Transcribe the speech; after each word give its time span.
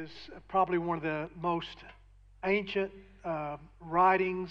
is 0.00 0.10
probably 0.48 0.78
one 0.78 0.96
of 0.96 1.02
the 1.02 1.28
most 1.40 1.76
ancient 2.44 2.90
uh, 3.24 3.58
writings, 3.80 4.50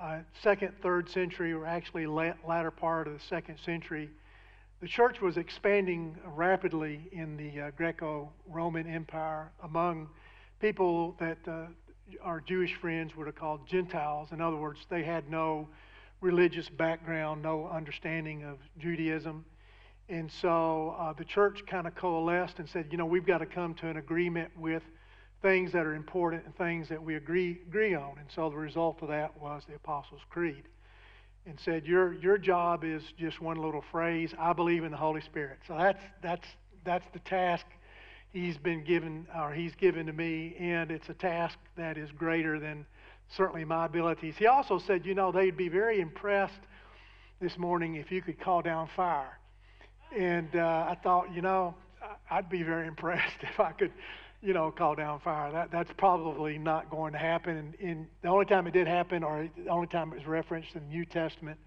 uh, 0.00 0.18
second, 0.42 0.72
third 0.82 1.08
century, 1.08 1.52
or 1.52 1.64
actually 1.64 2.06
latter 2.06 2.72
part 2.72 3.06
of 3.06 3.14
the 3.14 3.20
second 3.20 3.56
century. 3.64 4.10
The 4.80 4.88
church 4.88 5.20
was 5.20 5.36
expanding 5.36 6.16
rapidly 6.26 7.08
in 7.12 7.36
the 7.36 7.60
uh, 7.60 7.70
Greco 7.76 8.32
Roman 8.48 8.86
Empire 8.86 9.52
among 9.62 10.08
people 10.60 11.14
that 11.20 11.38
uh, 11.46 11.66
our 12.20 12.40
Jewish 12.40 12.74
friends 12.74 13.14
would 13.16 13.26
have 13.26 13.36
called 13.36 13.66
Gentiles. 13.68 14.30
In 14.32 14.40
other 14.40 14.56
words, 14.56 14.80
they 14.90 15.04
had 15.04 15.30
no 15.30 15.68
religious 16.20 16.68
background, 16.68 17.42
no 17.42 17.68
understanding 17.68 18.42
of 18.42 18.58
Judaism. 18.78 19.44
And 20.08 20.30
so 20.30 20.94
uh, 20.98 21.12
the 21.14 21.24
church 21.24 21.64
kind 21.66 21.86
of 21.86 21.94
coalesced 21.94 22.58
and 22.58 22.68
said, 22.68 22.88
you 22.90 22.98
know, 22.98 23.06
we've 23.06 23.26
got 23.26 23.38
to 23.38 23.46
come 23.46 23.74
to 23.74 23.88
an 23.88 23.96
agreement 23.96 24.50
with 24.56 24.82
things 25.40 25.72
that 25.72 25.86
are 25.86 25.94
important 25.94 26.44
and 26.44 26.56
things 26.56 26.88
that 26.88 27.02
we 27.02 27.16
agree, 27.16 27.58
agree 27.66 27.94
on. 27.94 28.18
And 28.18 28.28
so 28.34 28.50
the 28.50 28.56
result 28.56 29.02
of 29.02 29.08
that 29.08 29.40
was 29.40 29.62
the 29.68 29.74
Apostles' 29.74 30.20
Creed. 30.30 30.64
And 31.46 31.58
said, 31.60 31.86
your, 31.86 32.14
your 32.14 32.38
job 32.38 32.84
is 32.84 33.02
just 33.18 33.40
one 33.40 33.58
little 33.58 33.84
phrase, 33.92 34.34
I 34.38 34.54
believe 34.54 34.84
in 34.84 34.90
the 34.90 34.96
Holy 34.96 35.20
Spirit. 35.20 35.58
So 35.66 35.76
that's, 35.76 36.02
that's, 36.22 36.48
that's 36.84 37.06
the 37.12 37.18
task 37.20 37.66
he's 38.32 38.56
been 38.56 38.82
given, 38.84 39.26
or 39.38 39.52
he's 39.52 39.74
given 39.74 40.06
to 40.06 40.12
me, 40.12 40.56
and 40.58 40.90
it's 40.90 41.08
a 41.08 41.14
task 41.14 41.58
that 41.76 41.96
is 41.96 42.10
greater 42.12 42.58
than 42.58 42.86
certainly 43.28 43.64
my 43.64 43.86
abilities. 43.86 44.36
He 44.36 44.46
also 44.46 44.78
said, 44.78 45.06
you 45.06 45.14
know, 45.14 45.32
they'd 45.32 45.56
be 45.56 45.68
very 45.68 46.00
impressed 46.00 46.60
this 47.40 47.58
morning 47.58 47.96
if 47.96 48.10
you 48.10 48.22
could 48.22 48.40
call 48.40 48.62
down 48.62 48.88
fire. 48.96 49.38
And 50.16 50.54
uh, 50.54 50.86
I 50.88 50.96
thought, 51.02 51.34
you 51.34 51.42
know, 51.42 51.74
I'd 52.30 52.48
be 52.48 52.62
very 52.62 52.86
impressed 52.94 53.36
if 53.42 53.58
I 53.58 53.72
could, 53.72 53.92
you 54.42 54.52
know, 54.52 54.70
call 54.70 54.94
down 54.94 55.20
fire. 55.20 55.50
That, 55.52 55.70
that's 55.70 55.90
probably 55.96 56.58
not 56.58 56.90
going 56.90 57.12
to 57.12 57.18
happen. 57.18 57.56
And, 57.56 57.74
and 57.80 58.06
the 58.22 58.28
only 58.28 58.46
time 58.46 58.66
it 58.66 58.72
did 58.72 58.86
happen, 58.86 59.22
or 59.22 59.48
the 59.56 59.70
only 59.70 59.86
time 59.86 60.12
it 60.12 60.18
was 60.18 60.26
referenced 60.26 60.74
in 60.74 60.82
the 60.82 60.88
New 60.88 61.04
Testament, 61.04 61.58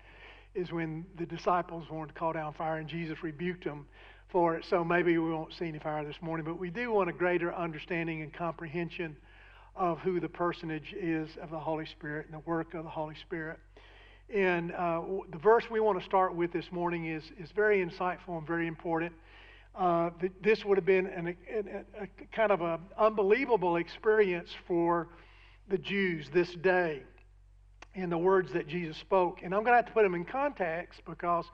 is 0.55 0.71
when 0.71 1.05
the 1.17 1.25
disciples 1.25 1.89
wanted 1.89 2.13
to 2.13 2.19
call 2.19 2.33
down 2.33 2.53
fire 2.53 2.77
and 2.77 2.87
Jesus 2.87 3.21
rebuked 3.21 3.63
them 3.63 3.85
for 4.29 4.55
it. 4.55 4.65
So 4.65 4.83
maybe 4.83 5.17
we 5.17 5.31
won't 5.31 5.53
see 5.53 5.67
any 5.67 5.79
fire 5.79 6.03
this 6.03 6.21
morning, 6.21 6.45
but 6.45 6.59
we 6.59 6.69
do 6.69 6.91
want 6.91 7.09
a 7.09 7.13
greater 7.13 7.53
understanding 7.53 8.21
and 8.21 8.33
comprehension 8.33 9.15
of 9.75 9.99
who 9.99 10.19
the 10.19 10.29
personage 10.29 10.93
is 10.99 11.29
of 11.41 11.51
the 11.51 11.59
Holy 11.59 11.85
Spirit 11.85 12.25
and 12.25 12.33
the 12.33 12.49
work 12.49 12.73
of 12.73 12.83
the 12.83 12.89
Holy 12.89 13.15
Spirit. 13.15 13.59
And 14.33 14.73
uh, 14.73 15.01
the 15.31 15.37
verse 15.37 15.63
we 15.69 15.79
want 15.79 15.99
to 15.99 16.05
start 16.05 16.35
with 16.35 16.51
this 16.51 16.69
morning 16.71 17.05
is, 17.05 17.23
is 17.39 17.49
very 17.51 17.83
insightful 17.83 18.37
and 18.37 18.45
very 18.45 18.67
important. 18.67 19.13
Uh, 19.73 20.09
this 20.41 20.65
would 20.65 20.77
have 20.77 20.85
been 20.85 21.05
an, 21.07 21.37
a, 21.49 22.03
a, 22.03 22.07
kind 22.33 22.51
of 22.51 22.61
an 22.61 22.79
unbelievable 22.97 23.77
experience 23.77 24.49
for 24.67 25.07
the 25.69 25.77
Jews 25.77 26.29
this 26.33 26.51
day 26.55 27.03
in 27.93 28.09
the 28.09 28.17
words 28.17 28.51
that 28.53 28.67
Jesus 28.67 28.97
spoke. 28.97 29.39
And 29.43 29.53
I'm 29.53 29.61
going 29.61 29.73
to 29.73 29.77
have 29.77 29.85
to 29.85 29.91
put 29.91 30.03
them 30.03 30.15
in 30.15 30.25
context 30.25 31.01
because 31.05 31.45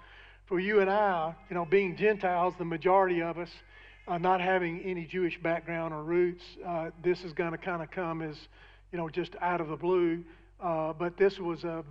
for 0.45 0.59
you 0.59 0.79
and 0.79 0.89
I, 0.89 1.35
you 1.49 1.53
know, 1.53 1.65
being 1.65 1.95
Gentiles, 1.95 2.55
the 2.57 2.65
majority 2.65 3.21
of 3.21 3.37
us, 3.37 3.49
uh, 4.07 4.17
not 4.17 4.41
having 4.41 4.81
any 4.81 5.05
Jewish 5.05 5.39
background 5.41 5.93
or 5.93 6.03
roots, 6.03 6.43
uh, 6.65 6.89
this 7.03 7.23
is 7.23 7.33
going 7.33 7.51
to 7.51 7.57
kind 7.57 7.83
of 7.83 7.91
come 7.91 8.21
as, 8.21 8.35
you 8.91 8.97
know, 8.97 9.09
just 9.09 9.35
out 9.41 9.61
of 9.61 9.67
the 9.67 9.77
blue. 9.77 10.23
Uh, 10.63 10.93
but 10.93 11.17
this 11.17 11.39
was 11.39 11.65
a 11.65 11.83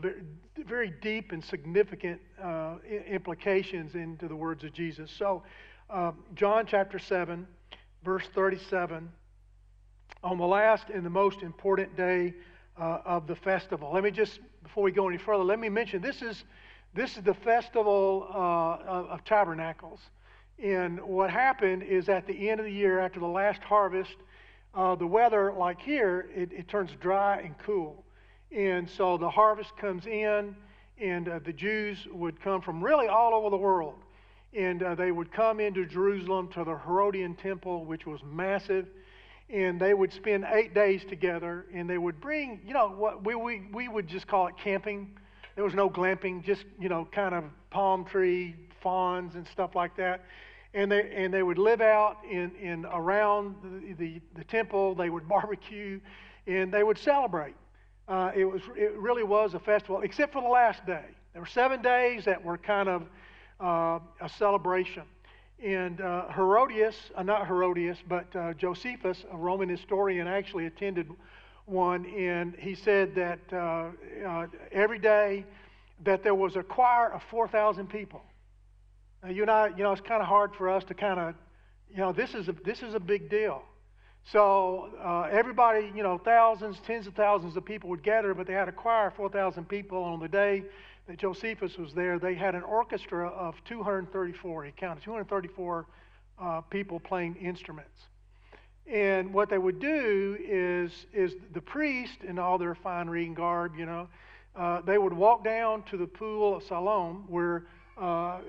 very, 0.65 0.95
deep 1.03 1.33
and 1.33 1.45
significant 1.45 2.19
uh, 2.43 2.77
implications 3.07 3.95
into 3.95 4.27
the 4.29 4.35
words 4.35 4.65
of 4.65 4.73
Jesus. 4.73 5.11
So, 5.11 5.43
uh, 5.91 6.13
John 6.35 6.65
chapter 6.67 6.99
7, 6.99 7.47
verse 8.03 8.25
37, 8.35 9.11
on 10.25 10.39
the 10.39 10.47
last 10.47 10.89
and 10.89 11.05
the 11.05 11.11
most 11.11 11.43
important 11.43 11.95
day 11.99 12.33
uh, 12.81 13.01
of 13.05 13.27
the 13.27 13.37
festival. 13.37 13.91
Let 13.93 14.05
me 14.05 14.11
just, 14.11 14.41
before 14.63 14.85
we 14.85 14.91
go 14.91 15.07
any 15.07 15.19
further, 15.19 15.45
let 15.45 15.59
me 15.59 15.69
mention 15.69 16.01
this 16.01 16.23
is, 16.23 16.45
this 16.95 17.19
is 17.19 17.23
the 17.25 17.35
festival 17.35 18.27
of, 18.33 19.07
of 19.09 19.25
tabernacles. 19.25 20.01
And 20.59 20.99
what 21.03 21.29
happened 21.31 21.83
is 21.83 22.09
at 22.09 22.27
the 22.27 22.49
end 22.49 22.59
of 22.59 22.65
the 22.65 22.73
year, 22.73 23.01
after 23.01 23.21
the 23.21 23.27
last 23.27 23.63
harvest, 23.63 24.17
uh, 24.75 24.95
the 24.95 25.07
weather, 25.07 25.53
like 25.53 25.79
here, 25.79 26.31
it, 26.35 26.51
it, 26.53 26.69
turns 26.69 26.91
dry 27.01 27.41
and 27.41 27.59
cool. 27.59 28.05
And 28.55 28.89
so 28.89 29.17
the 29.17 29.31
harvest 29.31 29.77
comes 29.77 30.07
in, 30.07 30.55
and 31.01 31.29
uh, 31.29 31.39
the 31.45 31.53
Jews 31.53 32.07
would 32.13 32.41
come 32.41 32.61
from 32.61 32.83
really 32.83 33.09
all 33.09 33.35
over 33.35 33.49
the 33.49 33.57
world. 33.57 33.95
And 34.55 34.83
uh, 34.83 34.95
they 34.95 35.11
would 35.11 35.33
come 35.33 35.61
into 35.61 35.87
Jerusalem 35.87 36.49
to 36.49 36.65
the 36.65 36.77
Herodian 36.77 37.35
temple, 37.35 37.87
which 37.87 38.07
was 38.07 38.21
massive. 38.23 38.87
And 39.49 39.81
they 39.81 39.95
would 39.95 40.13
spend 40.13 40.45
eight 40.53 40.75
days 40.75 41.03
together, 41.09 41.67
and 41.75 41.89
they 41.89 41.99
would 41.99 42.21
bring, 42.21 42.61
you 42.67 42.75
know, 42.75 42.91
what 42.91 43.25
we, 43.25 43.35
we, 43.35 43.63
we 43.73 43.89
would 43.89 44.07
just 44.07 44.27
call 44.27 44.47
it 44.49 44.55
camping. 44.63 45.17
There 45.55 45.65
was 45.65 45.75
no 45.75 45.89
glamping, 45.89 46.45
just, 46.45 46.65
you 46.79 46.89
know, 46.89 47.09
kind 47.11 47.35
of 47.35 47.45
palm 47.71 48.05
tree, 48.05 48.55
fawns, 48.83 49.35
and 49.35 49.47
stuff 49.49 49.75
like 49.75 49.97
that 49.97 50.25
and 50.75 50.91
they 50.91 51.11
and 51.15 51.33
they 51.33 51.43
would 51.43 51.59
live 51.59 51.81
out 51.81 52.19
in, 52.29 52.51
in 52.57 52.87
around 52.87 53.57
the, 53.63 53.93
the, 53.93 54.21
the 54.37 54.45
temple. 54.45 54.95
They 54.95 55.11
would 55.11 55.29
barbecue, 55.29 56.01
and 56.47 56.73
they 56.73 56.83
would 56.83 56.99
celebrate. 56.99 57.55
Uh, 58.09 58.31
it 58.35 58.45
was 58.45 58.63
it 58.77 58.93
really 58.97 59.23
was 59.23 59.55
a 59.55 59.59
festival, 59.59 60.01
except 60.03 60.33
for 60.33 60.43
the 60.43 60.49
last 60.49 60.85
day. 60.87 61.05
There 61.33 61.43
were 61.43 61.47
seven 61.47 61.83
days 61.83 62.25
that 62.25 62.43
were 62.43 62.59
kind 62.59 62.89
of 62.89 63.03
uh, 63.61 64.01
a 64.21 64.29
celebration. 64.29 65.05
And 65.65 66.01
uh, 66.01 66.29
Herodias, 66.33 66.97
uh, 67.15 67.23
not 67.23 67.47
Herodias, 67.47 67.99
but 68.09 68.35
uh, 68.35 68.53
Josephus, 68.55 69.25
a 69.31 69.37
Roman 69.37 69.69
historian, 69.69 70.27
actually 70.27 70.67
attended 70.67 71.09
one, 71.67 72.05
and 72.07 72.57
he 72.59 72.75
said 72.75 73.15
that 73.15 73.53
uh, 73.53 74.47
every 74.73 74.99
day 74.99 75.47
that 76.05 76.25
there 76.25 76.35
was 76.35 76.57
a 76.57 76.63
choir 76.65 77.13
of 77.13 77.23
4,000 77.31 77.89
people 77.89 78.25
now, 79.23 79.31
you 79.31 79.43
and 79.43 79.51
I, 79.51 79.69
you 79.69 79.85
know, 79.85 79.93
it's 79.93 80.01
kind 80.01 80.21
of 80.21 80.29
hard 80.29 80.55
for 80.55 80.69
us 80.69 80.85
to 80.85 80.95
kind 80.95 81.21
of, 81.21 81.35
you 81.91 81.99
know, 81.99 82.13
this 82.13 82.35
is 82.35 82.49
a, 82.49 82.53
this 82.65 82.83
is 82.83 82.95
a 82.95 83.01
big 83.01 83.31
deal. 83.31 83.63
So 84.31 84.91
uh, 85.05 85.29
everybody, 85.31 85.91
you 85.95 86.03
know, 86.03 86.19
thousands, 86.19 86.79
tens 86.87 87.07
of 87.07 87.15
thousands 87.15 87.57
of 87.57 87.65
people 87.65 87.91
would 87.91 88.03
gather, 88.03 88.35
but 88.35 88.47
they 88.47 88.53
had 88.53 88.69
a 88.69 88.73
choir 88.73 89.09
of 89.09 89.15
4,000 89.15 89.69
people. 89.69 90.03
On 90.03 90.21
the 90.21 90.29
day 90.29 90.63
that 91.09 91.19
Josephus 91.19 91.77
was 91.77 91.93
there, 91.93 92.19
they 92.19 92.35
had 92.35 92.55
an 92.55 92.63
orchestra 92.63 93.29
of 93.29 93.55
234. 93.65 94.65
He 94.65 94.73
counted 94.73 95.03
234 95.03 95.87
uh, 96.41 96.61
people 96.63 97.01
playing 97.01 97.37
instruments. 97.37 98.07
And 98.87 99.33
what 99.33 99.49
they 99.49 99.59
would 99.59 99.81
do 99.81 100.37
is, 100.41 100.93
is 101.13 101.35
the 101.53 101.61
priest 101.61 102.23
in 102.27 102.39
all 102.39 102.59
their 102.59 102.75
fine 102.75 103.09
reading 103.09 103.35
garb, 103.35 103.77
you 103.77 103.87
know, 103.87 104.09
uh, 104.55 104.83
they 104.83 104.99
would 104.99 105.13
walk 105.13 105.45
down 105.45 105.83
to 105.85 105.97
the 105.97 106.07
pool 106.07 106.57
of 106.57 106.63
Siloam 106.65 107.25
where 107.29 107.65
uh, 107.99 108.41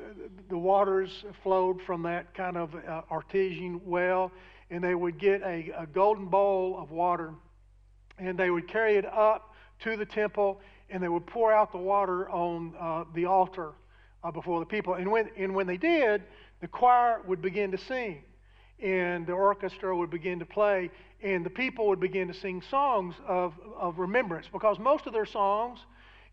the 0.49 0.57
waters 0.57 1.23
flowed 1.43 1.81
from 1.81 2.03
that 2.03 2.33
kind 2.33 2.57
of 2.57 2.75
uh, 2.75 3.01
artesian 3.09 3.79
well, 3.85 4.31
and 4.73 4.83
they 4.83 4.95
would 4.95 5.19
get 5.19 5.43
a, 5.43 5.71
a, 5.77 5.85
golden 5.85 6.25
bowl 6.25 6.79
of 6.79 6.89
water, 6.89 7.35
and 8.17 8.39
they 8.39 8.49
would 8.49 8.67
carry 8.67 8.95
it 8.95 9.05
up 9.05 9.53
to 9.81 9.95
the 9.95 10.05
temple, 10.05 10.59
and 10.89 11.01
they 11.01 11.07
would 11.07 11.27
pour 11.27 11.53
out 11.53 11.71
the 11.71 11.77
water 11.77 12.27
on 12.31 12.73
uh, 12.79 13.03
the 13.13 13.25
altar 13.25 13.73
uh, 14.23 14.31
before 14.31 14.59
the 14.59 14.65
people. 14.65 14.95
And 14.95 15.11
when, 15.11 15.29
and 15.37 15.53
when 15.53 15.67
they 15.67 15.77
did, 15.77 16.23
the 16.59 16.67
choir 16.67 17.21
would 17.27 17.39
begin 17.39 17.69
to 17.69 17.77
sing, 17.77 18.23
and 18.81 19.27
the 19.27 19.33
orchestra 19.33 19.95
would 19.95 20.09
begin 20.09 20.39
to 20.39 20.45
play, 20.45 20.89
and 21.21 21.45
the 21.45 21.51
people 21.51 21.87
would 21.89 21.99
begin 21.99 22.27
to 22.27 22.33
sing 22.33 22.63
songs 22.71 23.13
of, 23.27 23.53
of 23.79 23.99
remembrance, 23.99 24.47
because 24.51 24.79
most 24.79 25.05
of 25.05 25.13
their 25.13 25.27
songs 25.27 25.77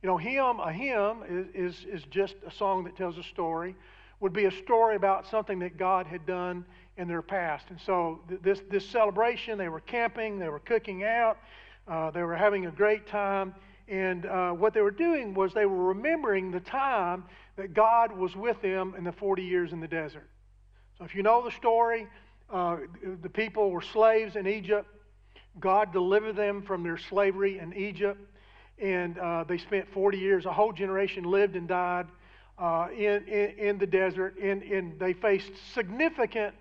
you 0.02 0.06
know, 0.06 0.16
hymn, 0.16 0.60
a 0.60 0.72
hymn 0.72 1.24
is, 1.28 1.74
is, 1.74 1.84
is 1.84 2.02
just 2.10 2.36
a 2.46 2.50
song 2.50 2.84
that 2.84 2.96
tells 2.96 3.18
a 3.18 3.22
story, 3.22 3.76
would 4.20 4.32
be 4.32 4.46
a 4.46 4.50
story 4.50 4.96
about 4.96 5.28
something 5.28 5.58
that 5.58 5.76
God 5.76 6.06
had 6.06 6.24
done 6.24 6.64
in 6.96 7.08
their 7.08 7.22
past. 7.22 7.66
And 7.70 7.78
so 7.84 8.20
th- 8.28 8.40
this, 8.42 8.60
this 8.70 8.88
celebration, 8.88 9.58
they 9.58 9.68
were 9.68 9.80
camping, 9.80 10.38
they 10.38 10.48
were 10.48 10.60
cooking 10.60 11.04
out, 11.04 11.38
uh, 11.88 12.10
they 12.10 12.22
were 12.22 12.36
having 12.36 12.66
a 12.66 12.70
great 12.70 13.06
time. 13.06 13.54
And 13.88 14.26
uh, 14.26 14.52
what 14.52 14.74
they 14.74 14.82
were 14.82 14.90
doing 14.90 15.34
was 15.34 15.52
they 15.52 15.66
were 15.66 15.84
remembering 15.84 16.50
the 16.50 16.60
time 16.60 17.24
that 17.56 17.74
God 17.74 18.12
was 18.12 18.36
with 18.36 18.60
them 18.62 18.94
in 18.96 19.04
the 19.04 19.12
40 19.12 19.42
years 19.42 19.72
in 19.72 19.80
the 19.80 19.88
desert. 19.88 20.28
So 20.98 21.04
if 21.04 21.14
you 21.14 21.22
know 21.22 21.42
the 21.44 21.50
story, 21.52 22.06
uh, 22.52 22.76
the 23.22 23.30
people 23.30 23.70
were 23.70 23.82
slaves 23.82 24.36
in 24.36 24.46
Egypt. 24.46 24.86
God 25.58 25.92
delivered 25.92 26.36
them 26.36 26.62
from 26.62 26.82
their 26.82 26.98
slavery 26.98 27.58
in 27.58 27.72
Egypt 27.74 28.20
and 28.80 29.18
uh, 29.18 29.44
they 29.44 29.58
spent 29.58 29.92
40 29.92 30.18
years. 30.18 30.46
A 30.46 30.52
whole 30.52 30.72
generation 30.72 31.24
lived 31.24 31.56
and 31.56 31.68
died 31.68 32.06
uh, 32.58 32.88
in, 32.92 33.24
in, 33.26 33.50
in, 33.58 33.78
the 33.78 33.86
desert, 33.86 34.36
and, 34.42 34.62
and 34.62 34.98
they 34.98 35.12
faced 35.12 35.50
significant 35.74 36.54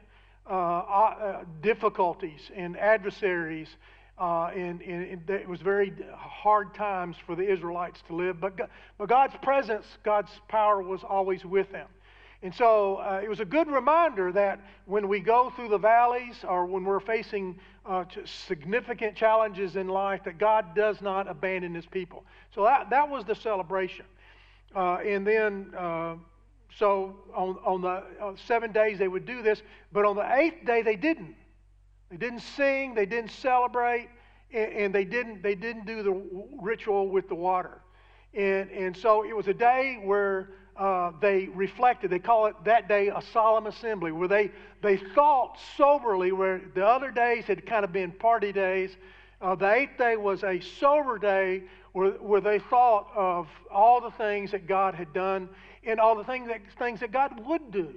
difficulties 1.62 2.52
and 2.56 2.78
adversaries. 2.78 3.70
Uh, 4.18 4.48
and, 4.48 4.82
and, 4.82 5.30
it 5.30 5.48
was 5.48 5.62
very 5.62 5.94
hard 6.14 6.74
times 6.74 7.16
for 7.26 7.36
the 7.36 7.50
Israelites 7.50 8.04
to 8.08 8.16
live. 8.16 8.42
But, 8.42 8.58
God, 8.58 8.70
but 8.98 9.08
God's 9.08 9.36
presence, 9.42 9.86
God's 10.04 10.32
power 10.50 10.82
was 10.82 11.06
always 11.06 11.46
with 11.46 11.72
them. 11.72 11.88
And 12.42 12.54
so 12.54 12.98
uh, 12.98 13.22
it 13.24 13.30
was 13.30 13.40
a 13.42 13.46
good 13.46 13.68
reminder 13.68 14.32
that 14.32 14.62
when 14.86 15.08
we 15.08 15.20
go 15.20 15.52
through 15.56 15.70
the 15.70 15.78
valleys 15.78 16.44
or 16.48 16.66
when 16.66 16.86
we're 16.86 17.02
facing 17.02 17.60
uh, 17.86 18.06
significant 18.26 19.16
challenges 19.16 19.76
in 19.76 19.88
life, 19.88 20.24
that 20.24 20.38
God 20.38 20.74
does 20.76 21.02
not 21.02 21.28
abandon 21.30 21.74
his 21.74 21.86
people. 21.86 22.24
So 22.56 22.64
that, 22.64 22.90
that 22.92 23.10
was 23.10 23.26
the 23.26 23.36
celebration. 23.36 24.06
Uh, 24.76 24.96
and 24.96 25.26
then, 25.26 25.74
uh, 25.78 26.16
so 26.78 27.18
on, 27.34 27.58
on 27.66 27.82
the 27.82 28.04
uh, 28.22 28.34
seven 28.48 28.72
days 28.72 29.00
they 29.00 29.08
would 29.08 29.26
do 29.26 29.42
this, 29.42 29.62
but 29.92 30.06
on 30.06 30.16
the 30.16 30.36
eighth 30.38 30.66
day 30.66 30.82
they 30.82 30.96
didn't. 30.96 31.36
They 32.10 32.18
didn't 32.18 32.42
sing, 32.42 32.96
they 32.96 33.06
didn't 33.06 33.32
celebrate, 33.32 34.10
and, 34.52 34.74
and 34.74 34.96
they, 34.96 35.06
didn't, 35.06 35.44
they 35.44 35.56
didn't 35.56 35.86
do 35.86 36.04
the 36.04 36.22
ritual 36.62 37.08
with 37.10 37.28
the 37.30 37.36
water. 37.36 37.82
And, 38.34 38.70
and 38.72 38.98
so 38.98 39.24
it 39.26 39.36
was 39.36 39.48
a 39.48 39.54
day 39.54 40.00
where 40.04 40.50
uh, 40.78 41.12
they 41.20 41.48
reflected. 41.48 42.10
They 42.10 42.20
call 42.20 42.46
it 42.46 42.56
that 42.64 42.88
day 42.88 43.10
a 43.10 43.22
solemn 43.22 43.68
assembly, 43.68 44.12
where 44.12 44.28
they, 44.28 44.52
they 44.82 44.98
thought 44.98 45.60
soberly, 45.78 46.32
where 46.32 46.62
the 46.74 46.86
other 46.86 47.12
days 47.12 47.46
had 47.46 47.66
kind 47.66 47.84
of 47.84 47.92
been 47.92 48.12
party 48.12 48.52
days. 48.52 48.96
Uh, 49.42 49.56
the 49.56 49.72
eighth 49.72 49.98
day 49.98 50.16
was 50.16 50.44
a 50.44 50.60
sober 50.60 51.18
day 51.18 51.64
where, 51.94 52.12
where 52.12 52.42
they 52.42 52.60
thought 52.60 53.08
of 53.16 53.48
all 53.72 54.02
the 54.02 54.12
things 54.12 54.52
that 54.52 54.68
God 54.68 54.96
had 54.96 55.14
done 55.14 55.50
and 55.86 56.00
all 56.00 56.16
the 56.16 56.24
things 56.24 56.48
that, 56.48 56.62
things 56.78 57.00
that 57.00 57.12
God 57.12 57.46
would 57.46 57.72
do 57.72 57.94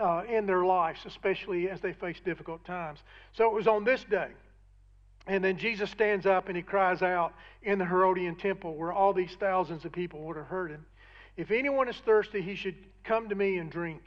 uh, 0.00 0.22
in 0.28 0.46
their 0.46 0.64
lives, 0.64 1.00
especially 1.06 1.68
as 1.68 1.80
they 1.80 1.92
face 1.92 2.18
difficult 2.24 2.64
times. 2.64 3.00
So 3.32 3.46
it 3.46 3.52
was 3.52 3.66
on 3.66 3.84
this 3.84 4.04
day. 4.04 4.28
And 5.26 5.42
then 5.42 5.56
Jesus 5.56 5.90
stands 5.90 6.26
up 6.26 6.48
and 6.48 6.56
he 6.56 6.62
cries 6.62 7.02
out 7.02 7.32
in 7.62 7.78
the 7.78 7.86
Herodian 7.86 8.36
temple 8.36 8.76
where 8.76 8.92
all 8.92 9.12
these 9.12 9.36
thousands 9.40 9.84
of 9.84 9.92
people 9.92 10.20
would 10.20 10.36
have 10.36 10.46
heard 10.46 10.70
him. 10.70 10.84
If 11.36 11.50
anyone 11.50 11.88
is 11.88 11.96
thirsty, 11.96 12.42
he 12.42 12.54
should 12.54 12.76
come 13.02 13.28
to 13.28 13.34
me 13.34 13.56
and 13.56 13.70
drink. 13.70 14.02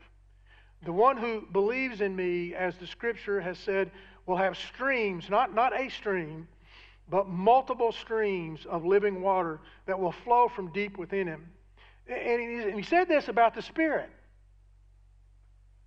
The 0.84 0.92
one 0.94 1.18
who 1.18 1.48
believes 1.52 2.02
in 2.02 2.16
me, 2.16 2.54
as 2.54 2.76
the 2.76 2.86
scripture 2.86 3.42
has 3.42 3.58
said, 3.58 3.90
will 4.28 4.38
have 4.38 4.56
streams, 4.58 5.30
not, 5.30 5.56
not 5.56 5.78
a 5.78 5.90
stream, 5.90 6.48
but 7.10 7.28
multiple 7.28 7.92
streams 7.92 8.66
of 8.70 8.86
living 8.86 9.22
water 9.22 9.60
that 9.86 10.00
will 10.00 10.12
flow 10.12 10.50
from 10.50 10.72
deep 10.72 10.98
within 10.98 11.26
him. 11.26 11.50
And 12.10 12.76
he, 12.76 12.84
said 12.84 13.08
this 13.08 13.28
about 13.28 13.54
the 13.54 13.62
Spirit. 13.62 14.10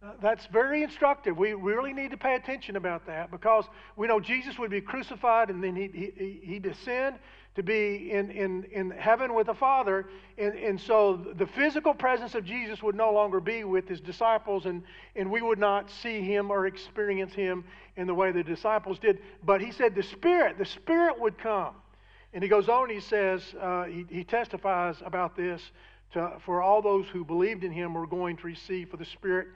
Uh, 0.03 0.13
that's 0.23 0.47
very 0.47 0.83
instructive. 0.83 1.37
We 1.37 1.53
really 1.53 1.93
need 1.93 2.11
to 2.13 2.17
pay 2.17 2.35
attention 2.35 2.77
about 2.77 3.07
that 3.07 3.31
because 3.31 3.67
we 3.97 4.07
know 4.07 4.19
Jesus 4.19 4.59
would 4.59 4.71
be 4.71 4.81
crucified 4.81 5.51
and 5.51 5.63
then 5.63 5.77
he, 5.77 5.89
he, 5.93 6.41
he 6.43 6.59
descend 6.59 7.17
to 7.57 7.63
be 7.63 8.11
in, 8.13 8.31
in, 8.31 8.65
in 8.73 8.91
heaven 8.91 9.35
with 9.35 9.49
the 9.49 9.55
Father. 9.55 10.07
And, 10.39 10.55
and 10.55 10.81
so 10.81 11.17
the 11.37 11.47
physical 11.47 11.93
presence 11.93 12.35
of 12.35 12.45
Jesus 12.45 12.83
would 12.83 12.95
no 12.95 13.13
longer 13.13 13.41
be 13.41 13.65
with 13.65 13.89
his 13.89 14.01
disciples, 14.01 14.67
and, 14.67 14.83
and 15.17 15.31
we 15.31 15.43
would 15.43 15.59
not 15.59 15.91
see 15.91 16.21
him 16.21 16.51
or 16.51 16.67
experience 16.67 17.35
him 17.35 17.65
in 17.97 18.07
the 18.07 18.15
way 18.15 18.33
the 18.33 18.45
disciples 18.45 18.99
did. 18.99 19.19
But 19.45 19.61
he 19.61 19.73
said 19.73 19.95
the 19.95 20.03
Spirit, 20.03 20.59
the 20.59 20.65
Spirit 20.65 21.21
would 21.21 21.39
come. 21.39 21.75
And 22.33 22.43
he 22.43 22.49
goes 22.49 22.69
on, 22.69 22.89
he 22.89 23.01
says, 23.01 23.43
uh, 23.61 23.85
he, 23.85 24.07
he 24.09 24.23
testifies 24.23 24.97
about 25.05 25.37
this 25.37 25.61
to, 26.13 26.33
for 26.45 26.63
all 26.63 26.83
those 26.83 27.07
who 27.07 27.25
believed 27.25 27.65
in 27.65 27.73
him 27.73 27.95
were 27.95 28.07
going 28.07 28.37
to 28.39 28.47
receive, 28.47 28.91
for 28.91 28.97
the 28.97 29.05
Spirit 29.05 29.49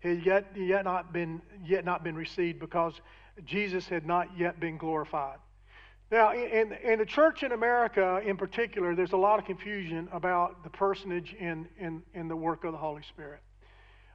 had 0.00 0.24
yet, 0.24 0.46
yet, 0.56 0.84
not 0.84 1.12
been, 1.12 1.42
yet 1.64 1.84
not 1.84 2.04
been 2.04 2.14
received 2.14 2.58
because 2.58 2.94
Jesus 3.44 3.86
had 3.88 4.06
not 4.06 4.28
yet 4.36 4.60
been 4.60 4.76
glorified. 4.76 5.38
Now, 6.10 6.32
in, 6.32 6.72
in 6.72 6.98
the 6.98 7.06
church 7.06 7.42
in 7.42 7.52
America 7.52 8.22
in 8.24 8.36
particular, 8.36 8.94
there's 8.94 9.12
a 9.12 9.18
lot 9.18 9.38
of 9.38 9.44
confusion 9.44 10.08
about 10.12 10.64
the 10.64 10.70
personage 10.70 11.34
in, 11.38 11.68
in, 11.78 12.02
in 12.14 12.28
the 12.28 12.36
work 12.36 12.64
of 12.64 12.72
the 12.72 12.78
Holy 12.78 13.02
Spirit. 13.02 13.40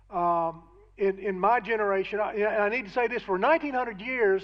Um, 0.10 0.64
in, 0.98 1.20
in 1.20 1.40
my 1.40 1.60
generation, 1.60 2.20
I, 2.20 2.46
I 2.46 2.70
need 2.70 2.86
to 2.86 2.92
say 2.92 3.08
this 3.08 3.22
for 3.22 3.38
1900 3.38 4.02
years, 4.02 4.44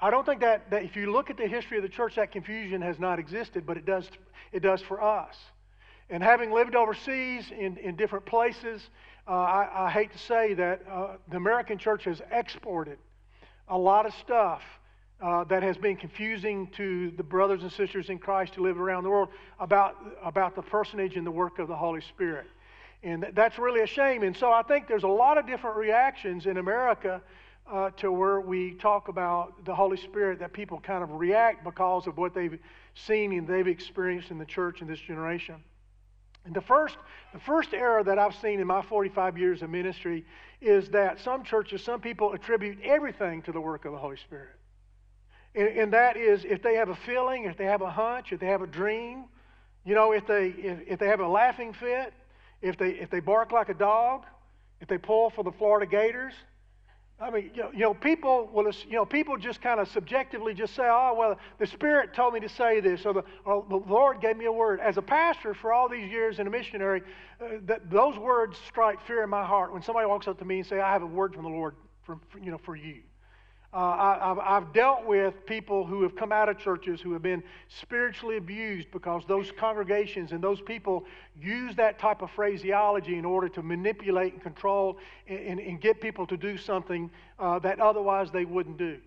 I 0.00 0.10
don't 0.10 0.24
think 0.24 0.40
that, 0.40 0.70
that 0.70 0.82
if 0.82 0.96
you 0.96 1.10
look 1.10 1.30
at 1.30 1.36
the 1.36 1.46
history 1.46 1.76
of 1.76 1.82
the 1.82 1.88
church, 1.88 2.16
that 2.16 2.32
confusion 2.32 2.82
has 2.82 2.98
not 2.98 3.18
existed, 3.18 3.64
but 3.66 3.76
it 3.76 3.86
does, 3.86 4.08
it 4.52 4.60
does 4.60 4.82
for 4.82 5.02
us. 5.02 5.36
And 6.10 6.24
having 6.24 6.50
lived 6.50 6.74
overseas 6.74 7.52
in, 7.56 7.76
in 7.76 7.94
different 7.94 8.26
places, 8.26 8.90
uh, 9.28 9.30
I, 9.30 9.86
I, 9.86 9.90
hate 9.90 10.10
to 10.10 10.18
say 10.18 10.54
that 10.54 10.82
uh, 10.90 11.16
the 11.28 11.36
American 11.36 11.78
church 11.78 12.04
has 12.04 12.20
exported 12.32 12.98
a 13.68 13.78
lot 13.78 14.06
of 14.06 14.14
stuff 14.14 14.60
uh, 15.22 15.44
that 15.44 15.62
has 15.62 15.76
been 15.76 15.96
confusing 15.96 16.66
to 16.72 17.12
the 17.12 17.22
brothers 17.22 17.62
and 17.62 17.70
sisters 17.70 18.10
in 18.10 18.18
Christ 18.18 18.56
who 18.56 18.64
live 18.64 18.80
around 18.80 19.04
the 19.04 19.10
world 19.10 19.28
about, 19.60 19.96
about 20.24 20.56
the 20.56 20.62
personage 20.62 21.16
and 21.16 21.24
the 21.24 21.30
work 21.30 21.60
of 21.60 21.68
the 21.68 21.76
Holy 21.76 22.00
Spirit. 22.00 22.46
And 23.04 23.26
that's 23.34 23.56
really 23.56 23.82
a 23.82 23.86
shame. 23.86 24.24
And 24.24 24.36
so 24.36 24.50
I 24.50 24.62
think 24.62 24.88
there's 24.88 25.04
a 25.04 25.08
lot 25.08 25.38
of 25.38 25.46
different 25.46 25.76
reactions 25.76 26.46
in 26.46 26.56
America 26.56 27.22
uh, 27.70 27.90
to 27.98 28.10
where 28.10 28.40
we 28.40 28.74
talk 28.74 29.06
about 29.06 29.64
the 29.64 29.74
Holy 29.74 29.96
Spirit 29.96 30.40
that 30.40 30.52
people 30.52 30.80
kind 30.80 31.04
of 31.04 31.12
react 31.12 31.62
because 31.62 32.08
of 32.08 32.18
what 32.18 32.34
they've 32.34 32.58
seen 32.94 33.32
and 33.32 33.46
they've 33.46 33.68
experienced 33.68 34.32
in 34.32 34.38
the 34.38 34.44
church 34.44 34.82
in 34.82 34.88
this 34.88 34.98
generation. 34.98 35.62
And 36.44 36.54
the 36.54 36.60
first, 36.60 36.96
the 37.32 37.40
first 37.40 37.74
error 37.74 38.02
that 38.02 38.18
I've 38.18 38.34
seen 38.36 38.60
in 38.60 38.66
my 38.66 38.82
45 38.82 39.38
years 39.38 39.62
of 39.62 39.70
ministry 39.70 40.24
is 40.60 40.88
that 40.90 41.20
some 41.20 41.44
churches, 41.44 41.82
some 41.82 42.00
people 42.00 42.32
attribute 42.32 42.78
everything 42.82 43.42
to 43.42 43.52
the 43.52 43.60
work 43.60 43.84
of 43.84 43.92
the 43.92 43.98
Holy 43.98 44.16
Spirit. 44.16 44.56
And, 45.54 45.68
and, 45.68 45.92
that 45.92 46.16
is 46.16 46.44
if 46.44 46.62
they 46.62 46.74
have 46.74 46.90
a 46.90 46.94
feeling, 46.94 47.44
if 47.44 47.56
they 47.56 47.64
have 47.64 47.82
a 47.82 47.90
hunch, 47.90 48.32
if 48.32 48.40
they 48.40 48.46
have 48.46 48.62
a 48.62 48.66
dream, 48.66 49.24
you 49.84 49.94
know, 49.94 50.12
if 50.12 50.26
they, 50.26 50.48
if, 50.48 50.78
if 50.86 50.98
they 50.98 51.08
have 51.08 51.20
a 51.20 51.26
laughing 51.26 51.72
fit, 51.72 52.12
if 52.62 52.76
they, 52.78 52.90
if 52.90 53.10
they 53.10 53.20
bark 53.20 53.50
like 53.50 53.68
a 53.68 53.74
dog, 53.74 54.24
if 54.80 54.88
they 54.88 54.98
pull 54.98 55.30
for 55.30 55.42
the 55.42 55.52
Florida 55.52 55.90
Gators. 55.90 56.34
I 57.20 57.30
mean, 57.30 57.50
you 57.54 57.62
know, 57.62 57.70
you 57.72 57.80
know 57.80 57.92
people 57.92 58.48
will, 58.52 58.70
you 58.88 58.94
know, 58.94 59.04
people 59.04 59.36
just 59.36 59.60
kind 59.60 59.78
of 59.78 59.88
subjectively 59.88 60.54
just 60.54 60.74
say, 60.74 60.84
oh, 60.86 61.14
well, 61.14 61.38
the 61.58 61.66
Spirit 61.66 62.14
told 62.14 62.32
me 62.32 62.40
to 62.40 62.48
say 62.48 62.80
this, 62.80 63.04
or 63.04 63.12
the, 63.12 63.24
or 63.44 63.64
the 63.68 63.76
Lord 63.76 64.22
gave 64.22 64.38
me 64.38 64.46
a 64.46 64.52
word. 64.52 64.80
As 64.80 64.96
a 64.96 65.02
pastor 65.02 65.52
for 65.52 65.72
all 65.72 65.88
these 65.88 66.10
years 66.10 66.38
and 66.38 66.48
a 66.48 66.50
missionary, 66.50 67.02
uh, 67.40 67.58
that, 67.66 67.90
those 67.90 68.16
words 68.16 68.56
strike 68.66 69.04
fear 69.06 69.22
in 69.22 69.28
my 69.28 69.44
heart 69.44 69.72
when 69.72 69.82
somebody 69.82 70.06
walks 70.06 70.28
up 70.28 70.38
to 70.38 70.44
me 70.46 70.60
and 70.60 70.66
say, 70.66 70.80
I 70.80 70.92
have 70.92 71.02
a 71.02 71.06
word 71.06 71.34
from 71.34 71.44
the 71.44 71.50
Lord 71.50 71.74
for, 72.04 72.18
for 72.30 72.38
you 72.38 72.50
know, 72.50 72.58
for 72.58 72.74
you. 72.74 73.02
Uh, 73.72 74.34
I, 74.46 74.54
have 74.54 74.72
dealt 74.72 75.06
with 75.06 75.46
people 75.46 75.86
who 75.86 76.02
have 76.02 76.16
come 76.16 76.32
out 76.32 76.48
of 76.48 76.58
churches 76.58 77.00
who 77.00 77.12
have 77.12 77.22
been 77.22 77.42
spiritually 77.68 78.36
abused 78.36 78.90
because 78.90 79.22
those 79.28 79.52
congregations 79.52 80.32
and 80.32 80.42
those 80.42 80.60
people 80.60 81.04
use 81.40 81.76
that 81.76 82.00
type 82.00 82.20
of 82.20 82.32
phraseology 82.32 83.16
in 83.16 83.24
order 83.24 83.48
to 83.50 83.62
manipulate 83.62 84.32
and 84.32 84.42
control 84.42 84.98
and, 85.28 85.38
and, 85.38 85.60
and 85.60 85.80
get 85.80 86.00
people 86.00 86.26
to 86.26 86.36
do 86.36 86.56
something 86.56 87.08
uh, 87.38 87.60
that 87.60 87.78
otherwise 87.78 88.32
they 88.32 88.44
wouldn't 88.44 88.76
do. 88.76 88.98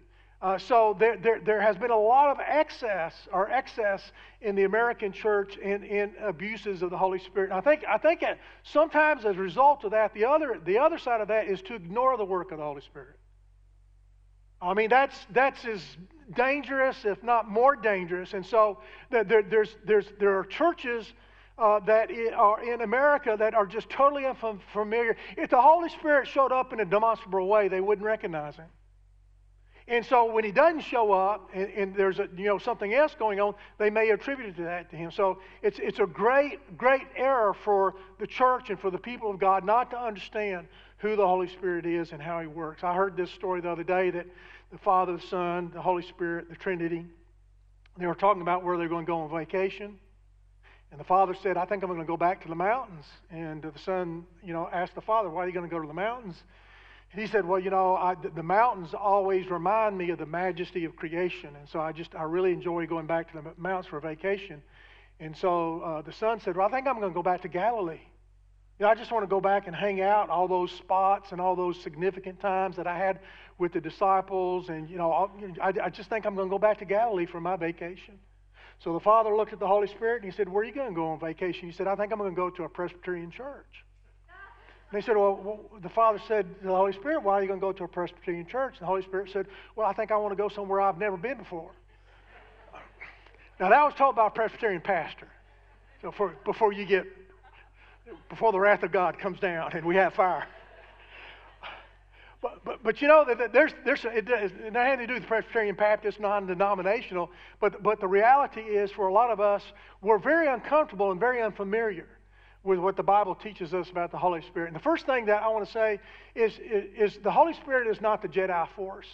Uh, 0.42 0.58
so 0.58 0.96
there, 0.98 1.18
there, 1.18 1.42
there, 1.42 1.62
has 1.62 1.78
been 1.78 1.92
a 1.92 1.98
lot 1.98 2.30
of 2.30 2.38
excess 2.46 3.28
or 3.34 3.50
excess 3.50 4.14
in 4.42 4.56
the 4.56 4.64
American 4.64 5.12
church 5.12 5.58
in, 5.58 5.84
in 5.84 6.14
abuses 6.22 6.82
of 6.82 6.90
the 6.90 6.98
Holy 6.98 7.20
Spirit. 7.20 7.50
And 7.50 7.58
I 7.58 7.62
think, 7.62 7.84
I 7.88 7.98
think 7.98 8.24
sometimes 8.64 9.26
as 9.26 9.36
a 9.36 9.40
result 9.40 9.84
of 9.84 9.92
that, 9.92 10.14
the 10.14 10.24
other, 10.24 10.60
the 10.64 10.78
other 10.78 10.98
side 10.98 11.20
of 11.20 11.28
that 11.30 11.48
is 11.48 11.62
to 11.64 11.76
ignore 11.76 12.16
the 12.16 12.26
work 12.26 12.52
of 12.52 12.60
the 12.60 12.64
Holy 12.64 12.82
Spirit. 12.82 13.18
I 14.64 14.74
mean, 14.74 14.90
that's, 14.90 15.18
that's 15.32 15.66
as 15.66 15.82
dangerous, 16.36 17.06
if 17.06 17.22
not 17.24 17.50
more 17.50 17.76
dangerous. 17.76 18.34
And 18.34 18.46
so 18.46 18.80
there, 19.10 19.24
there's, 19.24 19.76
there's, 19.86 20.08
there 20.20 20.38
are 20.38 20.46
churches 20.46 21.14
uh, 21.58 21.80
that 21.82 22.10
are 22.36 22.64
in 22.64 22.82
America 22.82 23.36
that 23.38 23.54
are 23.54 23.66
just 23.66 23.90
totally 23.90 24.26
unfamiliar. 24.26 25.16
If 25.38 25.50
the 25.50 25.62
Holy 25.62 25.90
Spirit 25.90 26.28
showed 26.28 26.52
up 26.52 26.74
in 26.74 26.80
a 26.80 26.86
demonstrable 26.86 27.48
way, 27.48 27.68
they 27.68 27.82
wouldn't 27.82 28.06
recognize 28.06 28.56
him. 28.56 28.68
And 29.88 30.06
so 30.06 30.32
when 30.32 30.46
he 30.46 30.52
doesn't 30.52 30.80
show 30.80 31.12
up 31.12 31.50
and, 31.54 31.68
and, 31.70 31.96
there's 31.96 32.20
a, 32.20 32.30
you 32.38 32.46
know, 32.46 32.58
something 32.58 32.94
else 32.94 33.16
going 33.20 33.42
on, 33.42 33.54
they 33.78 33.90
may 33.90 34.12
attribute 34.12 34.48
it 34.48 34.56
to 34.56 34.64
that 34.64 34.90
to 34.92 34.96
him. 34.96 35.12
So 35.12 35.40
it's, 35.62 35.78
it's 35.80 36.00
a 36.00 36.06
great, 36.06 36.78
great 36.78 37.08
error 37.18 37.54
for 37.54 37.96
the 38.18 38.26
church 38.26 38.70
and 38.70 38.80
for 38.80 38.90
the 38.90 38.98
people 38.98 39.30
of 39.30 39.40
God 39.40 39.66
not 39.66 39.92
to 39.92 40.00
understand 40.00 40.68
who 41.04 41.18
the 41.18 41.28
Holy 41.28 41.50
Spirit 41.50 41.86
is 41.86 42.14
and 42.14 42.22
how 42.22 42.40
he 42.40 42.48
works. 42.48 42.82
I 42.82 42.94
heard 42.94 43.18
this 43.18 43.30
story 43.32 43.60
the 43.60 43.70
other 43.70 43.84
day 43.84 44.10
that 44.10 44.26
the 44.72 44.78
Father, 44.78 45.18
the 45.18 45.28
Son, 45.28 45.70
the 45.74 45.82
Holy 45.82 46.02
Spirit, 46.02 46.50
the 46.50 46.56
Trinity. 46.56 47.06
They 47.98 48.08
were 48.08 48.16
talking 48.16 48.42
about 48.42 48.64
where 48.64 48.78
they're 48.78 48.88
going 48.88 49.06
to 49.06 49.10
go 49.10 49.20
on 49.20 49.30
vacation. 49.30 50.00
And 50.92 51.00
the 51.00 51.04
father 51.04 51.36
said, 51.44 51.58
I 51.58 51.66
think 51.66 51.84
I'm 51.84 51.90
going 51.90 52.00
to 52.00 52.08
go 52.08 52.16
back 52.16 52.42
to 52.44 52.48
the 52.48 52.56
mountains. 52.56 53.06
And 53.30 53.62
the 53.62 53.78
son, 53.84 54.26
you 54.44 54.54
know, 54.54 54.70
asked 54.72 54.96
the 54.96 55.02
father, 55.02 55.30
Why 55.30 55.44
are 55.44 55.48
you 55.48 55.54
going 55.54 55.68
to 55.68 55.76
go 55.76 55.82
to 55.82 55.88
the 55.88 55.94
mountains? 55.94 56.42
And 57.12 57.20
he 57.20 57.28
said, 57.28 57.46
Well, 57.46 57.60
you 57.60 57.70
know, 57.70 57.96
I, 57.96 58.16
the 58.16 58.42
mountains 58.42 58.94
always 58.94 59.50
remind 59.50 59.98
me 59.98 60.10
of 60.12 60.20
the 60.20 60.26
majesty 60.26 60.86
of 60.86 60.96
creation. 60.96 61.50
And 61.60 61.68
so 61.68 61.82
I 61.82 61.92
just, 61.92 62.16
I 62.16 62.24
really 62.24 62.54
enjoy 62.54 62.88
going 62.88 63.08
back 63.08 63.32
to 63.32 63.42
the 63.42 63.52
mountains 63.58 63.88
for 63.88 64.00
vacation. 64.00 64.62
And 65.20 65.36
so 65.36 65.82
uh, 65.82 66.02
the 66.02 66.14
son 66.14 66.40
said, 66.40 66.56
Well, 66.56 66.68
I 66.68 66.72
think 66.72 66.88
I'm 66.88 67.00
going 67.00 67.12
to 67.12 67.16
go 67.16 67.24
back 67.24 67.42
to 67.42 67.50
Galilee. 67.50 68.00
You 68.80 68.86
know, 68.86 68.90
I 68.90 68.96
just 68.96 69.12
want 69.12 69.24
to 69.24 69.28
go 69.28 69.40
back 69.40 69.68
and 69.68 69.76
hang 69.76 70.02
out 70.02 70.30
all 70.30 70.48
those 70.48 70.72
spots 70.72 71.32
and 71.32 71.40
all 71.40 71.56
those 71.56 71.80
significant 71.82 72.40
times 72.40 72.76
that 72.78 72.88
I 72.88 72.98
had 72.98 73.20
with 73.58 73.74
the 73.74 73.82
disciples. 73.82 74.70
And, 74.70 74.90
you 74.90 74.98
know, 74.98 75.32
I, 75.62 75.74
I 75.84 75.90
just 75.90 76.10
think 76.10 76.26
I'm 76.26 76.36
going 76.36 76.48
to 76.48 76.52
go 76.52 76.60
back 76.60 76.80
to 76.80 76.86
Galilee 76.86 77.28
for 77.28 77.40
my 77.40 77.56
vacation. 77.56 78.18
So 78.84 78.94
the 78.94 79.00
father 79.00 79.36
looked 79.36 79.54
at 79.54 79.60
the 79.60 79.68
Holy 79.68 79.88
Spirit 79.88 80.24
and 80.24 80.32
he 80.32 80.36
said, 80.36 80.50
Where 80.50 80.64
are 80.64 80.66
you 80.66 80.74
going 80.74 80.90
to 80.90 80.96
go 80.96 81.10
on 81.10 81.20
vacation? 81.20 81.70
He 81.70 81.74
said, 81.74 81.88
I 81.88 81.96
think 81.96 82.12
I'm 82.12 82.18
going 82.18 82.32
to 82.32 82.36
go 82.36 82.50
to 82.50 82.64
a 82.64 82.70
Presbyterian 82.70 83.32
church. 83.32 83.86
And 84.94 85.02
they 85.02 85.06
said, 85.06 85.18
well, 85.18 85.40
well, 85.44 85.60
the 85.82 85.90
father 85.90 86.22
said 86.28 86.46
to 86.62 86.68
the 86.68 86.76
Holy 86.76 86.94
Spirit, 86.94 87.24
why 87.24 87.34
are 87.34 87.42
you 87.42 87.48
going 87.48 87.60
to 87.60 87.66
go 87.66 87.72
to 87.72 87.84
a 87.84 87.88
Presbyterian 87.88 88.46
church? 88.46 88.74
And 88.74 88.82
the 88.82 88.86
Holy 88.86 89.02
Spirit 89.02 89.32
said, 89.34 89.48
well, 89.76 89.88
I 89.88 89.94
think 89.94 90.12
I 90.12 90.18
want 90.18 90.34
to 90.34 90.36
go 90.36 90.50
somewhere 90.50 90.82
I've 90.82 91.00
never 91.00 91.18
been 91.18 91.40
before. 91.40 91.72
Now, 93.60 93.70
that 93.70 93.84
was 93.84 93.96
told 93.96 94.16
by 94.16 94.28
a 94.28 94.30
Presbyterian 94.30 94.82
pastor. 94.82 95.28
So 96.04 96.12
for, 96.12 96.36
before 96.46 96.74
you 96.74 96.86
get, 96.86 97.08
before 98.30 98.52
the 98.52 98.60
wrath 98.60 98.84
of 98.84 98.92
God 98.92 99.18
comes 99.18 99.40
down 99.40 99.72
and 99.74 99.86
we 99.86 99.96
have 99.96 100.14
fire. 100.14 100.48
But, 102.42 102.66
but, 102.66 102.84
but 102.84 103.02
you 103.02 103.08
know, 103.08 103.24
that 103.24 103.54
there's, 103.54 103.72
there's, 103.86 104.04
it 104.04 104.28
nothing 104.74 105.00
to 105.00 105.08
do 105.08 105.14
with 105.14 105.26
Presbyterian 105.26 105.76
Baptist, 105.76 106.20
non 106.20 106.46
denominational, 106.46 107.32
but, 107.62 107.82
but 107.82 108.02
the 108.02 108.08
reality 108.08 108.60
is 108.60 108.92
for 108.92 109.08
a 109.08 109.14
lot 109.14 109.32
of 109.32 109.40
us, 109.40 109.64
we're 110.02 110.20
very 110.20 110.48
uncomfortable 110.48 111.12
and 111.12 111.22
very 111.22 111.42
unfamiliar 111.42 112.06
with 112.64 112.80
what 112.80 112.98
the 112.98 113.04
Bible 113.04 113.34
teaches 113.34 113.74
us 113.74 113.90
about 113.90 114.12
the 114.12 114.18
Holy 114.18 114.42
Spirit. 114.42 114.68
And 114.68 114.76
the 114.76 114.82
first 114.82 115.06
thing 115.06 115.26
that 115.28 115.42
I 115.42 115.48
want 115.48 115.66
to 115.66 115.72
say 115.72 116.00
is, 116.36 116.54
is, 116.60 117.14
is 117.14 117.20
the 117.24 117.32
Holy 117.32 117.54
Spirit 117.54 117.88
is 117.88 118.02
not 118.02 118.22
the 118.22 118.28
Jedi 118.28 118.68
force. 118.76 119.08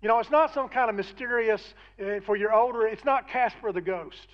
You 0.00 0.08
know, 0.08 0.18
it's 0.18 0.30
not 0.30 0.54
some 0.54 0.68
kind 0.68 0.88
of 0.88 0.96
mysterious, 0.96 1.74
uh, 2.00 2.20
for 2.24 2.36
your 2.36 2.54
older, 2.54 2.86
it's 2.86 3.04
not 3.04 3.28
Casper 3.28 3.72
the 3.72 3.80
Ghost. 3.80 4.28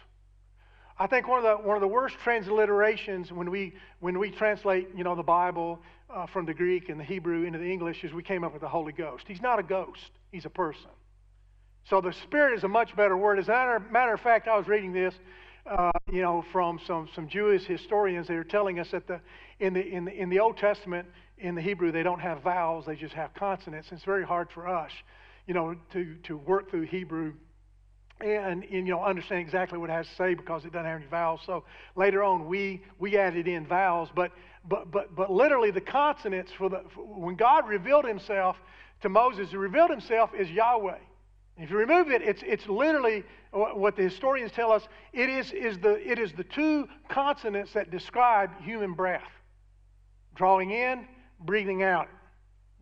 I 0.98 1.06
think 1.06 1.26
one 1.26 1.44
of 1.44 1.44
the, 1.44 1.66
one 1.66 1.76
of 1.76 1.80
the 1.80 1.88
worst 1.88 2.16
transliterations 2.24 3.32
when 3.32 3.50
we, 3.50 3.74
when 4.00 4.18
we 4.18 4.30
translate, 4.30 4.88
you 4.94 5.04
know, 5.04 5.14
the 5.14 5.22
Bible 5.22 5.80
uh, 6.10 6.26
from 6.26 6.46
the 6.46 6.54
Greek 6.54 6.88
and 6.88 7.00
the 7.00 7.04
Hebrew 7.04 7.44
into 7.44 7.58
the 7.58 7.70
English 7.70 8.04
is 8.04 8.12
we 8.12 8.22
came 8.22 8.44
up 8.44 8.52
with 8.52 8.62
the 8.62 8.68
Holy 8.68 8.92
Ghost. 8.92 9.24
He's 9.26 9.40
not 9.40 9.58
a 9.58 9.62
ghost, 9.62 10.10
he's 10.30 10.44
a 10.44 10.50
person. 10.50 10.90
So 11.88 12.00
the 12.00 12.12
Spirit 12.24 12.56
is 12.56 12.64
a 12.64 12.68
much 12.68 12.94
better 12.94 13.16
word. 13.16 13.38
As 13.38 13.48
a 13.48 13.82
matter, 13.90 14.14
of 14.14 14.20
fact, 14.20 14.46
I 14.46 14.56
was 14.56 14.68
reading 14.68 14.92
this, 14.92 15.14
uh, 15.66 15.90
you 16.12 16.22
know, 16.22 16.44
from 16.52 16.78
some, 16.86 17.08
some 17.14 17.28
Jewish 17.28 17.64
historians. 17.64 18.28
They 18.28 18.34
were 18.34 18.44
telling 18.44 18.78
us 18.78 18.90
that 18.92 19.08
the, 19.08 19.20
in, 19.58 19.74
the, 19.74 19.84
in, 19.84 20.04
the, 20.04 20.12
in 20.12 20.28
the 20.28 20.38
Old 20.38 20.58
Testament, 20.58 21.08
in 21.38 21.54
the 21.54 21.62
Hebrew, 21.62 21.90
they 21.90 22.04
don't 22.04 22.20
have 22.20 22.42
vowels, 22.42 22.86
they 22.86 22.94
just 22.94 23.14
have 23.14 23.34
consonants. 23.34 23.88
It's 23.90 24.04
very 24.04 24.24
hard 24.24 24.48
for 24.52 24.68
us, 24.68 24.92
you 25.46 25.54
know, 25.54 25.74
to, 25.92 26.14
to 26.24 26.36
work 26.36 26.70
through 26.70 26.82
Hebrew 26.82 27.34
and, 28.22 28.64
and, 28.64 28.72
you 28.72 28.82
know 28.82 29.02
understand 29.02 29.40
exactly 29.40 29.78
what 29.78 29.90
it 29.90 29.92
has 29.92 30.08
to 30.08 30.14
say 30.14 30.34
because 30.34 30.64
it 30.64 30.72
doesn't 30.72 30.86
have 30.86 31.00
any 31.00 31.08
vowels. 31.08 31.40
So 31.44 31.64
later 31.96 32.22
on, 32.22 32.46
we 32.46 32.82
we 32.98 33.18
added 33.18 33.48
in 33.48 33.66
vowels, 33.66 34.08
but 34.14 34.32
but 34.68 34.90
but 34.90 35.14
but 35.14 35.30
literally 35.30 35.70
the 35.70 35.80
consonants 35.80 36.52
for 36.52 36.68
the 36.68 36.82
for 36.94 37.04
when 37.04 37.36
God 37.36 37.68
revealed 37.68 38.04
Himself 38.04 38.56
to 39.02 39.08
Moses, 39.08 39.50
He 39.50 39.56
revealed 39.56 39.90
Himself 39.90 40.30
as 40.38 40.50
Yahweh. 40.50 40.98
If 41.58 41.70
you 41.70 41.76
remove 41.76 42.10
it, 42.10 42.22
it's 42.22 42.42
it's 42.44 42.66
literally 42.66 43.24
what 43.52 43.96
the 43.96 44.02
historians 44.02 44.52
tell 44.52 44.72
us. 44.72 44.86
It 45.12 45.28
is 45.28 45.52
is 45.52 45.78
the 45.78 45.94
it 46.10 46.18
is 46.18 46.32
the 46.32 46.44
two 46.44 46.88
consonants 47.08 47.72
that 47.74 47.90
describe 47.90 48.50
human 48.62 48.94
breath: 48.94 49.30
drawing 50.34 50.70
in, 50.70 51.06
breathing 51.40 51.82
out, 51.82 52.08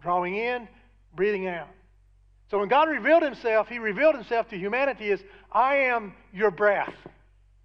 drawing 0.02 0.36
in, 0.36 0.68
breathing 1.14 1.48
out. 1.48 1.68
So 2.50 2.58
when 2.58 2.68
God 2.68 2.88
revealed 2.88 3.22
himself, 3.22 3.68
he 3.68 3.78
revealed 3.78 4.16
himself 4.16 4.48
to 4.48 4.58
humanity 4.58 5.12
as 5.12 5.20
I 5.52 5.76
am 5.76 6.14
your 6.32 6.50
breath. 6.50 6.94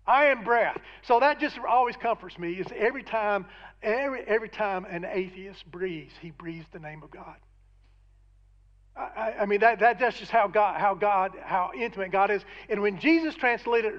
I 0.06 0.26
am 0.26 0.44
breath. 0.44 0.78
So 1.08 1.20
that 1.20 1.40
just 1.40 1.58
always 1.68 1.96
comforts 1.98 2.38
me. 2.38 2.54
Is 2.54 2.68
every 2.76 3.02
time, 3.02 3.48
every, 3.82 4.22
every 4.22 4.50
time 4.50 4.86
an 4.86 5.04
atheist 5.04 5.66
breathes, 5.72 6.14
he 6.22 6.30
breathes 6.30 6.68
the 6.72 6.80
name 6.80 7.02
of 7.02 7.10
God. 7.10 7.36
I, 8.98 9.34
I, 9.42 9.46
mean, 9.46 9.60
that, 9.60 9.80
that, 9.80 10.00
that's 10.00 10.18
just 10.18 10.32
how 10.32 10.48
God, 10.48 10.80
how 10.80 10.94
God, 10.94 11.34
how 11.44 11.72
intimate 11.78 12.12
God 12.12 12.32
is. 12.32 12.44
And 12.70 12.82
when 12.82 12.98
Jesus 12.98 13.36
translated 13.36 13.94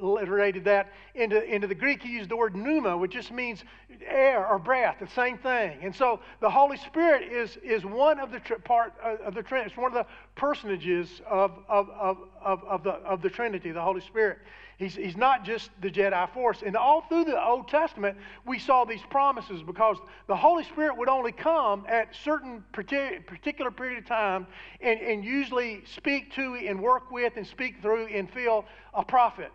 reiterated 0.00 0.64
that 0.66 0.92
into, 1.16 1.42
into 1.42 1.66
the 1.66 1.74
Greek, 1.74 2.00
he 2.00 2.10
used 2.10 2.30
the 2.30 2.36
word 2.36 2.54
pneuma, 2.54 2.96
which 2.96 3.10
just 3.10 3.32
means 3.32 3.64
air 4.06 4.46
or 4.46 4.60
breath, 4.60 4.98
the 5.00 5.08
same 5.08 5.36
thing. 5.38 5.78
And 5.82 5.94
so 5.94 6.20
the 6.40 6.50
Holy 6.50 6.76
Spirit 6.76 7.24
is, 7.24 7.56
is 7.56 7.84
one 7.84 8.20
of 8.20 8.30
the 8.30 8.38
tri- 8.38 8.58
part 8.58 8.92
uh, 9.02 9.16
of 9.24 9.34
the 9.34 9.42
Trinity. 9.42 9.70
It's 9.70 9.76
one 9.76 9.90
of 9.90 10.06
the 10.06 10.06
personages 10.36 11.20
of, 11.28 11.50
of, 11.68 11.90
of, 11.90 12.18
of, 12.44 12.62
of, 12.64 12.84
the, 12.84 12.90
of 12.90 13.22
the 13.22 13.30
Trinity, 13.30 13.72
the 13.72 13.82
Holy 13.82 14.00
Spirit. 14.00 14.38
He's, 14.78 14.96
he's 14.96 15.16
not 15.16 15.44
just 15.44 15.70
the 15.80 15.90
Jedi 15.90 16.32
force. 16.32 16.62
And 16.64 16.76
all 16.76 17.02
through 17.02 17.24
the 17.24 17.42
Old 17.42 17.68
Testament, 17.68 18.18
we 18.44 18.58
saw 18.58 18.84
these 18.84 19.02
promises 19.08 19.62
because 19.62 19.96
the 20.26 20.36
Holy 20.36 20.64
Spirit 20.64 20.96
would 20.98 21.08
only 21.08 21.32
come 21.32 21.84
at 21.88 22.14
certain 22.14 22.64
particular 22.72 23.70
period 23.70 23.98
of 23.98 24.06
time 24.06 24.46
and, 24.80 25.00
and 25.00 25.24
usually 25.24 25.84
speak 25.86 26.32
to 26.34 26.54
and 26.54 26.80
work 26.80 27.10
with 27.10 27.36
and 27.36 27.46
speak 27.46 27.80
through 27.82 28.06
and 28.06 28.30
fill 28.30 28.64
a 28.92 29.04
prophet. 29.04 29.52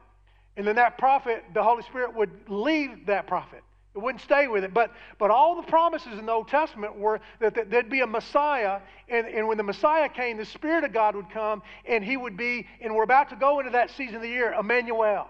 And 0.55 0.65
then 0.65 0.75
that 0.77 0.97
prophet, 0.97 1.43
the 1.53 1.63
Holy 1.63 1.83
Spirit 1.83 2.15
would 2.15 2.31
leave 2.49 3.05
that 3.05 3.27
prophet. 3.27 3.63
It 3.95 3.99
wouldn't 3.99 4.21
stay 4.21 4.47
with 4.47 4.63
it. 4.63 4.73
But, 4.73 4.91
but 5.17 5.31
all 5.31 5.55
the 5.55 5.67
promises 5.67 6.19
in 6.19 6.25
the 6.25 6.31
Old 6.31 6.47
Testament 6.47 6.95
were 6.95 7.19
that, 7.39 7.55
that 7.55 7.69
there'd 7.71 7.89
be 7.89 8.01
a 8.01 8.07
Messiah, 8.07 8.81
and, 9.07 9.27
and 9.27 9.47
when 9.47 9.57
the 9.57 9.63
Messiah 9.63 10.09
came, 10.09 10.37
the 10.37 10.45
Spirit 10.45 10.83
of 10.83 10.93
God 10.93 11.15
would 11.15 11.29
come, 11.31 11.63
and 11.85 12.03
he 12.03 12.15
would 12.15 12.37
be, 12.37 12.67
and 12.81 12.93
we're 12.93 13.03
about 13.03 13.29
to 13.29 13.35
go 13.35 13.59
into 13.59 13.71
that 13.71 13.89
season 13.91 14.17
of 14.17 14.21
the 14.21 14.29
year, 14.29 14.53
Emmanuel. 14.53 15.27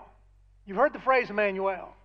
You've 0.66 0.78
heard 0.78 0.94
the 0.94 1.00
phrase 1.00 1.30
Emmanuel. 1.30 1.96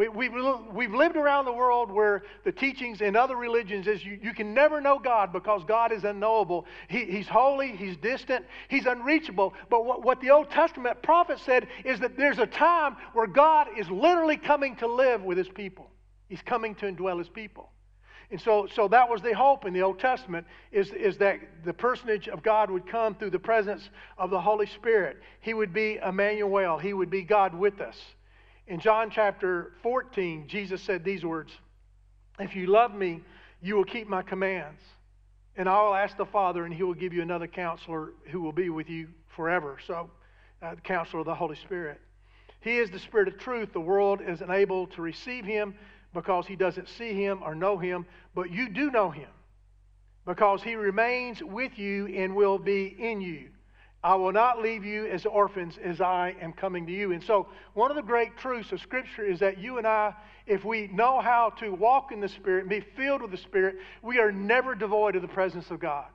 We, 0.00 0.08
we've, 0.08 0.32
we've 0.72 0.94
lived 0.94 1.16
around 1.16 1.44
the 1.44 1.52
world 1.52 1.90
where 1.90 2.22
the 2.44 2.52
teachings 2.52 3.02
in 3.02 3.16
other 3.16 3.36
religions 3.36 3.86
is 3.86 4.02
you, 4.02 4.18
you 4.22 4.32
can 4.32 4.54
never 4.54 4.80
know 4.80 4.98
God 4.98 5.30
because 5.30 5.62
God 5.64 5.92
is 5.92 6.04
unknowable. 6.04 6.64
He, 6.88 7.04
he's 7.04 7.28
holy, 7.28 7.76
He's 7.76 7.98
distant, 7.98 8.46
He's 8.68 8.86
unreachable. 8.86 9.52
But 9.68 9.84
what, 9.84 10.02
what 10.02 10.22
the 10.22 10.30
Old 10.30 10.50
Testament 10.50 11.02
prophet 11.02 11.38
said 11.40 11.68
is 11.84 12.00
that 12.00 12.16
there's 12.16 12.38
a 12.38 12.46
time 12.46 12.96
where 13.12 13.26
God 13.26 13.66
is 13.76 13.90
literally 13.90 14.38
coming 14.38 14.74
to 14.76 14.86
live 14.86 15.22
with 15.22 15.36
His 15.36 15.50
people. 15.50 15.90
He's 16.30 16.40
coming 16.40 16.74
to 16.76 16.86
indwell 16.86 17.18
His 17.18 17.28
people. 17.28 17.68
And 18.30 18.40
so, 18.40 18.68
so 18.74 18.88
that 18.88 19.10
was 19.10 19.20
the 19.20 19.34
hope 19.34 19.66
in 19.66 19.74
the 19.74 19.82
Old 19.82 19.98
Testament 19.98 20.46
is, 20.72 20.90
is 20.92 21.18
that 21.18 21.40
the 21.66 21.74
personage 21.74 22.26
of 22.26 22.42
God 22.42 22.70
would 22.70 22.86
come 22.86 23.16
through 23.16 23.32
the 23.32 23.38
presence 23.38 23.90
of 24.16 24.30
the 24.30 24.40
Holy 24.40 24.66
Spirit. 24.66 25.18
He 25.40 25.52
would 25.52 25.74
be 25.74 25.98
Emmanuel. 26.02 26.78
He 26.78 26.94
would 26.94 27.10
be 27.10 27.20
God 27.20 27.54
with 27.54 27.82
us. 27.82 27.96
In 28.70 28.78
John 28.78 29.10
chapter 29.10 29.72
14, 29.82 30.46
Jesus 30.46 30.80
said 30.80 31.02
these 31.02 31.24
words 31.24 31.50
If 32.38 32.54
you 32.54 32.68
love 32.68 32.94
me, 32.94 33.20
you 33.60 33.74
will 33.74 33.84
keep 33.84 34.06
my 34.06 34.22
commands. 34.22 34.80
And 35.56 35.68
I 35.68 35.82
will 35.82 35.94
ask 35.96 36.16
the 36.16 36.24
Father, 36.24 36.64
and 36.64 36.72
he 36.72 36.84
will 36.84 36.94
give 36.94 37.12
you 37.12 37.20
another 37.20 37.48
counselor 37.48 38.10
who 38.30 38.40
will 38.40 38.52
be 38.52 38.70
with 38.70 38.88
you 38.88 39.08
forever. 39.34 39.78
So, 39.84 40.08
uh, 40.62 40.76
the 40.76 40.80
counselor 40.82 41.18
of 41.18 41.26
the 41.26 41.34
Holy 41.34 41.56
Spirit. 41.56 42.00
He 42.60 42.78
is 42.78 42.90
the 42.90 43.00
Spirit 43.00 43.26
of 43.26 43.38
truth. 43.38 43.72
The 43.72 43.80
world 43.80 44.20
is 44.24 44.40
unable 44.40 44.86
to 44.88 45.02
receive 45.02 45.44
him 45.44 45.74
because 46.14 46.46
he 46.46 46.54
doesn't 46.54 46.88
see 46.88 47.12
him 47.12 47.42
or 47.42 47.56
know 47.56 47.76
him, 47.76 48.06
but 48.36 48.52
you 48.52 48.68
do 48.68 48.92
know 48.92 49.10
him 49.10 49.30
because 50.24 50.62
he 50.62 50.76
remains 50.76 51.42
with 51.42 51.76
you 51.76 52.06
and 52.06 52.36
will 52.36 52.58
be 52.58 52.86
in 52.86 53.20
you. 53.20 53.48
I 54.02 54.14
will 54.14 54.32
not 54.32 54.62
leave 54.62 54.84
you 54.84 55.06
as 55.06 55.26
orphans 55.26 55.78
as 55.82 56.00
I 56.00 56.34
am 56.40 56.52
coming 56.54 56.86
to 56.86 56.92
you. 56.92 57.12
And 57.12 57.22
so, 57.22 57.48
one 57.74 57.90
of 57.90 57.96
the 57.96 58.02
great 58.02 58.36
truths 58.38 58.72
of 58.72 58.80
Scripture 58.80 59.24
is 59.24 59.40
that 59.40 59.58
you 59.58 59.76
and 59.76 59.86
I, 59.86 60.14
if 60.46 60.64
we 60.64 60.88
know 60.88 61.20
how 61.20 61.50
to 61.58 61.70
walk 61.70 62.10
in 62.10 62.20
the 62.20 62.28
Spirit 62.28 62.60
and 62.60 62.70
be 62.70 62.80
filled 62.80 63.20
with 63.20 63.30
the 63.30 63.36
Spirit, 63.36 63.76
we 64.02 64.18
are 64.18 64.32
never 64.32 64.74
devoid 64.74 65.16
of 65.16 65.22
the 65.22 65.28
presence 65.28 65.70
of 65.70 65.80
God. 65.80 66.06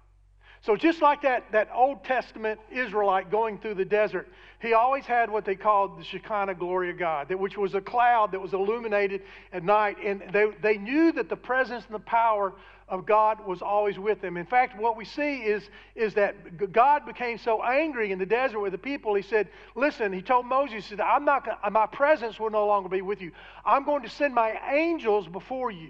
So, 0.65 0.75
just 0.75 0.99
like 0.99 1.21
that, 1.21 1.51
that 1.51 1.69
Old 1.71 2.03
Testament 2.03 2.59
Israelite 2.71 3.29
going 3.29 3.59
through 3.59 3.75
the 3.75 3.85
desert, 3.85 4.29
he 4.59 4.73
always 4.73 5.05
had 5.05 5.29
what 5.29 5.45
they 5.45 5.53
called 5.53 5.99
the 5.99 6.03
Shekinah 6.03 6.55
glory 6.55 6.89
of 6.89 6.97
God, 6.97 7.31
which 7.31 7.55
was 7.55 7.75
a 7.75 7.81
cloud 7.81 8.31
that 8.31 8.41
was 8.41 8.53
illuminated 8.53 9.21
at 9.53 9.63
night. 9.63 9.97
And 10.03 10.23
they, 10.33 10.47
they 10.63 10.77
knew 10.79 11.11
that 11.11 11.29
the 11.29 11.35
presence 11.35 11.85
and 11.85 11.93
the 11.93 11.99
power 11.99 12.53
of 12.87 13.05
God 13.05 13.45
was 13.45 13.61
always 13.61 13.97
with 13.97 14.21
them. 14.21 14.37
In 14.37 14.45
fact, 14.45 14.79
what 14.79 14.95
we 14.95 15.05
see 15.05 15.37
is, 15.37 15.69
is 15.95 16.13
that 16.13 16.71
God 16.71 17.05
became 17.05 17.37
so 17.37 17.63
angry 17.63 18.11
in 18.11 18.19
the 18.19 18.25
desert 18.25 18.59
with 18.59 18.73
the 18.73 18.77
people, 18.77 19.15
he 19.15 19.23
said, 19.23 19.47
Listen, 19.75 20.13
he 20.13 20.21
told 20.21 20.45
Moses, 20.45 20.75
he 20.75 20.81
said, 20.81 21.01
I'm 21.01 21.25
not 21.25 21.45
gonna, 21.45 21.71
my 21.71 21.87
presence 21.87 22.39
will 22.39 22.51
no 22.51 22.67
longer 22.67 22.87
be 22.87 23.01
with 23.01 23.21
you. 23.21 23.31
I'm 23.65 23.85
going 23.85 24.03
to 24.03 24.09
send 24.09 24.35
my 24.35 24.59
angels 24.71 25.27
before 25.27 25.71
you. 25.71 25.89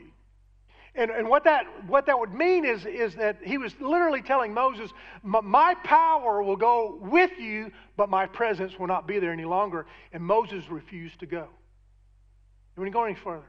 And, 0.97 1.11
and 1.11 1.27
what, 1.27 1.43
that, 1.43 1.65
what 1.87 2.05
that 2.05 2.17
would 2.17 2.33
mean 2.33 2.63
is, 2.63 2.85
is 2.85 3.15
that 3.15 3.39
he 3.43 3.57
was 3.57 3.73
literally 3.81 4.21
telling 4.21 4.53
Moses, 4.53 4.91
My 5.21 5.75
power 5.83 6.41
will 6.41 6.55
go 6.55 6.97
with 7.01 7.31
you, 7.37 7.71
but 7.97 8.09
my 8.09 8.25
presence 8.25 8.79
will 8.79 8.87
not 8.87 9.05
be 9.05 9.19
there 9.19 9.33
any 9.33 9.43
longer. 9.43 9.85
And 10.13 10.23
Moses 10.23 10.63
refused 10.69 11.19
to 11.19 11.25
go. 11.25 11.49
He 12.73 12.79
wouldn't 12.79 12.93
go 12.93 13.03
any 13.03 13.15
further. 13.15 13.43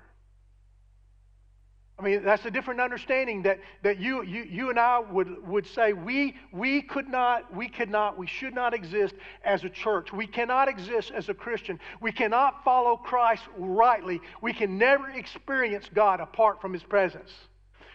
I 1.98 2.02
mean, 2.02 2.22
that's 2.22 2.44
a 2.44 2.50
different 2.50 2.80
understanding 2.80 3.42
that, 3.42 3.58
that 3.82 3.98
you, 3.98 4.22
you, 4.22 4.42
you 4.42 4.68
and 4.68 4.78
I 4.78 4.98
would, 4.98 5.46
would 5.48 5.66
say 5.66 5.94
we, 5.94 6.36
we 6.52 6.82
could 6.82 7.08
not, 7.08 7.54
we 7.54 7.68
could 7.68 7.88
not, 7.88 8.18
we 8.18 8.26
should 8.26 8.54
not 8.54 8.74
exist 8.74 9.14
as 9.44 9.64
a 9.64 9.70
church. 9.70 10.12
We 10.12 10.26
cannot 10.26 10.68
exist 10.68 11.10
as 11.14 11.30
a 11.30 11.34
Christian. 11.34 11.80
We 12.02 12.12
cannot 12.12 12.62
follow 12.64 12.98
Christ 12.98 13.44
rightly. 13.56 14.20
We 14.42 14.52
can 14.52 14.76
never 14.76 15.08
experience 15.08 15.88
God 15.92 16.20
apart 16.20 16.60
from 16.60 16.74
His 16.74 16.82
presence. 16.82 17.32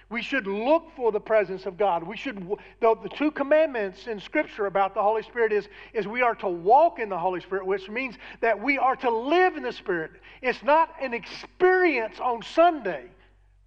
We 0.10 0.24
should 0.24 0.48
look 0.48 0.89
for 0.96 1.12
the 1.12 1.22
presence 1.22 1.67
of 1.67 1.77
God. 1.77 2.01
We 2.01 2.17
should, 2.17 2.58
the, 2.79 2.96
the 3.03 3.10
two 3.10 3.29
commandments 3.29 4.08
in 4.08 4.20
Scripture 4.20 4.65
about 4.65 4.96
the 4.96 5.01
Holy 5.01 5.22
Spirit 5.22 5.53
is, 5.53 5.70
is 5.93 6.08
we 6.08 6.24
are 6.24 6.36
to 6.36 6.50
walk 6.50 6.98
in 6.98 7.08
the 7.08 7.20
Holy 7.20 7.39
Spirit, 7.39 7.67
which 7.67 7.88
means 7.88 8.15
that 8.41 8.60
we 8.60 8.79
are 8.79 8.96
to 8.96 9.10
live 9.12 9.58
in 9.58 9.63
the 9.63 9.72
Spirit. 9.72 10.12
It's 10.41 10.63
not 10.63 10.89
an 11.00 11.13
experience 11.13 12.20
on 12.20 12.41
Sunday 12.41 13.05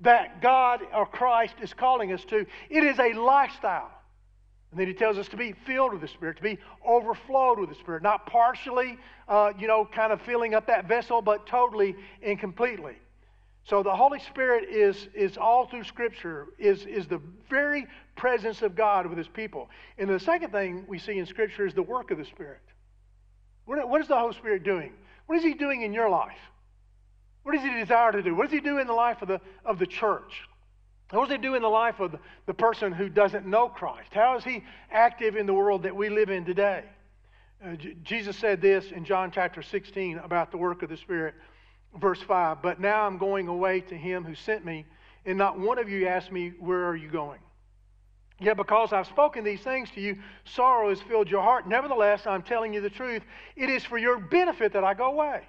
that 0.00 0.42
God 0.42 0.80
or 0.94 1.06
Christ 1.06 1.54
is 1.62 1.72
calling 1.72 2.12
us 2.12 2.24
to. 2.26 2.46
It 2.68 2.84
is 2.84 2.98
a 2.98 3.12
lifestyle. 3.12 3.90
And 4.70 4.80
then 4.80 4.88
he 4.88 4.94
tells 4.94 5.18
us 5.18 5.28
to 5.28 5.36
be 5.36 5.52
filled 5.66 5.92
with 5.92 6.00
the 6.00 6.08
Spirit, 6.08 6.36
to 6.38 6.42
be 6.42 6.58
overflowed 6.84 7.60
with 7.60 7.68
the 7.68 7.76
Spirit, 7.76 8.02
not 8.02 8.26
partially, 8.26 8.98
uh, 9.28 9.52
you 9.56 9.68
know, 9.68 9.84
kind 9.84 10.12
of 10.12 10.20
filling 10.22 10.52
up 10.52 10.66
that 10.66 10.88
vessel, 10.88 11.22
but 11.22 11.46
totally 11.46 11.94
and 12.22 12.40
completely. 12.40 12.96
So 13.62 13.82
the 13.82 13.94
Holy 13.94 14.18
Spirit 14.18 14.68
is, 14.68 15.08
is 15.14 15.38
all 15.38 15.66
through 15.66 15.84
Scripture, 15.84 16.48
is, 16.58 16.84
is 16.86 17.06
the 17.06 17.20
very 17.48 17.86
presence 18.16 18.62
of 18.62 18.74
God 18.74 19.06
with 19.06 19.16
his 19.16 19.28
people. 19.28 19.70
And 19.96 20.10
the 20.10 20.18
second 20.18 20.50
thing 20.50 20.84
we 20.86 20.98
see 20.98 21.18
in 21.18 21.26
Scripture 21.26 21.66
is 21.66 21.72
the 21.72 21.82
work 21.82 22.10
of 22.10 22.18
the 22.18 22.24
Spirit. 22.24 22.60
What, 23.64 23.88
what 23.88 24.00
is 24.02 24.08
the 24.08 24.18
Holy 24.18 24.34
Spirit 24.34 24.64
doing? 24.64 24.92
What 25.26 25.38
is 25.38 25.44
he 25.44 25.54
doing 25.54 25.82
in 25.82 25.94
your 25.94 26.10
life? 26.10 26.36
What 27.44 27.52
does 27.52 27.62
he 27.62 27.70
desire 27.70 28.12
to 28.12 28.22
do? 28.22 28.34
What 28.34 28.44
does 28.44 28.52
he 28.52 28.60
do 28.60 28.78
in 28.78 28.86
the 28.86 28.92
life 28.92 29.22
of 29.22 29.28
the, 29.28 29.40
of 29.64 29.78
the 29.78 29.86
church? 29.86 30.48
What 31.10 31.28
does 31.28 31.36
he 31.36 31.42
do 31.42 31.54
in 31.54 31.62
the 31.62 31.68
life 31.68 32.00
of 32.00 32.12
the, 32.12 32.18
the 32.46 32.54
person 32.54 32.92
who 32.92 33.08
doesn't 33.08 33.46
know 33.46 33.68
Christ? 33.68 34.12
How 34.12 34.36
is 34.36 34.44
he 34.44 34.64
active 34.90 35.36
in 35.36 35.46
the 35.46 35.54
world 35.54 35.84
that 35.84 35.94
we 35.94 36.08
live 36.08 36.30
in 36.30 36.44
today? 36.44 36.84
Uh, 37.64 37.76
J- 37.76 37.96
Jesus 38.02 38.36
said 38.36 38.60
this 38.60 38.90
in 38.90 39.04
John 39.04 39.30
chapter 39.30 39.62
16 39.62 40.18
about 40.18 40.50
the 40.50 40.56
work 40.56 40.82
of 40.82 40.88
the 40.88 40.96
Spirit 40.96 41.34
verse 42.00 42.20
5 42.20 42.62
But 42.62 42.80
now 42.80 43.06
I'm 43.06 43.18
going 43.18 43.48
away 43.48 43.80
to 43.82 43.94
him 43.94 44.24
who 44.24 44.34
sent 44.34 44.64
me, 44.64 44.86
and 45.24 45.38
not 45.38 45.58
one 45.58 45.78
of 45.78 45.88
you 45.88 46.06
asked 46.06 46.32
me, 46.32 46.52
Where 46.58 46.86
are 46.86 46.96
you 46.96 47.08
going? 47.08 47.40
Yet 48.40 48.56
because 48.56 48.92
I've 48.92 49.06
spoken 49.06 49.44
these 49.44 49.60
things 49.60 49.90
to 49.92 50.00
you, 50.00 50.18
sorrow 50.44 50.90
has 50.90 51.00
filled 51.00 51.30
your 51.30 51.42
heart. 51.42 51.68
Nevertheless, 51.68 52.26
I'm 52.26 52.42
telling 52.42 52.74
you 52.74 52.80
the 52.80 52.90
truth. 52.90 53.22
It 53.54 53.70
is 53.70 53.84
for 53.84 53.96
your 53.96 54.18
benefit 54.18 54.72
that 54.72 54.82
I 54.82 54.94
go 54.94 55.06
away. 55.06 55.42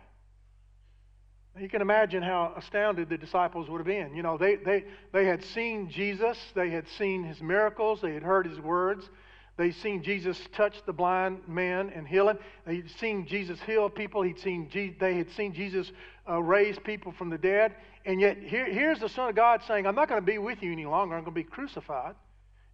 You 1.60 1.70
can 1.70 1.82
imagine 1.82 2.22
how 2.22 2.54
astounded 2.58 3.08
the 3.08 3.18
disciples 3.18 3.70
would 3.70 3.78
have 3.78 3.88
been. 3.88 4.14
You 4.14 4.24
know, 4.24 4.38
they, 4.38 4.56
they, 4.56 4.84
they 5.14 5.26
had 5.26 5.44
seen 5.44 5.90
Jesus, 5.90 6.38
they 6.54 6.70
had 6.70 6.88
seen 6.88 7.24
his 7.24 7.42
miracles, 7.42 8.02
they 8.02 8.14
had 8.14 8.24
heard 8.24 8.46
his 8.46 8.60
words. 8.60 9.10
They'd 9.58 9.76
seen 9.76 10.04
Jesus 10.04 10.38
touch 10.52 10.84
the 10.86 10.92
blind 10.92 11.48
man 11.48 11.90
and 11.96 12.06
heal 12.06 12.28
him. 12.28 12.38
They'd 12.66 12.90
seen 12.92 13.26
Jesus 13.26 13.58
heal 13.62 13.90
people. 13.90 14.22
He'd 14.22 14.40
seen 14.40 14.70
they 15.00 15.16
had 15.16 15.32
seen 15.32 15.54
Jesus 15.54 15.94
uh, 16.30 16.42
raise 16.42 16.78
people 16.78 17.14
from 17.14 17.30
the 17.30 17.38
dead. 17.38 17.74
And 18.06 18.20
yet, 18.20 18.38
here, 18.38 18.66
here's 18.66 19.00
the 19.00 19.08
Son 19.08 19.30
of 19.30 19.36
God 19.36 19.62
saying, 19.66 19.88
I'm 19.88 19.96
not 19.96 20.10
going 20.10 20.20
to 20.20 20.26
be 20.26 20.40
with 20.40 20.62
you 20.62 20.74
any 20.74 20.86
longer. 20.86 21.16
I'm 21.16 21.24
going 21.24 21.34
to 21.34 21.42
be 21.42 21.50
crucified. 21.50 22.16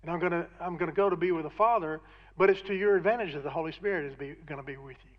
And 0.01 0.11
I'm 0.11 0.19
going 0.19 0.31
to, 0.31 0.47
I'm 0.59 0.75
going 0.75 0.89
to 0.89 0.95
go 0.95 1.07
to 1.07 1.15
be 1.15 1.31
with 1.31 1.43
the 1.43 1.51
Father. 1.51 2.01
But 2.35 2.49
it's 2.49 2.61
to 2.63 2.73
your 2.73 2.95
advantage 2.95 3.35
that 3.35 3.43
the 3.43 3.51
Holy 3.51 3.71
Spirit 3.71 4.11
is 4.11 4.17
going 4.17 4.59
to 4.59 4.65
be 4.65 4.77
with 4.77 4.97
you. 5.05 5.10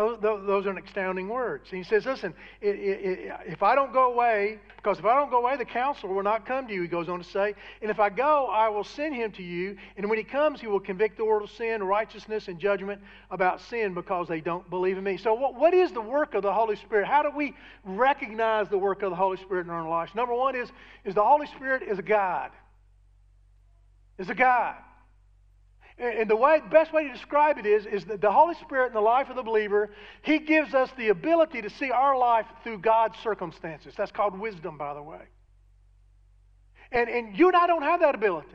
Those, 0.00 0.46
those, 0.46 0.66
are 0.66 0.78
astounding 0.78 1.28
words. 1.28 1.68
He 1.70 1.82
says, 1.82 2.06
listen, 2.06 2.32
if 2.62 3.62
I 3.62 3.74
don't 3.74 3.92
go 3.92 4.10
away, 4.14 4.58
because 4.76 4.98
if 4.98 5.04
I 5.04 5.14
don't 5.14 5.30
go 5.30 5.42
away, 5.42 5.58
the 5.58 5.66
counselor 5.66 6.14
will 6.14 6.22
not 6.22 6.46
come 6.46 6.66
to 6.68 6.72
you, 6.72 6.80
he 6.80 6.88
goes 6.88 7.10
on 7.10 7.18
to 7.18 7.24
say. 7.28 7.54
And 7.82 7.90
if 7.90 8.00
I 8.00 8.08
go, 8.08 8.46
I 8.46 8.70
will 8.70 8.82
send 8.82 9.14
him 9.14 9.30
to 9.32 9.42
you. 9.42 9.76
And 9.98 10.08
when 10.08 10.16
he 10.16 10.24
comes, 10.24 10.58
he 10.58 10.68
will 10.68 10.80
convict 10.80 11.18
the 11.18 11.24
world 11.26 11.42
of 11.42 11.50
sin, 11.50 11.82
righteousness, 11.82 12.48
and 12.48 12.58
judgment 12.58 13.02
about 13.30 13.60
sin 13.60 13.92
because 13.92 14.26
they 14.26 14.40
don't 14.40 14.68
believe 14.70 14.96
in 14.96 15.04
me. 15.04 15.18
So, 15.18 15.34
what, 15.34 15.54
what 15.54 15.74
is 15.74 15.92
the 15.92 16.00
work 16.00 16.32
of 16.32 16.42
the 16.42 16.52
Holy 16.52 16.76
Spirit? 16.76 17.06
How 17.06 17.22
do 17.22 17.30
we 17.36 17.54
recognize 17.84 18.70
the 18.70 18.78
work 18.78 19.02
of 19.02 19.10
the 19.10 19.16
Holy 19.16 19.36
Spirit 19.36 19.66
in 19.66 19.70
our 19.70 19.86
lives? 19.86 20.14
Number 20.14 20.34
one 20.34 20.56
is, 20.56 20.70
is 21.04 21.14
the 21.14 21.24
Holy 21.24 21.46
Spirit 21.48 21.82
is 21.82 21.98
a 21.98 22.02
guide. 22.02 22.52
Is 24.16 24.30
a 24.30 24.34
guide. 24.34 24.80
And 26.00 26.30
the 26.30 26.36
way, 26.36 26.62
best 26.70 26.94
way 26.94 27.06
to 27.06 27.12
describe 27.12 27.58
it 27.58 27.66
is, 27.66 27.84
is 27.84 28.06
that 28.06 28.22
the 28.22 28.32
Holy 28.32 28.54
Spirit 28.54 28.86
in 28.86 28.94
the 28.94 29.02
life 29.02 29.28
of 29.28 29.36
the 29.36 29.42
believer, 29.42 29.90
He 30.22 30.38
gives 30.38 30.72
us 30.72 30.90
the 30.96 31.08
ability 31.08 31.60
to 31.60 31.68
see 31.68 31.90
our 31.90 32.16
life 32.16 32.46
through 32.64 32.78
God's 32.78 33.18
circumstances. 33.18 33.92
That's 33.98 34.10
called 34.10 34.38
wisdom, 34.38 34.78
by 34.78 34.94
the 34.94 35.02
way. 35.02 35.20
And, 36.90 37.10
and 37.10 37.38
you 37.38 37.48
and 37.48 37.56
I 37.56 37.66
don't 37.66 37.82
have 37.82 38.00
that 38.00 38.14
ability. 38.14 38.48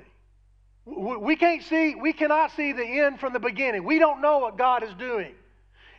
We 0.88 1.36
can't 1.36 1.62
see, 1.64 1.94
we 1.94 2.14
cannot 2.14 2.52
see 2.52 2.72
the 2.72 2.84
end 2.84 3.20
from 3.20 3.32
the 3.32 3.40
beginning. 3.40 3.84
We 3.84 4.00
don't 4.00 4.22
know 4.22 4.40
what 4.40 4.58
God 4.58 4.82
is 4.82 4.94
doing. 4.96 5.36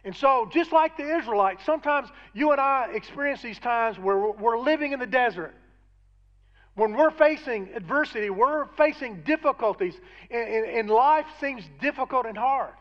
And 0.04 0.14
so, 0.14 0.48
just 0.52 0.72
like 0.72 0.96
the 0.96 1.16
Israelites, 1.16 1.64
sometimes 1.64 2.08
you 2.32 2.50
and 2.52 2.60
I 2.60 2.90
experience 2.92 3.42
these 3.42 3.58
times 3.58 3.98
where 3.98 4.18
we're 4.18 4.58
living 4.58 4.92
in 4.92 4.98
the 4.98 5.06
desert. 5.06 5.54
When 6.76 6.92
we're 6.92 7.10
facing 7.10 7.70
adversity, 7.74 8.28
we're 8.28 8.66
facing 8.76 9.22
difficulties, 9.22 9.94
and, 10.30 10.48
and, 10.48 10.66
and 10.66 10.90
life 10.90 11.26
seems 11.40 11.64
difficult 11.80 12.26
and 12.26 12.36
hard. 12.36 12.74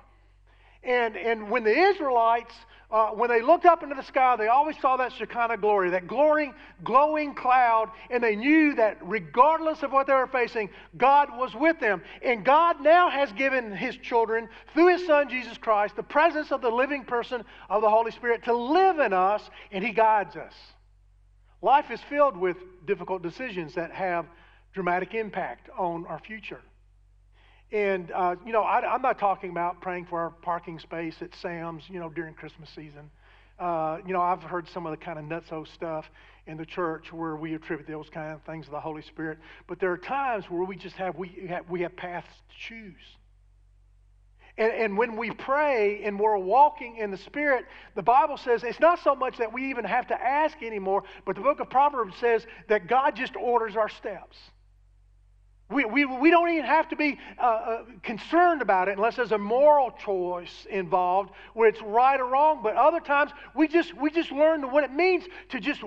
And, 0.84 1.16
and 1.16 1.50
when 1.50 1.64
the 1.64 1.76
Israelites, 1.76 2.54
uh, 2.92 3.08
when 3.08 3.30
they 3.30 3.42
looked 3.42 3.66
up 3.66 3.84
into 3.84 3.96
the 3.96 4.04
sky, 4.04 4.36
they 4.36 4.50
always 4.50 4.78
saw 4.80 4.98
that 4.98 5.14
Shekinah 5.14 5.58
glory, 5.58 5.90
that 5.92 6.08
glowing, 6.08 6.54
glowing 6.84 7.34
cloud, 7.34 7.90
and 8.12 8.22
they 8.22 8.36
knew 8.36 8.76
that 8.76 8.98
regardless 9.02 9.82
of 9.82 9.94
what 9.94 10.08
they 10.08 10.14
were 10.14 10.28
facing, 10.28 10.70
God 10.98 11.30
was 11.32 11.56
with 11.56 11.80
them. 11.80 12.04
And 12.22 12.44
God 12.44 12.82
now 12.82 13.10
has 13.10 13.32
given 13.32 13.72
His 13.72 13.96
children, 13.96 14.50
through 14.74 14.90
His 14.98 15.08
Son 15.08 15.30
Jesus 15.30 15.58
Christ, 15.58 15.96
the 15.96 16.04
presence 16.04 16.52
of 16.52 16.62
the 16.62 16.70
living 16.70 17.06
person 17.06 17.46
of 17.70 17.82
the 17.82 17.90
Holy 17.90 18.12
Spirit 18.12 18.44
to 18.44 18.54
live 18.54 19.00
in 19.00 19.14
us, 19.14 19.50
and 19.72 19.84
He 19.84 19.92
guides 19.92 20.36
us. 20.36 20.54
Life 21.66 21.90
is 21.90 22.00
filled 22.12 22.38
with 22.38 22.58
difficult 22.86 23.24
decisions 23.24 23.74
that 23.74 23.92
have 23.92 24.28
dramatic 24.72 25.16
impact 25.16 25.68
on 25.76 26.06
our 26.06 26.20
future. 26.20 26.62
And, 27.72 28.12
uh, 28.12 28.36
you 28.46 28.54
know, 28.54 28.62
I, 28.62 28.94
am 28.94 29.02
not 29.02 29.18
talking 29.18 29.50
about 29.50 29.82
praying 29.82 30.06
for 30.06 30.20
our 30.20 30.30
parking 30.30 30.78
space 30.78 31.16
at 31.24 31.34
Sam's, 31.34 31.82
you 31.90 32.00
know, 32.00 32.08
during 32.08 32.36
Christmas 32.36 32.70
season. 32.70 33.10
Uh, 33.58 33.98
you 34.06 34.14
know, 34.14 34.22
I've 34.22 34.44
heard 34.44 34.70
some 34.70 34.86
of 34.86 34.92
the 34.92 34.98
kind 35.04 35.18
of 35.18 35.26
nutso 35.26 35.68
stuff 35.68 36.06
in 36.46 36.56
the 36.56 36.68
church 36.68 37.12
where 37.12 37.36
we 37.36 37.56
attribute 37.56 37.88
those 37.88 38.12
kind 38.12 38.32
of 38.32 38.44
things 38.44 38.66
to 38.66 38.72
the 38.72 38.80
Holy 38.80 39.02
Spirit. 39.02 39.40
But 39.66 39.80
there 39.80 39.92
are 39.92 39.98
times 39.98 40.46
where 40.52 40.66
we 40.66 40.76
just 40.76 40.98
have, 40.98 41.16
we 41.16 41.48
have, 41.50 41.68
we 41.68 41.82
have 41.82 41.96
paths 41.96 42.28
to 42.28 42.56
choose. 42.60 43.18
And, 44.58 44.72
and 44.72 44.98
when 44.98 45.18
we 45.18 45.32
pray 45.32 46.04
and 46.04 46.20
we're 46.20 46.38
walking 46.38 46.98
in 46.98 47.12
the 47.12 47.18
Spirit, 47.18 47.66
the 47.96 48.04
Bible 48.04 48.38
says 48.38 48.64
it's 48.64 48.80
not 48.80 49.00
so 49.04 49.16
much 49.16 49.38
that 49.38 49.52
we 49.52 49.70
even 49.70 49.86
have 49.86 50.08
to 50.08 50.22
ask 50.22 50.62
anymore, 50.64 51.04
but 51.26 51.36
the 51.36 51.42
book 51.42 51.60
of 51.60 51.70
Proverbs 51.70 52.16
says 52.18 52.46
that 52.68 52.88
God 52.88 53.16
just 53.16 53.36
orders 53.36 53.76
our 53.76 53.90
steps. 53.90 54.38
We, 55.70 55.84
we, 55.84 56.06
we 56.06 56.30
don't 56.30 56.50
even 56.50 56.66
have 56.66 56.90
to 56.90 56.96
be 56.96 57.18
uh, 57.42 57.44
uh, 57.44 57.84
concerned 58.04 58.62
about 58.62 58.88
it 58.88 58.98
unless 58.98 59.16
there's 59.16 59.32
a 59.32 59.38
moral 59.38 59.92
choice 59.92 60.68
involved 60.70 61.32
where 61.56 61.68
it's 61.68 61.82
right 61.82 62.20
or 62.20 62.26
wrong. 62.26 62.60
But 62.62 62.76
other 62.76 63.00
times, 63.00 63.32
we 63.56 63.68
just, 63.68 63.96
we 63.96 64.12
just 64.12 64.32
learn 64.32 64.72
what 64.72 64.84
it 64.84 64.92
means 64.92 65.24
to 65.50 65.60
just 65.60 65.82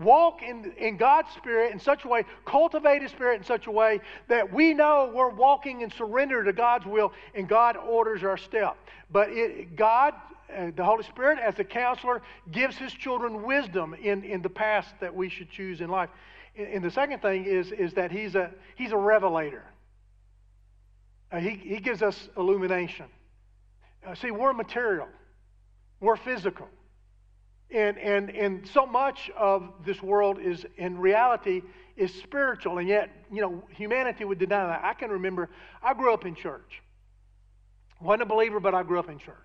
walk 0.00 0.42
in, 0.42 0.72
in 0.78 0.96
God's 0.96 1.30
Spirit 1.36 1.72
in 1.72 1.80
such 1.80 2.04
a 2.04 2.08
way, 2.08 2.24
cultivate 2.44 3.02
His 3.02 3.10
Spirit 3.10 3.38
in 3.38 3.44
such 3.44 3.66
a 3.66 3.70
way 3.70 4.00
that 4.28 4.52
we 4.52 4.74
know 4.74 5.10
we're 5.14 5.28
walking 5.28 5.82
in 5.82 5.90
surrender 5.90 6.42
to 6.44 6.52
God's 6.52 6.86
will 6.86 7.12
and 7.34 7.48
God 7.48 7.76
orders 7.76 8.22
our 8.22 8.36
step. 8.36 8.76
But 9.10 9.28
it, 9.30 9.76
God, 9.76 10.14
uh, 10.54 10.70
the 10.74 10.84
Holy 10.84 11.04
Spirit, 11.04 11.38
as 11.38 11.58
a 11.58 11.64
counselor, 11.64 12.22
gives 12.50 12.76
His 12.76 12.92
children 12.92 13.42
wisdom 13.42 13.94
in, 13.94 14.24
in 14.24 14.42
the 14.42 14.50
path 14.50 14.92
that 15.00 15.14
we 15.14 15.28
should 15.28 15.50
choose 15.50 15.80
in 15.80 15.90
life. 15.90 16.10
And, 16.56 16.68
and 16.68 16.84
the 16.84 16.90
second 16.90 17.20
thing 17.20 17.44
is, 17.44 17.72
is 17.72 17.92
that 17.94 18.10
He's 18.10 18.34
a, 18.34 18.50
he's 18.76 18.92
a 18.92 18.96
revelator, 18.96 19.64
uh, 21.30 21.38
he, 21.38 21.50
he 21.50 21.78
gives 21.78 22.02
us 22.02 22.28
illumination. 22.36 23.06
Uh, 24.06 24.14
see, 24.14 24.30
we're 24.30 24.52
material, 24.52 25.08
we're 26.00 26.16
physical. 26.16 26.68
And, 27.72 27.98
and, 27.98 28.30
and 28.30 28.68
so 28.68 28.84
much 28.84 29.30
of 29.36 29.72
this 29.84 30.02
world 30.02 30.38
is, 30.38 30.66
in 30.76 30.98
reality, 30.98 31.62
is 31.96 32.12
spiritual, 32.14 32.78
and 32.78 32.88
yet, 32.88 33.10
you 33.32 33.40
know, 33.40 33.62
humanity 33.70 34.24
would 34.24 34.38
deny 34.38 34.66
that. 34.66 34.84
I 34.84 34.94
can 34.94 35.10
remember, 35.10 35.48
I 35.82 35.94
grew 35.94 36.12
up 36.12 36.26
in 36.26 36.34
church. 36.34 36.82
Wasn't 38.00 38.22
a 38.22 38.26
believer, 38.26 38.60
but 38.60 38.74
I 38.74 38.82
grew 38.82 38.98
up 38.98 39.08
in 39.08 39.18
church. 39.18 39.36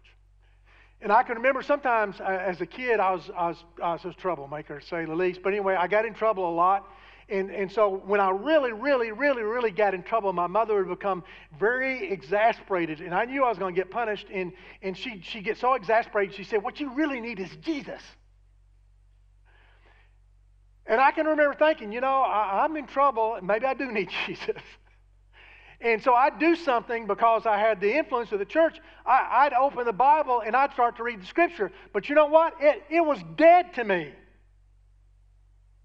And 1.02 1.12
I 1.12 1.24
can 1.24 1.36
remember 1.36 1.62
sometimes 1.62 2.20
uh, 2.20 2.24
as 2.24 2.60
a 2.60 2.66
kid, 2.66 3.00
I 3.00 3.12
was, 3.12 3.30
I 3.36 3.48
was, 3.50 3.64
I 3.82 3.94
was 3.94 4.06
a 4.06 4.14
troublemaker, 4.14 4.80
to 4.80 4.86
say 4.86 5.06
the 5.06 5.16
least. 5.16 5.42
But 5.44 5.54
anyway, 5.54 5.76
I 5.76 5.88
got 5.88 6.06
in 6.06 6.14
trouble 6.14 6.50
a 6.50 6.56
lot. 6.56 6.90
And, 7.30 7.52
and 7.52 7.70
so 7.70 8.02
when 8.06 8.22
I 8.22 8.30
really, 8.30 8.72
really, 8.72 9.12
really, 9.12 9.44
really 9.44 9.72
got 9.72 9.94
in 9.94 10.02
trouble, 10.02 10.32
my 10.32 10.48
mother 10.48 10.76
would 10.76 10.88
become 10.88 11.24
very 11.60 12.10
exasperated. 12.10 13.02
And 13.02 13.14
I 13.14 13.26
knew 13.26 13.44
I 13.44 13.50
was 13.50 13.58
going 13.58 13.76
to 13.76 13.80
get 13.80 13.92
punished. 13.92 14.28
And, 14.34 14.54
and 14.82 14.98
she, 14.98 15.22
she'd 15.24 15.44
get 15.44 15.58
so 15.58 15.74
exasperated, 15.74 16.36
she 16.36 16.46
said, 16.46 16.64
What 16.64 16.80
you 16.80 16.94
really 16.94 17.20
need 17.20 17.40
is 17.40 17.50
Jesus. 17.58 18.02
And 20.86 21.02
I 21.02 21.12
can 21.12 21.26
remember 21.26 21.54
thinking, 21.54 21.92
you 21.92 22.00
know, 22.00 22.22
I, 22.22 22.64
I'm 22.64 22.78
in 22.78 22.88
trouble, 22.88 23.38
maybe 23.44 23.66
I 23.66 23.74
do 23.74 23.92
need 23.92 24.10
Jesus. 24.26 24.62
And 25.80 26.02
so 26.02 26.14
I'd 26.14 26.40
do 26.40 26.56
something 26.56 27.06
because 27.06 27.46
I 27.46 27.60
had 27.60 27.80
the 27.80 27.94
influence 27.96 28.32
of 28.32 28.40
the 28.40 28.46
church. 28.46 28.80
I, 29.06 29.44
would 29.46 29.54
open 29.54 29.86
the 29.86 29.94
Bible 29.94 30.42
and 30.44 30.56
I'd 30.56 30.74
start 30.74 30.98
to 30.98 31.04
read 31.04 31.22
the 31.22 31.26
scripture. 31.26 31.72
But 31.94 32.10
you 32.10 32.16
know 32.16 32.26
what? 32.26 32.56
It, 32.60 32.84
it 32.90 33.02
was 33.02 33.20
dead 33.36 33.74
to 33.76 33.84
me. 33.84 34.12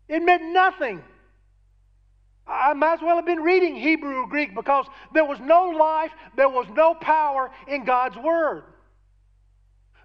It 0.08 0.22
meant 0.22 0.44
nothing. 0.44 1.02
I 2.46 2.72
might 2.74 2.94
as 2.94 3.02
well 3.02 3.16
have 3.16 3.26
been 3.26 3.42
reading 3.42 3.76
Hebrew 3.76 4.16
or 4.16 4.26
Greek 4.26 4.54
because 4.54 4.86
there 5.12 5.24
was 5.24 5.38
no 5.40 5.68
life, 5.68 6.10
there 6.36 6.48
was 6.48 6.66
no 6.74 6.94
power 6.94 7.50
in 7.68 7.84
God's 7.84 8.16
Word. 8.16 8.64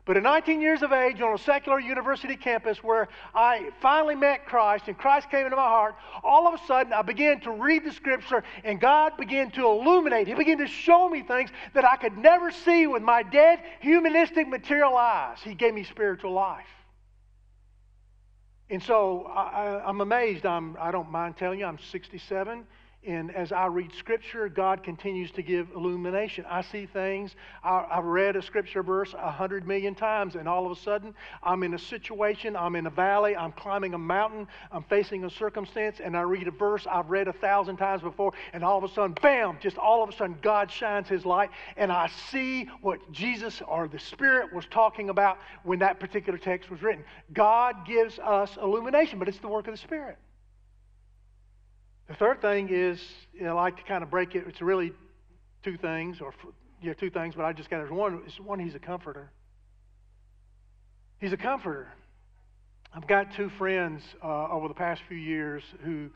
But 0.08 0.16
at 0.16 0.24
19 0.24 0.62
years 0.62 0.84
of 0.84 0.94
age, 0.94 1.20
on 1.20 1.34
a 1.34 1.38
secular 1.38 1.82
university 1.82 2.38
campus 2.38 2.82
where 2.82 3.10
I 3.36 3.72
finally 3.82 4.16
met 4.16 4.46
Christ 4.46 4.88
and 4.88 4.98
Christ 4.98 5.30
came 5.30 5.44
into 5.44 5.58
my 5.58 5.68
heart, 5.68 5.96
all 6.24 6.48
of 6.48 6.54
a 6.54 6.66
sudden 6.66 6.94
I 6.94 7.02
began 7.02 7.42
to 7.42 7.52
read 7.52 7.84
the 7.84 7.92
scripture 7.92 8.42
and 8.64 8.80
God 8.80 9.18
began 9.18 9.52
to 9.52 9.66
illuminate. 9.66 10.28
He 10.28 10.34
began 10.34 10.60
to 10.60 10.68
show 10.68 11.10
me 11.10 11.24
things 11.24 11.50
that 11.74 11.84
I 11.84 11.98
could 11.98 12.18
never 12.18 12.52
see 12.52 12.88
with 12.88 13.04
my 13.04 13.22
dead, 13.22 13.60
humanistic, 13.82 14.48
material 14.48 14.96
eyes. 14.96 15.40
He 15.44 15.54
gave 15.54 15.74
me 15.74 15.84
spiritual 15.84 16.32
life. 16.32 16.66
And 18.70 18.84
so 18.84 19.24
I, 19.34 19.88
am 19.90 20.02
amazed. 20.02 20.46
I'm, 20.46 20.76
I 20.80 20.92
don't 20.92 21.10
mind 21.10 21.38
telling 21.38 21.60
you, 21.60 21.66
I'm 21.66 21.80
67. 21.80 22.66
And 23.08 23.34
as 23.34 23.54
I 23.54 23.68
read 23.68 23.94
Scripture, 23.94 24.50
God 24.50 24.84
continues 24.84 25.32
to 25.32 25.42
give 25.42 25.70
illumination. 25.74 26.44
I 26.50 26.62
see 26.62 26.86
things. 26.86 27.34
I, 27.64 27.86
have 27.90 28.04
read 28.04 28.36
a 28.36 28.42
Scripture 28.42 28.84
verse 28.84 29.16
a 29.18 29.32
hundred 29.32 29.66
million 29.66 29.96
times, 29.96 30.36
and 30.36 30.46
all 30.46 30.66
of 30.66 30.78
a 30.78 30.82
sudden, 30.82 31.16
I'm 31.42 31.64
in 31.64 31.74
a 31.74 31.80
situation, 31.80 32.58
I'm 32.58 32.76
in 32.76 32.86
a 32.86 32.90
valley, 32.90 33.34
I'm 33.34 33.54
climbing 33.54 33.94
a 33.94 33.98
mountain, 33.98 34.46
I'm 34.74 34.84
facing 34.84 35.24
a 35.24 35.30
circumstance, 35.30 36.02
and 36.04 36.18
I 36.18 36.22
read 36.22 36.50
a 36.50 36.52
verse 36.52 36.86
I've 36.86 37.10
read 37.10 37.30
a 37.30 37.34
thousand 37.34 37.78
times 37.78 38.02
before, 38.02 38.34
and 38.52 38.62
all 38.62 38.78
of 38.78 38.84
a 38.84 38.94
sudden, 38.94 39.16
bam, 39.22 39.58
just 39.62 39.78
all 39.78 40.04
of 40.04 40.10
a 40.10 40.12
sudden, 40.12 40.38
God 40.42 40.70
shines 40.70 41.08
His 41.08 41.26
light, 41.26 41.50
and 41.78 41.94
I 41.94 42.10
see 42.30 42.66
what 42.82 43.10
Jesus 43.14 43.62
or 43.66 43.88
the 43.88 44.00
Spirit 44.00 44.54
was 44.54 44.66
talking 44.66 45.10
about 45.10 45.38
when 45.64 45.80
that 45.80 46.02
particular 46.02 46.38
text 46.38 46.70
was 46.70 46.82
written. 46.82 47.06
God 47.32 47.86
gives 47.88 48.20
us 48.20 48.58
illumination, 48.62 49.18
but 49.18 49.30
it's 49.30 49.40
the 49.40 49.48
work 49.48 49.68
of 49.68 49.74
the 49.74 49.78
Spirit. 49.78 50.18
The 52.08 52.16
third 52.16 52.42
thing 52.42 52.70
is, 52.72 53.00
you 53.34 53.44
know, 53.44 53.58
I 53.58 53.64
like 53.64 53.78
to 53.78 53.84
kind 53.84 54.02
of 54.02 54.10
break 54.10 54.34
it. 54.36 54.46
It's 54.48 54.62
really 54.62 54.94
two 55.64 55.78
things, 55.78 56.22
or 56.22 56.34
yeah, 56.82 56.94
two 56.94 57.10
things, 57.10 57.36
but 57.36 57.44
I 57.44 57.52
just 57.52 57.70
got 57.70 57.82
it. 57.82 57.92
One 57.92 58.24
is 58.26 58.40
one, 58.40 58.60
he's 58.60 58.76
a 58.76 58.80
comforter. 58.80 59.30
He's 61.20 61.34
a 61.34 61.38
comforter. 61.38 61.88
I've 62.94 63.08
got 63.08 63.36
two 63.36 63.50
friends 63.58 64.02
uh, 64.24 64.48
over 64.50 64.68
the 64.68 64.74
past 64.74 65.02
few 65.10 65.18
years 65.18 65.64
who 65.84 66.10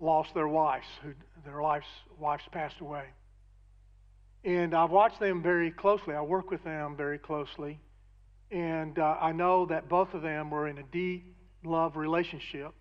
lost 0.00 0.32
their 0.34 0.48
wives, 0.48 0.86
who 1.02 1.12
their 1.44 1.60
lives 1.60 1.86
wives 2.18 2.44
passed 2.50 2.80
away, 2.80 3.04
and 4.42 4.74
I've 4.74 4.90
watched 4.90 5.20
them 5.20 5.42
very 5.42 5.70
closely. 5.70 6.14
I 6.14 6.22
work 6.22 6.50
with 6.50 6.64
them 6.64 6.96
very 6.96 7.18
closely, 7.18 7.78
and 8.50 8.98
uh, 8.98 9.16
I 9.20 9.32
know 9.32 9.66
that 9.66 9.88
both 9.88 10.14
of 10.14 10.22
them 10.22 10.50
were 10.50 10.66
in 10.68 10.78
a 10.78 10.84
deep 10.84 11.36
love 11.62 11.96
relationship, 11.96 12.72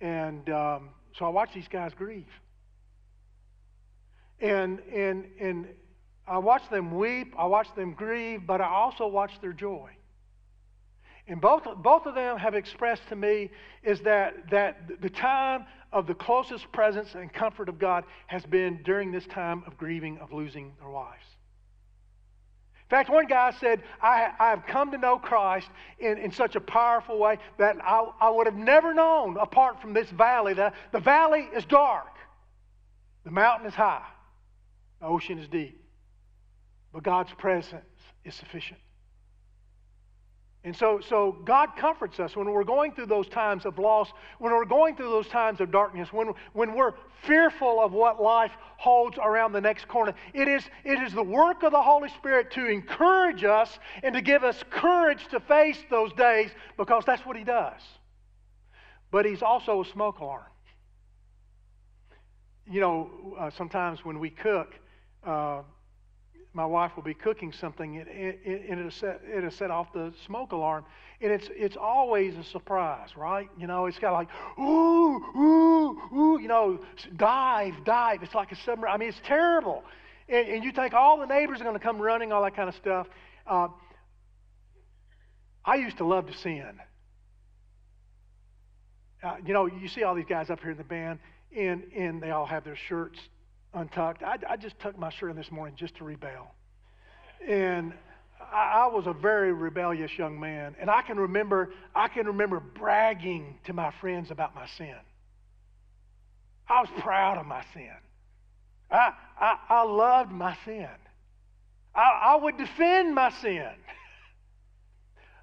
and 0.00 0.48
um, 0.50 0.90
so 1.18 1.24
I 1.24 1.28
watch 1.28 1.50
these 1.54 1.68
guys 1.68 1.92
grieve. 1.94 2.26
And, 4.40 4.80
and, 4.92 5.26
and 5.40 5.66
I 6.26 6.38
watch 6.38 6.68
them 6.70 6.94
weep, 6.96 7.34
I 7.38 7.46
watch 7.46 7.68
them 7.74 7.94
grieve, 7.94 8.46
but 8.46 8.60
I 8.60 8.66
also 8.66 9.06
watch 9.06 9.32
their 9.40 9.52
joy. 9.52 9.90
And 11.28 11.40
both, 11.40 11.64
both 11.82 12.06
of 12.06 12.14
them 12.14 12.36
have 12.36 12.54
expressed 12.54 13.02
to 13.08 13.16
me 13.16 13.50
is 13.82 14.00
that, 14.02 14.50
that 14.50 15.00
the 15.00 15.10
time 15.10 15.66
of 15.92 16.06
the 16.06 16.14
closest 16.14 16.70
presence 16.72 17.14
and 17.14 17.32
comfort 17.32 17.68
of 17.68 17.78
God 17.78 18.04
has 18.26 18.44
been 18.44 18.80
during 18.84 19.10
this 19.10 19.26
time 19.26 19.62
of 19.66 19.76
grieving, 19.78 20.18
of 20.18 20.32
losing 20.32 20.72
their 20.78 20.90
wives. 20.90 21.24
In 22.86 22.90
fact, 22.90 23.10
one 23.10 23.26
guy 23.26 23.50
said, 23.50 23.82
I, 24.00 24.30
I 24.38 24.50
have 24.50 24.64
come 24.64 24.92
to 24.92 24.98
know 24.98 25.18
Christ 25.18 25.68
in, 25.98 26.18
in 26.18 26.30
such 26.30 26.54
a 26.54 26.60
powerful 26.60 27.18
way 27.18 27.38
that 27.58 27.76
I, 27.82 28.08
I 28.20 28.30
would 28.30 28.46
have 28.46 28.54
never 28.54 28.94
known 28.94 29.36
apart 29.38 29.80
from 29.80 29.92
this 29.92 30.08
valley. 30.10 30.54
The, 30.54 30.72
the 30.92 31.00
valley 31.00 31.48
is 31.52 31.64
dark, 31.64 32.14
the 33.24 33.32
mountain 33.32 33.66
is 33.66 33.74
high, 33.74 34.06
the 35.00 35.06
ocean 35.06 35.40
is 35.40 35.48
deep, 35.48 35.82
but 36.92 37.02
God's 37.02 37.32
presence 37.32 37.82
is 38.24 38.36
sufficient. 38.36 38.78
And 40.66 40.74
so, 40.74 40.98
so 41.08 41.36
God 41.44 41.76
comforts 41.76 42.18
us 42.18 42.34
when 42.34 42.50
we're 42.50 42.64
going 42.64 42.90
through 42.90 43.06
those 43.06 43.28
times 43.28 43.64
of 43.64 43.78
loss, 43.78 44.10
when 44.40 44.52
we're 44.52 44.64
going 44.64 44.96
through 44.96 45.10
those 45.10 45.28
times 45.28 45.60
of 45.60 45.70
darkness, 45.70 46.12
when, 46.12 46.32
when 46.54 46.74
we're 46.74 46.94
fearful 47.22 47.80
of 47.80 47.92
what 47.92 48.20
life 48.20 48.50
holds 48.76 49.16
around 49.16 49.52
the 49.52 49.60
next 49.60 49.86
corner. 49.86 50.12
It 50.34 50.48
is, 50.48 50.64
it 50.82 51.00
is 51.04 51.12
the 51.12 51.22
work 51.22 51.62
of 51.62 51.70
the 51.70 51.80
Holy 51.80 52.08
Spirit 52.08 52.50
to 52.54 52.66
encourage 52.66 53.44
us 53.44 53.78
and 54.02 54.12
to 54.16 54.20
give 54.20 54.42
us 54.42 54.60
courage 54.68 55.28
to 55.28 55.38
face 55.38 55.78
those 55.88 56.12
days 56.14 56.50
because 56.76 57.04
that's 57.06 57.24
what 57.24 57.36
He 57.36 57.44
does. 57.44 57.80
But 59.12 59.24
He's 59.24 59.42
also 59.42 59.82
a 59.82 59.84
smoke 59.84 60.18
alarm. 60.18 60.50
You 62.68 62.80
know, 62.80 63.36
uh, 63.38 63.50
sometimes 63.50 64.04
when 64.04 64.18
we 64.18 64.30
cook, 64.30 64.74
uh, 65.24 65.62
my 66.56 66.64
wife 66.64 66.96
will 66.96 67.02
be 67.02 67.12
cooking 67.12 67.52
something 67.52 67.98
and, 67.98 68.08
and 68.08 68.78
it'll, 68.78 68.90
set, 68.90 69.20
it'll 69.30 69.50
set 69.50 69.70
off 69.70 69.92
the 69.92 70.10
smoke 70.24 70.52
alarm. 70.52 70.86
And 71.20 71.30
it's, 71.30 71.48
it's 71.52 71.76
always 71.76 72.34
a 72.36 72.44
surprise, 72.44 73.10
right? 73.14 73.50
You 73.58 73.66
know, 73.66 73.84
it's 73.84 73.98
got 73.98 74.14
like, 74.14 74.28
ooh, 74.58 75.16
ooh, 75.36 76.00
ooh, 76.14 76.40
you 76.40 76.48
know, 76.48 76.80
dive, 77.14 77.74
dive. 77.84 78.22
It's 78.22 78.34
like 78.34 78.52
a 78.52 78.56
submarine. 78.56 78.94
I 78.94 78.96
mean, 78.96 79.10
it's 79.10 79.20
terrible. 79.22 79.84
And, 80.30 80.48
and 80.48 80.64
you 80.64 80.72
think 80.72 80.94
all 80.94 81.18
the 81.18 81.26
neighbors 81.26 81.60
are 81.60 81.64
going 81.64 81.76
to 81.76 81.82
come 81.82 82.00
running, 82.00 82.32
all 82.32 82.42
that 82.42 82.56
kind 82.56 82.70
of 82.70 82.74
stuff. 82.76 83.06
Uh, 83.46 83.68
I 85.62 85.74
used 85.74 85.98
to 85.98 86.06
love 86.06 86.26
to 86.26 86.32
sin. 86.38 86.80
Uh, 89.22 89.36
you 89.44 89.52
know, 89.52 89.66
you 89.66 89.88
see 89.88 90.04
all 90.04 90.14
these 90.14 90.24
guys 90.26 90.48
up 90.48 90.60
here 90.60 90.70
in 90.70 90.78
the 90.78 90.84
band, 90.84 91.18
and, 91.54 91.82
and 91.94 92.22
they 92.22 92.30
all 92.30 92.46
have 92.46 92.64
their 92.64 92.76
shirts 92.76 93.18
untucked. 93.76 94.22
I, 94.22 94.38
I 94.48 94.56
just 94.56 94.78
tucked 94.80 94.98
my 94.98 95.10
shirt 95.10 95.30
in 95.30 95.36
this 95.36 95.50
morning 95.52 95.76
just 95.76 95.96
to 95.96 96.04
rebel. 96.04 96.54
And 97.46 97.92
I, 98.40 98.84
I 98.84 98.86
was 98.86 99.06
a 99.06 99.12
very 99.12 99.52
rebellious 99.52 100.10
young 100.18 100.40
man. 100.40 100.74
And 100.80 100.90
I 100.90 101.02
can 101.02 101.18
remember, 101.18 101.70
I 101.94 102.08
can 102.08 102.26
remember 102.26 102.60
bragging 102.60 103.58
to 103.64 103.72
my 103.72 103.92
friends 104.00 104.30
about 104.30 104.54
my 104.54 104.66
sin. 104.78 104.96
I 106.68 106.80
was 106.80 106.90
proud 106.98 107.38
of 107.38 107.46
my 107.46 107.64
sin. 107.74 107.92
I, 108.90 109.12
I, 109.38 109.58
I 109.68 109.82
loved 109.82 110.32
my 110.32 110.56
sin. 110.64 110.88
I, 111.94 112.32
I 112.32 112.36
would 112.36 112.56
defend 112.56 113.14
my 113.14 113.30
sin. 113.30 113.70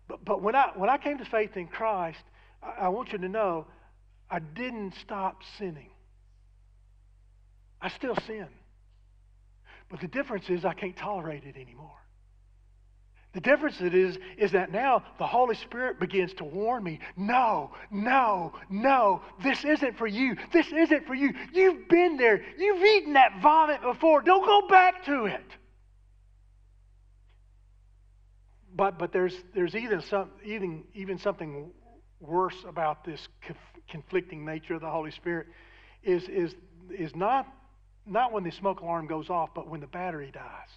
But, 0.05 0.25
but 0.25 0.41
when, 0.41 0.53
I, 0.53 0.71
when 0.75 0.89
I 0.89 0.97
came 0.97 1.17
to 1.19 1.25
faith 1.25 1.55
in 1.55 1.65
Christ, 1.65 2.19
I, 2.61 2.87
I 2.87 2.87
want 2.89 3.13
you 3.13 3.19
to 3.19 3.29
know 3.29 3.65
I 4.29 4.39
didn't 4.39 4.95
stop 5.01 5.41
sinning. 5.57 5.92
I 7.83 7.89
still 7.89 8.15
sin. 8.25 8.47
But 9.89 9.99
the 9.99 10.07
difference 10.07 10.49
is 10.49 10.63
I 10.63 10.73
can't 10.73 10.95
tolerate 10.95 11.43
it 11.43 11.57
anymore. 11.57 11.91
The 13.33 13.41
difference 13.41 13.81
it 13.81 13.93
is 13.93 14.17
is 14.37 14.51
that 14.51 14.71
now 14.71 15.03
the 15.17 15.27
Holy 15.27 15.55
Spirit 15.55 15.99
begins 15.99 16.33
to 16.35 16.43
warn 16.43 16.83
me, 16.83 16.99
no, 17.17 17.71
no, 17.91 18.53
no, 18.69 19.21
this 19.43 19.65
isn't 19.65 19.97
for 19.97 20.07
you. 20.07 20.35
This 20.51 20.71
isn't 20.71 21.07
for 21.07 21.15
you. 21.15 21.33
You've 21.51 21.89
been 21.89 22.15
there. 22.15 22.41
You've 22.57 22.83
eaten 22.83 23.13
that 23.13 23.41
vomit 23.41 23.81
before. 23.81 24.21
Don't 24.21 24.45
go 24.45 24.67
back 24.67 25.03
to 25.05 25.25
it. 25.25 25.45
But 28.75 28.97
but 28.97 29.11
there's 29.11 29.35
there's 29.53 29.75
even 29.75 30.01
some 30.01 30.31
even 30.43 30.83
even 30.93 31.17
something 31.17 31.71
worse 32.19 32.57
about 32.67 33.03
this 33.03 33.27
conflicting 33.89 34.45
nature 34.45 34.75
of 34.75 34.81
the 34.81 34.89
Holy 34.89 35.11
Spirit 35.11 35.47
is 36.03 36.27
is 36.27 36.55
is 36.89 37.15
not 37.15 37.47
not 38.05 38.31
when 38.31 38.43
the 38.43 38.51
smoke 38.51 38.81
alarm 38.81 39.07
goes 39.07 39.29
off, 39.29 39.49
but 39.53 39.67
when 39.67 39.79
the 39.79 39.87
battery 39.87 40.31
dies. 40.33 40.69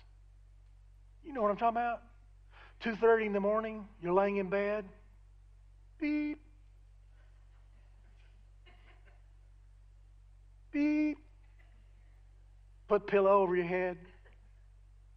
You 1.24 1.32
know 1.32 1.42
what 1.42 1.50
I'm 1.50 1.56
talking 1.56 1.76
about? 1.76 2.02
2.30 2.84 3.26
in 3.26 3.32
the 3.32 3.40
morning, 3.40 3.86
you're 4.02 4.12
laying 4.12 4.36
in 4.36 4.48
bed. 4.48 4.84
Beep. 5.98 6.38
Beep. 10.72 11.18
Put 12.86 13.06
pillow 13.06 13.40
over 13.42 13.56
your 13.56 13.64
head. 13.64 13.96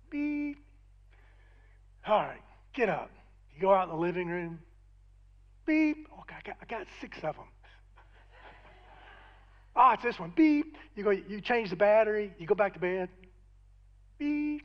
Beep. 0.10 0.58
All 2.08 2.22
right, 2.22 2.42
get 2.74 2.90
up. 2.90 3.12
You 3.54 3.62
go 3.62 3.74
out 3.74 3.84
in 3.84 3.90
the 3.90 4.02
living 4.02 4.28
room. 4.28 4.60
Beep. 5.66 6.08
Okay, 6.22 6.36
I 6.36 6.48
got, 6.48 6.58
I 6.62 6.66
got 6.66 6.88
six 7.02 7.18
of 7.18 7.36
them. 7.36 7.46
Ah, 9.76 9.90
oh, 9.90 9.94
it's 9.94 10.04
this 10.04 10.20
one. 10.20 10.34
Beep. 10.36 10.78
You 10.96 11.04
go, 11.04 11.12
you 11.12 11.42
change 11.42 11.70
the 11.70 11.76
battery, 11.76 12.34
you 12.38 12.46
go 12.46 12.56
back 12.56 12.74
to 12.74 12.80
bed. 12.80 13.10
Beep. 14.18 14.64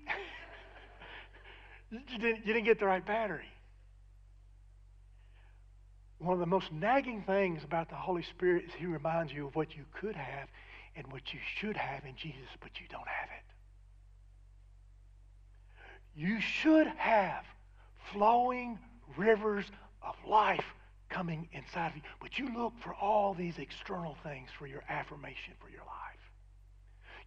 you, 1.90 2.18
didn't, 2.18 2.46
you 2.46 2.52
didn't 2.52 2.64
get 2.64 2.80
the 2.80 2.86
right 2.86 3.04
battery. 3.04 3.46
One 6.18 6.32
of 6.32 6.40
the 6.40 6.46
most 6.46 6.72
nagging 6.72 7.22
things 7.22 7.62
about 7.64 7.90
the 7.90 7.96
Holy 7.96 8.22
Spirit 8.22 8.64
is 8.64 8.72
He 8.74 8.86
reminds 8.86 9.32
you 9.32 9.46
of 9.46 9.54
what 9.54 9.76
you 9.76 9.84
could 9.92 10.16
have 10.16 10.48
and 10.96 11.06
what 11.12 11.32
you 11.32 11.40
should 11.56 11.76
have 11.76 12.04
in 12.04 12.16
Jesus, 12.16 12.48
but 12.60 12.70
you 12.80 12.86
don't 12.88 13.06
have 13.06 13.28
it. 13.28 13.44
You 16.16 16.40
should 16.40 16.86
have 16.86 17.44
flowing 18.12 18.78
rivers 19.16 19.66
of 20.02 20.14
life 20.26 20.64
coming 21.14 21.48
inside 21.52 21.88
of 21.88 21.96
you. 21.96 22.02
But 22.20 22.38
you 22.38 22.52
look 22.54 22.72
for 22.80 22.92
all 22.94 23.34
these 23.34 23.58
external 23.58 24.16
things 24.24 24.48
for 24.58 24.66
your 24.66 24.82
affirmation 24.88 25.54
for 25.60 25.70
your 25.70 25.82
life. 25.82 26.14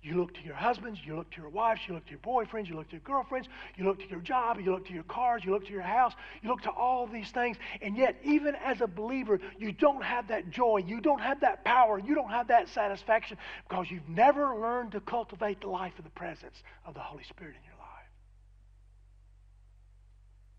You 0.04 0.16
look 0.16 0.34
to 0.36 0.42
your 0.42 0.56
husbands, 0.56 1.00
you 1.04 1.16
look 1.16 1.32
to 1.32 1.42
your 1.42 1.50
wives, 1.50 1.82
you 1.88 1.94
look 1.94 2.06
to 2.06 2.12
your 2.12 2.20
boyfriends, 2.20 2.68
you 2.68 2.76
look 2.76 2.88
to 2.90 2.94
your 2.94 3.02
girlfriends, 3.02 3.48
you 3.76 3.86
look 3.86 4.00
to 4.00 4.08
your 4.10 4.20
job, 4.20 4.60
you 4.60 4.72
look 4.72 4.86
to 4.88 4.94
your 4.94 5.04
cars, 5.04 5.44
you 5.44 5.52
look 5.52 5.66
to 5.66 5.72
your 5.72 5.82
house, 5.82 6.14
you 6.44 6.50
look 6.50 6.62
to 6.62 6.70
all 6.70 7.08
these 7.08 7.32
things. 7.32 7.58
And 7.82 7.98
yet, 7.98 8.16
even 8.24 8.56
as 8.56 8.82
a 8.82 8.88
believer, 8.88 9.40
you 9.58 9.72
don't 9.72 10.04
have 10.04 10.28
that 10.28 10.50
joy, 10.52 10.84
you 10.86 11.02
don't 11.02 11.22
have 11.22 11.40
that 11.40 11.64
power, 11.66 11.98
you 11.98 12.14
don't 12.14 12.30
have 12.30 12.50
that 12.50 12.70
satisfaction 12.70 13.38
because 13.68 13.90
you've 13.90 14.08
never 14.08 14.56
learned 14.56 14.92
to 14.92 15.00
cultivate 15.00 15.62
the 15.62 15.68
life 15.68 15.98
of 15.98 16.04
the 16.04 16.12
presence 16.12 16.62
of 16.86 16.94
the 16.94 17.00
Holy 17.00 17.24
Spirit 17.24 17.56
in 17.56 17.64
your 17.64 17.80
life. 17.80 18.12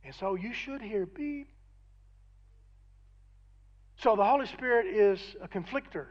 And 0.04 0.14
so 0.14 0.34
you 0.34 0.52
should 0.52 0.82
hear 0.82 1.06
beep. 1.06 1.48
So 4.00 4.14
the 4.14 4.24
Holy 4.24 4.46
Spirit 4.46 4.86
is 4.86 5.18
a 5.42 5.48
conflictor. 5.48 6.06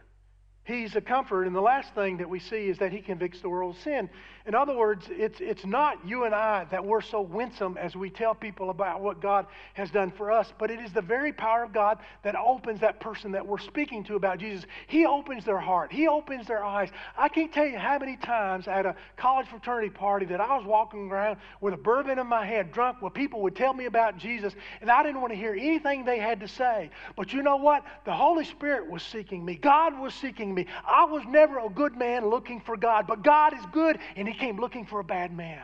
He's 0.67 0.97
a 0.97 1.01
comfort. 1.01 1.45
And 1.45 1.55
the 1.55 1.61
last 1.61 1.95
thing 1.95 2.17
that 2.17 2.29
we 2.29 2.39
see 2.39 2.67
is 2.67 2.77
that 2.79 2.91
he 2.91 2.99
convicts 2.99 3.39
the 3.39 3.47
world 3.47 3.77
of 3.77 3.81
sin. 3.83 4.09
In 4.45 4.53
other 4.53 4.75
words, 4.75 5.05
it's, 5.09 5.39
it's 5.39 5.65
not 5.65 5.97
you 6.05 6.25
and 6.25 6.33
I 6.35 6.65
that 6.71 6.83
we're 6.83 7.01
so 7.01 7.21
winsome 7.21 7.77
as 7.77 7.95
we 7.95 8.09
tell 8.09 8.33
people 8.33 8.69
about 8.69 9.01
what 9.01 9.21
God 9.21 9.45
has 9.73 9.91
done 9.91 10.09
for 10.09 10.31
us, 10.31 10.53
but 10.57 10.71
it 10.71 10.79
is 10.79 10.93
the 10.93 11.01
very 11.01 11.33
power 11.33 11.63
of 11.63 11.73
God 11.73 11.99
that 12.23 12.35
opens 12.35 12.79
that 12.79 13.01
person 13.01 13.31
that 13.33 13.45
we're 13.45 13.57
speaking 13.57 14.05
to 14.05 14.15
about 14.15 14.39
Jesus. 14.39 14.65
He 14.87 15.05
opens 15.05 15.43
their 15.43 15.59
heart, 15.59 15.91
He 15.91 16.07
opens 16.07 16.47
their 16.47 16.63
eyes. 16.63 16.89
I 17.17 17.27
can't 17.27 17.53
tell 17.53 17.65
you 17.65 17.77
how 17.77 17.97
many 17.99 18.15
times 18.17 18.67
at 18.69 18.85
a 18.85 18.95
college 19.15 19.47
fraternity 19.47 19.89
party 19.89 20.25
that 20.27 20.39
I 20.39 20.57
was 20.57 20.65
walking 20.65 21.11
around 21.11 21.37
with 21.59 21.73
a 21.73 21.77
bourbon 21.77 22.17
in 22.17 22.27
my 22.27 22.45
hand, 22.45 22.71
drunk, 22.71 23.01
where 23.01 23.11
people 23.11 23.41
would 23.41 23.55
tell 23.55 23.73
me 23.73 23.85
about 23.85 24.17
Jesus, 24.17 24.53
and 24.79 24.89
I 24.89 25.03
didn't 25.03 25.19
want 25.19 25.33
to 25.33 25.37
hear 25.37 25.53
anything 25.53 26.05
they 26.05 26.19
had 26.19 26.39
to 26.39 26.47
say. 26.47 26.89
But 27.17 27.33
you 27.33 27.43
know 27.43 27.57
what? 27.57 27.83
The 28.05 28.13
Holy 28.13 28.45
Spirit 28.45 28.89
was 28.89 29.03
seeking 29.03 29.43
me, 29.43 29.55
God 29.55 29.97
was 29.99 30.13
seeking 30.13 30.53
me. 30.53 30.56
I 30.85 31.05
was 31.05 31.23
never 31.27 31.59
a 31.59 31.69
good 31.69 31.95
man 31.95 32.29
looking 32.29 32.61
for 32.61 32.77
God, 32.77 33.05
but 33.07 33.23
God 33.23 33.53
is 33.53 33.65
good, 33.71 33.99
and 34.15 34.27
He 34.27 34.33
came 34.33 34.57
looking 34.57 34.85
for 34.85 34.99
a 34.99 35.03
bad 35.03 35.35
man. 35.35 35.63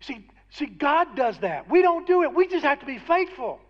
See, 0.00 0.26
see, 0.50 0.66
God 0.66 1.16
does 1.16 1.38
that. 1.40 1.68
We 1.68 1.82
don't 1.82 2.06
do 2.06 2.22
it. 2.22 2.34
We 2.34 2.46
just 2.46 2.64
have 2.64 2.80
to 2.80 2.86
be 2.86 2.98
faithful. 2.98 3.60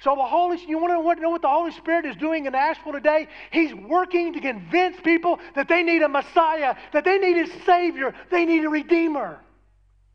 So 0.00 0.14
the 0.16 0.24
Holy, 0.24 0.58
you 0.66 0.78
want 0.78 0.90
to 0.90 1.22
know 1.22 1.30
what 1.30 1.42
the 1.42 1.48
Holy 1.48 1.70
Spirit 1.70 2.04
is 2.04 2.16
doing 2.16 2.46
in 2.46 2.54
Asheville 2.54 2.92
today? 2.92 3.28
He's 3.50 3.72
working 3.72 4.34
to 4.34 4.40
convince 4.40 5.00
people 5.00 5.38
that 5.54 5.68
they 5.68 5.82
need 5.82 6.02
a 6.02 6.08
Messiah, 6.08 6.74
that 6.92 7.04
they 7.04 7.18
need 7.18 7.38
a 7.38 7.64
Savior, 7.64 8.14
they 8.30 8.44
need 8.44 8.64
a 8.64 8.68
Redeemer. 8.68 9.40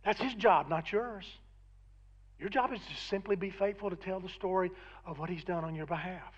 That's 0.06 0.22
His 0.22 0.34
job, 0.36 0.70
not 0.70 0.92
yours. 0.92 1.26
Your 2.40 2.50
job 2.50 2.72
is 2.72 2.80
to 2.80 2.96
simply 3.08 3.36
be 3.36 3.50
faithful 3.50 3.90
to 3.90 3.96
tell 3.96 4.20
the 4.20 4.30
story 4.30 4.72
of 5.06 5.18
what 5.18 5.30
He's 5.30 5.44
done 5.44 5.66
on 5.66 5.76
your 5.76 5.88
behalf. 5.88 6.34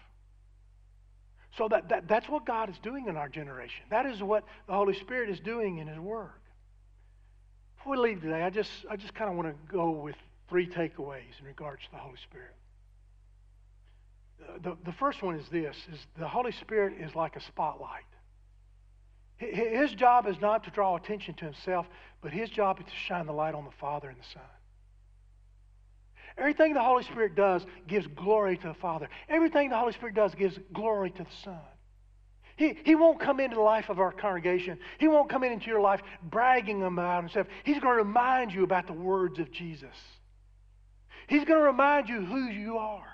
So 1.58 1.68
that, 1.68 1.90
that, 1.90 2.08
that's 2.08 2.30
what 2.30 2.46
God 2.46 2.70
is 2.70 2.78
doing 2.80 3.08
in 3.08 3.18
our 3.18 3.28
generation. 3.28 3.84
That 3.90 4.06
is 4.06 4.24
what 4.24 4.46
the 4.68 4.74
Holy 4.74 4.94
Spirit 4.94 5.30
is 5.30 5.40
doing 5.40 5.80
in 5.80 5.88
His 5.88 6.00
work. 6.00 6.42
Before 7.78 7.94
we 7.94 7.98
leave 7.98 8.22
today, 8.22 8.44
I 8.44 8.50
just, 8.50 8.72
I 8.90 8.96
just 8.96 9.14
kind 9.14 9.30
of 9.30 9.36
want 9.36 9.50
to 9.50 9.74
go 9.74 9.90
with 9.90 10.16
three 10.48 10.68
takeaways 10.68 11.40
in 11.40 11.46
regards 11.46 11.84
to 11.86 11.92
the 11.92 11.98
Holy 11.98 12.18
Spirit. 12.24 12.56
The, 14.64 14.78
the 14.86 14.94
first 14.94 15.22
one 15.22 15.36
is 15.36 15.48
this 15.50 15.76
is 15.92 16.00
the 16.18 16.28
Holy 16.28 16.52
Spirit 16.52 16.96
is 17.00 17.16
like 17.16 17.36
a 17.36 17.42
spotlight. 17.42 18.04
His 19.38 19.92
job 19.94 20.28
is 20.28 20.40
not 20.40 20.64
to 20.66 20.70
draw 20.70 20.96
attention 20.96 21.34
to 21.36 21.46
himself, 21.46 21.88
but 22.22 22.32
his 22.32 22.50
job 22.50 22.80
is 22.80 22.86
to 22.86 22.96
shine 22.96 23.26
the 23.26 23.34
light 23.34 23.56
on 23.56 23.66
the 23.66 23.72
Father 23.72 24.10
and 24.10 24.20
the 24.20 24.28
Son. 24.34 24.44
Everything 26.38 26.74
the 26.74 26.82
Holy 26.82 27.04
Spirit 27.04 27.36
does 27.36 27.66
gives 27.88 28.08
glory 28.08 28.58
to 28.58 28.68
the 28.68 28.74
Father. 28.74 29.10
Everything 29.30 29.70
the 29.70 29.78
Holy 29.78 29.94
Spirit 29.94 30.16
does 30.16 30.34
gives 30.36 30.58
glory 30.74 31.12
to 31.12 31.24
the 31.24 31.30
Son. 31.44 31.60
He, 32.56 32.78
he 32.84 32.96
won't 32.96 33.20
come 33.20 33.40
into 33.40 33.56
the 33.56 33.62
life 33.62 33.90
of 33.90 34.00
our 34.00 34.12
congregation. 34.12 34.78
He 35.00 35.08
won't 35.08 35.30
come 35.30 35.44
into 35.44 35.68
your 35.68 35.82
life 35.82 36.02
bragging 36.22 36.84
about 36.84 37.24
himself. 37.24 37.48
He's 37.64 37.80
going 37.80 37.98
to 37.98 38.04
remind 38.04 38.54
you 38.54 38.64
about 38.64 38.88
the 38.88 38.94
words 38.94 39.40
of 39.40 39.52
Jesus. 39.52 39.96
He's 41.28 41.46
going 41.46 41.60
to 41.60 41.66
remind 41.66 42.10
you 42.10 42.24
who 42.24 42.46
you 42.50 42.78
are. 42.78 43.08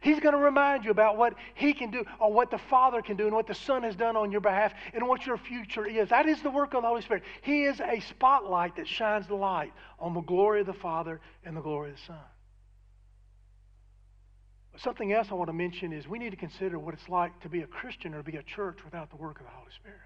He's 0.00 0.20
going 0.20 0.34
to 0.34 0.40
remind 0.40 0.84
you 0.84 0.90
about 0.90 1.16
what 1.16 1.34
He 1.54 1.72
can 1.74 1.90
do, 1.90 2.04
or 2.18 2.32
what 2.32 2.50
the 2.50 2.58
Father 2.58 3.02
can 3.02 3.16
do, 3.16 3.26
and 3.26 3.34
what 3.34 3.46
the 3.46 3.54
Son 3.54 3.82
has 3.82 3.96
done 3.96 4.16
on 4.16 4.30
your 4.30 4.40
behalf, 4.40 4.72
and 4.94 5.06
what 5.06 5.26
your 5.26 5.36
future 5.36 5.84
is. 5.84 6.10
That 6.10 6.26
is 6.26 6.40
the 6.42 6.50
work 6.50 6.74
of 6.74 6.82
the 6.82 6.88
Holy 6.88 7.02
Spirit. 7.02 7.24
He 7.42 7.64
is 7.64 7.80
a 7.80 8.00
spotlight 8.00 8.76
that 8.76 8.86
shines 8.86 9.26
the 9.26 9.34
light 9.34 9.72
on 9.98 10.14
the 10.14 10.20
glory 10.20 10.60
of 10.60 10.66
the 10.66 10.72
Father 10.72 11.20
and 11.44 11.56
the 11.56 11.60
glory 11.60 11.90
of 11.90 11.96
the 11.96 12.02
Son. 12.02 12.18
Something 14.82 15.12
else 15.12 15.28
I 15.30 15.34
want 15.34 15.48
to 15.48 15.54
mention 15.54 15.92
is 15.92 16.08
we 16.08 16.18
need 16.18 16.30
to 16.30 16.36
consider 16.36 16.78
what 16.78 16.94
it's 16.94 17.08
like 17.08 17.38
to 17.40 17.50
be 17.50 17.60
a 17.60 17.66
Christian 17.66 18.14
or 18.14 18.22
be 18.22 18.36
a 18.36 18.42
church 18.42 18.78
without 18.84 19.10
the 19.10 19.16
work 19.16 19.38
of 19.38 19.44
the 19.44 19.52
Holy 19.52 19.70
Spirit. 19.78 19.98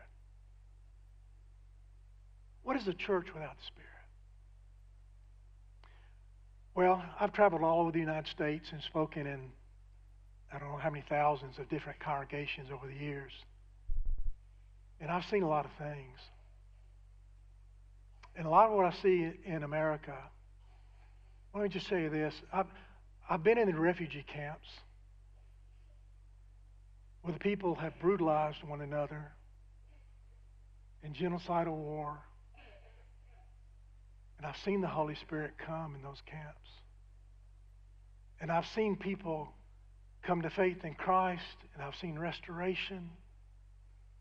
What 2.65 2.77
is 2.77 2.89
a 2.89 2.95
church 2.95 3.27
without 3.33 3.57
the 3.57 3.65
Spirit? 3.67 3.91
Well, 6.75 7.05
I've 7.21 7.33
traveled 7.33 7.63
all 7.63 7.83
over 7.83 7.93
the 7.93 8.01
United 8.01 8.29
States 8.29 8.71
and 8.73 8.83
spoken 8.83 9.27
in 9.27 9.53
I 10.53 10.59
don't 10.59 10.69
know 10.69 10.79
how 10.79 10.91
many 10.91 11.05
thousands 11.09 11.59
of 11.59 11.69
different 11.69 11.99
congregations 11.99 12.69
over 12.73 12.87
the 12.87 12.95
years. 12.95 13.33
And 15.01 15.11
I've 15.11 15.25
seen 15.25 15.43
a 15.43 15.49
lot 15.49 15.65
of 15.65 15.73
things. 15.79 16.19
And 18.37 18.47
a 18.47 18.51
lot 18.51 18.71
of 18.71 18.77
what 18.77 18.87
I 18.87 18.93
see 19.03 19.33
in 19.45 19.65
America, 19.65 20.17
let 21.53 21.65
me 21.65 21.69
just 21.69 21.89
say 21.89 22.07
this. 22.07 22.35
I've, 22.53 22.67
I've 23.29 23.43
been 23.43 23.59
in 23.59 23.71
the 23.71 23.79
refugee 23.79 24.25
camps 24.27 24.69
where 27.23 27.33
the 27.33 27.39
people 27.39 27.75
have 27.77 27.99
brutalized 28.01 28.63
one 28.67 28.83
another 28.83 29.33
in 31.03 31.15
genocidal 31.15 31.75
war. 31.75 32.19
And 34.37 34.47
I've 34.47 34.57
seen 34.65 34.83
the 34.83 34.89
Holy 34.89 35.15
Spirit 35.15 35.53
come 35.65 35.95
in 35.95 36.03
those 36.03 36.21
camps. 36.27 36.71
And 38.41 38.51
I've 38.53 38.67
seen 38.75 38.97
people 38.97 39.49
come 40.23 40.43
to 40.43 40.51
faith 40.51 40.85
in 40.85 40.95
Christ, 40.95 41.57
and 41.75 41.83
I've 41.83 41.95
seen 42.01 42.19
restoration. 42.19 43.11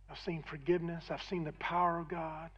I've 0.10 0.20
seen 0.20 0.44
forgiveness. 0.50 1.04
I've 1.10 1.24
seen 1.24 1.44
the 1.44 1.54
power 1.54 2.00
of 2.00 2.08
God. 2.08 2.52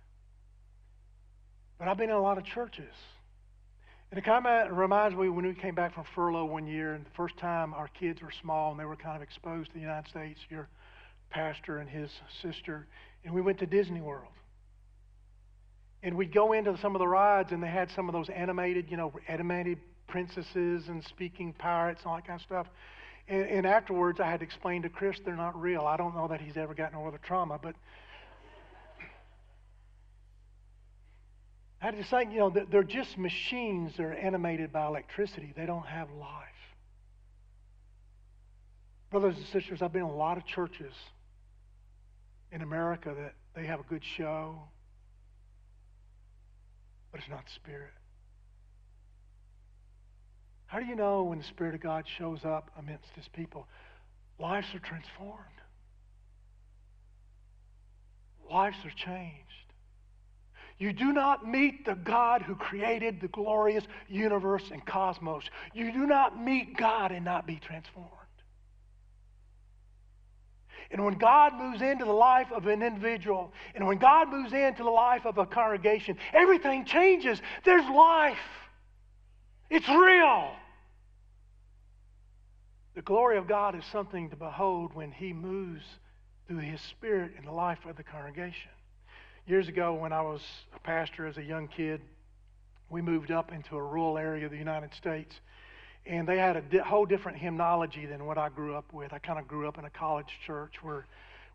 But 1.79 1.87
I've 1.87 1.97
been 1.97 2.09
in 2.09 2.15
a 2.15 2.21
lot 2.21 2.37
of 2.37 2.45
churches. 2.45 2.93
And 4.11 4.19
it 4.19 4.23
kind 4.23 4.45
of 4.45 4.77
reminds 4.77 5.17
me 5.17 5.29
when 5.29 5.45
we 5.45 5.53
came 5.53 5.75
back 5.75 5.93
from 5.93 6.05
furlough 6.13 6.45
one 6.45 6.67
year, 6.67 6.93
and 6.93 7.05
the 7.05 7.09
first 7.15 7.37
time 7.37 7.73
our 7.73 7.87
kids 7.87 8.21
were 8.21 8.31
small 8.41 8.71
and 8.71 8.79
they 8.79 8.85
were 8.85 8.95
kind 8.95 9.15
of 9.15 9.21
exposed 9.21 9.69
to 9.69 9.73
the 9.73 9.81
United 9.81 10.09
States, 10.09 10.39
your 10.49 10.67
pastor 11.29 11.79
and 11.79 11.89
his 11.89 12.09
sister, 12.41 12.87
and 13.23 13.33
we 13.33 13.41
went 13.41 13.59
to 13.59 13.65
Disney 13.65 14.01
World. 14.01 14.31
And 16.03 16.15
we'd 16.15 16.33
go 16.33 16.53
into 16.53 16.77
some 16.77 16.95
of 16.95 16.99
the 16.99 17.07
rides, 17.07 17.51
and 17.51 17.63
they 17.63 17.67
had 17.67 17.89
some 17.91 18.07
of 18.07 18.13
those 18.13 18.29
animated, 18.29 18.91
you 18.91 18.97
know, 18.97 19.11
animated 19.27 19.79
princesses 20.07 20.87
and 20.87 21.03
speaking 21.03 21.51
pirates 21.53 22.01
and 22.01 22.09
all 22.11 22.15
that 22.15 22.27
kind 22.27 22.39
of 22.39 22.45
stuff. 22.45 22.67
And, 23.27 23.43
and 23.47 23.65
afterwards, 23.65 24.19
I 24.19 24.29
had 24.29 24.41
to 24.41 24.45
explain 24.45 24.83
to 24.83 24.89
Chris 24.89 25.17
they're 25.25 25.35
not 25.35 25.59
real. 25.59 25.81
I 25.81 25.97
don't 25.97 26.15
know 26.15 26.27
that 26.27 26.41
he's 26.41 26.57
ever 26.57 26.75
gotten 26.75 26.97
over 26.97 27.09
the 27.09 27.17
trauma, 27.17 27.59
but 27.61 27.75
I 31.85 31.91
to 31.91 32.03
say, 32.05 32.25
you 32.31 32.39
know, 32.39 32.49
they're 32.49 32.81
just 32.81 33.15
machines 33.15 33.95
that 33.97 34.03
are 34.03 34.13
animated 34.13 34.73
by 34.73 34.87
electricity. 34.87 35.53
They 35.55 35.67
don't 35.67 35.85
have 35.85 36.09
life. 36.19 36.31
Brothers 39.11 39.35
and 39.37 39.45
sisters, 39.45 39.83
I've 39.83 39.93
been 39.93 40.01
in 40.01 40.07
a 40.07 40.15
lot 40.15 40.37
of 40.37 40.47
churches 40.47 40.93
in 42.51 42.63
America 42.63 43.13
that 43.15 43.35
they 43.55 43.67
have 43.67 43.79
a 43.79 43.83
good 43.83 44.01
show, 44.17 44.63
but 47.11 47.21
it's 47.21 47.29
not 47.29 47.43
Spirit. 47.53 47.93
How 50.65 50.79
do 50.79 50.87
you 50.87 50.95
know 50.95 51.21
when 51.21 51.37
the 51.37 51.43
Spirit 51.43 51.75
of 51.75 51.81
God 51.81 52.05
shows 52.17 52.43
up 52.43 52.71
amidst 52.79 53.11
His 53.15 53.27
people? 53.27 53.67
Lives 54.39 54.65
are 54.73 54.79
transformed. 54.79 55.37
Lives 58.49 58.77
are 58.83 59.05
changed. 59.05 59.44
You 60.77 60.91
do 60.91 61.13
not 61.13 61.47
meet 61.47 61.85
the 61.85 61.95
God 61.95 62.41
who 62.41 62.55
created 62.55 63.21
the 63.21 63.29
glorious 63.29 63.85
universe 64.09 64.63
and 64.71 64.85
cosmos. 64.85 65.43
You 65.73 65.91
do 65.91 66.05
not 66.05 66.41
meet 66.41 66.75
God 66.75 67.11
and 67.11 67.23
not 67.23 67.47
be 67.47 67.55
transformed. 67.55 68.11
And 70.91 71.03
when 71.03 71.15
God 71.15 71.53
moves 71.55 71.81
into 71.81 72.05
the 72.05 72.11
life 72.11 72.51
of 72.51 72.67
an 72.67 72.83
individual, 72.83 73.51
and 73.73 73.87
when 73.87 73.97
God 73.97 74.29
moves 74.29 74.53
into 74.53 74.83
the 74.83 74.89
life 74.89 75.25
of 75.25 75.37
a 75.37 75.45
congregation, 75.45 76.17
everything 76.33 76.85
changes. 76.85 77.41
There's 77.63 77.89
life. 77.89 78.37
It's 79.69 79.87
real. 79.87 80.51
The 82.95 83.01
glory 83.01 83.37
of 83.37 83.47
God 83.47 83.75
is 83.75 83.83
something 83.91 84.29
to 84.29 84.35
behold 84.35 84.93
when 84.93 85.11
He 85.11 85.33
moves 85.33 85.83
through 86.47 86.59
His 86.59 86.81
Spirit 86.81 87.31
in 87.37 87.45
the 87.45 87.51
life 87.51 87.85
of 87.85 87.95
the 87.97 88.03
congregation. 88.03 88.71
Years 89.47 89.67
ago, 89.67 89.93
when 89.93 90.11
I 90.11 90.23
was 90.23 90.41
a 90.75 90.79
pastor 90.79 91.27
as 91.27 91.37
a 91.37 91.43
young 91.43 91.67
kid, 91.67 92.01
we 92.89 93.03
moved 93.03 93.29
up 93.29 93.51
into 93.51 93.75
a 93.75 93.83
rural 93.83 94.17
area 94.17 94.45
of 94.45 94.51
the 94.51 94.57
United 94.57 94.91
States, 94.95 95.35
and 96.07 96.27
they 96.27 96.39
had 96.39 96.55
a 96.57 96.61
di- 96.61 96.79
whole 96.79 97.05
different 97.05 97.37
hymnology 97.37 98.07
than 98.07 98.25
what 98.25 98.39
I 98.39 98.49
grew 98.49 98.73
up 98.73 98.91
with. 98.91 99.13
I 99.13 99.19
kind 99.19 99.37
of 99.37 99.47
grew 99.47 99.67
up 99.67 99.77
in 99.77 99.85
a 99.85 99.89
college 99.91 100.39
church 100.47 100.81
where 100.81 101.05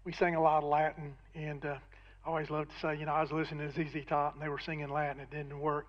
we 0.05 0.12
sang 0.12 0.37
a 0.37 0.40
lot 0.40 0.62
of 0.62 0.68
Latin, 0.68 1.14
and 1.35 1.66
uh, 1.66 1.79
I 2.24 2.29
always 2.29 2.48
loved 2.48 2.70
to 2.70 2.79
say, 2.79 2.96
you 2.96 3.07
know, 3.07 3.12
I 3.12 3.22
was 3.22 3.33
listening 3.33 3.72
to 3.72 3.72
ZZ 3.72 4.07
Top, 4.09 4.35
and 4.35 4.42
they 4.42 4.48
were 4.48 4.61
singing 4.61 4.88
Latin. 4.88 5.20
It 5.20 5.33
didn't 5.33 5.59
work. 5.59 5.88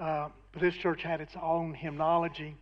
Uh, 0.00 0.30
but 0.52 0.62
this 0.62 0.74
church 0.76 1.02
had 1.02 1.20
its 1.20 1.34
own 1.42 1.74
hymnology. 1.74 2.56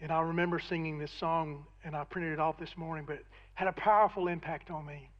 And 0.00 0.10
I 0.10 0.22
remember 0.22 0.58
singing 0.58 0.98
this 0.98 1.12
song, 1.20 1.66
and 1.84 1.94
I 1.94 2.04
printed 2.04 2.32
it 2.32 2.40
off 2.40 2.58
this 2.58 2.74
morning, 2.78 3.04
but 3.06 3.16
it 3.16 3.26
had 3.52 3.68
a 3.68 3.72
powerful 3.72 4.26
impact 4.26 4.70
on 4.70 4.86
me. 4.86 5.10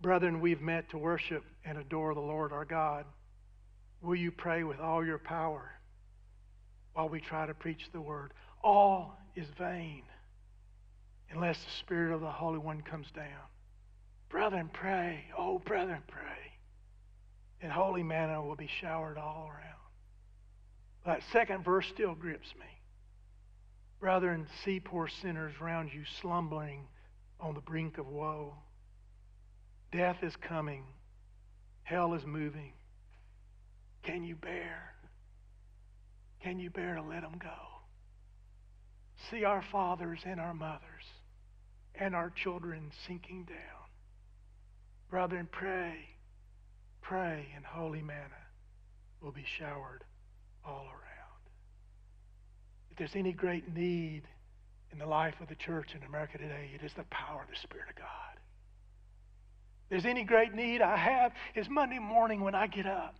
Brethren, 0.00 0.40
we've 0.40 0.60
met 0.60 0.90
to 0.90 0.98
worship 0.98 1.44
and 1.64 1.78
adore 1.78 2.14
the 2.14 2.20
Lord 2.20 2.52
our 2.52 2.64
God. 2.64 3.06
Will 4.02 4.16
you 4.16 4.30
pray 4.30 4.64
with 4.64 4.80
all 4.80 5.04
your 5.04 5.18
power 5.18 5.70
while 6.92 7.08
we 7.08 7.20
try 7.20 7.46
to 7.46 7.54
preach 7.54 7.88
the 7.92 8.00
word? 8.00 8.32
All 8.62 9.18
is 9.34 9.46
vain 9.58 10.02
unless 11.30 11.58
the 11.64 11.70
Spirit 11.80 12.14
of 12.14 12.20
the 12.20 12.30
Holy 12.30 12.58
One 12.58 12.82
comes 12.82 13.10
down. 13.14 13.48
Brethren, 14.28 14.68
pray. 14.72 15.24
Oh, 15.38 15.58
brethren, 15.58 16.02
pray. 16.06 16.22
And 17.60 17.72
holy 17.72 18.02
manna 18.02 18.42
will 18.42 18.56
be 18.56 18.68
showered 18.80 19.16
all 19.16 19.48
around. 19.48 19.74
That 21.06 21.22
second 21.32 21.64
verse 21.64 21.86
still 21.86 22.14
grips 22.14 22.48
me. 22.58 22.66
Brethren, 24.00 24.46
see 24.64 24.80
poor 24.80 25.08
sinners 25.08 25.60
round 25.60 25.92
you 25.92 26.02
slumbering 26.20 26.86
on 27.40 27.54
the 27.54 27.60
brink 27.60 27.98
of 27.98 28.06
woe. 28.06 28.54
Death 29.94 30.16
is 30.24 30.34
coming. 30.48 30.82
Hell 31.84 32.14
is 32.14 32.26
moving. 32.26 32.72
Can 34.02 34.24
you 34.24 34.34
bear? 34.34 34.92
Can 36.42 36.58
you 36.58 36.68
bear 36.68 36.96
to 36.96 37.02
let 37.02 37.22
them 37.22 37.38
go? 37.40 37.54
See 39.30 39.44
our 39.44 39.62
fathers 39.70 40.18
and 40.26 40.40
our 40.40 40.52
mothers 40.52 41.04
and 41.94 42.12
our 42.12 42.30
children 42.30 42.90
sinking 43.06 43.44
down. 43.44 43.56
Brethren, 45.10 45.48
pray, 45.52 45.94
pray, 47.00 47.46
and 47.54 47.64
holy 47.64 48.02
manna 48.02 48.42
will 49.22 49.30
be 49.30 49.44
showered 49.58 50.02
all 50.66 50.86
around. 50.86 51.44
If 52.90 52.98
there's 52.98 53.14
any 53.14 53.32
great 53.32 53.72
need 53.72 54.22
in 54.90 54.98
the 54.98 55.06
life 55.06 55.34
of 55.40 55.48
the 55.48 55.54
church 55.54 55.94
in 55.94 56.02
America 56.02 56.38
today, 56.38 56.70
it 56.74 56.84
is 56.84 56.92
the 56.96 57.04
power 57.10 57.42
of 57.42 57.48
the 57.48 57.60
Spirit 57.62 57.90
of 57.90 57.96
God. 57.96 58.33
There's 59.88 60.06
any 60.06 60.24
great 60.24 60.54
need 60.54 60.80
I 60.80 60.96
have 60.96 61.32
is 61.54 61.68
Monday 61.68 61.98
morning 61.98 62.40
when 62.40 62.54
I 62.54 62.66
get 62.66 62.86
up. 62.86 63.14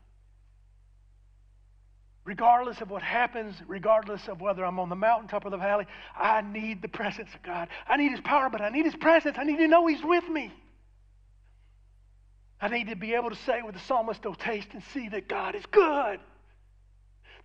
Regardless 2.25 2.81
of 2.81 2.91
what 2.91 3.03
happens, 3.03 3.55
regardless 3.67 4.29
of 4.29 4.41
whether 4.41 4.65
I'm 4.65 4.79
on 4.79 4.89
the 4.89 4.97
mountaintop 4.97 5.45
or 5.45 5.51
the 5.51 5.59
valley, 5.59 5.87
I 6.17 6.41
need 6.41 6.81
the 6.81 6.89
presence 6.89 7.29
of 7.35 7.43
God. 7.43 7.69
I 7.87 7.99
need 7.99 8.13
His 8.13 8.21
power, 8.21 8.49
but 8.49 8.63
I 8.63 8.71
need 8.71 8.87
His 8.87 8.97
presence. 8.97 9.37
I 9.39 9.45
need 9.45 9.59
to 9.59 9.69
know 9.69 9.87
He's 9.87 10.03
with 10.03 10.27
me. 10.29 10.51
I 12.61 12.69
need 12.69 12.89
to 12.89 12.97
be 12.97 13.15
able 13.15 13.29
to 13.29 13.37
say 13.37 13.61
with 13.61 13.75
the 13.75 13.81
psalmist, 13.81 14.25
Oh, 14.25 14.33
taste 14.33 14.69
and 14.73 14.83
see 14.95 15.11
that 15.11 15.29
God 15.29 15.55
is 15.55 15.67
good 15.67 16.19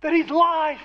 that 0.00 0.12
He's 0.12 0.30
life. 0.30 0.80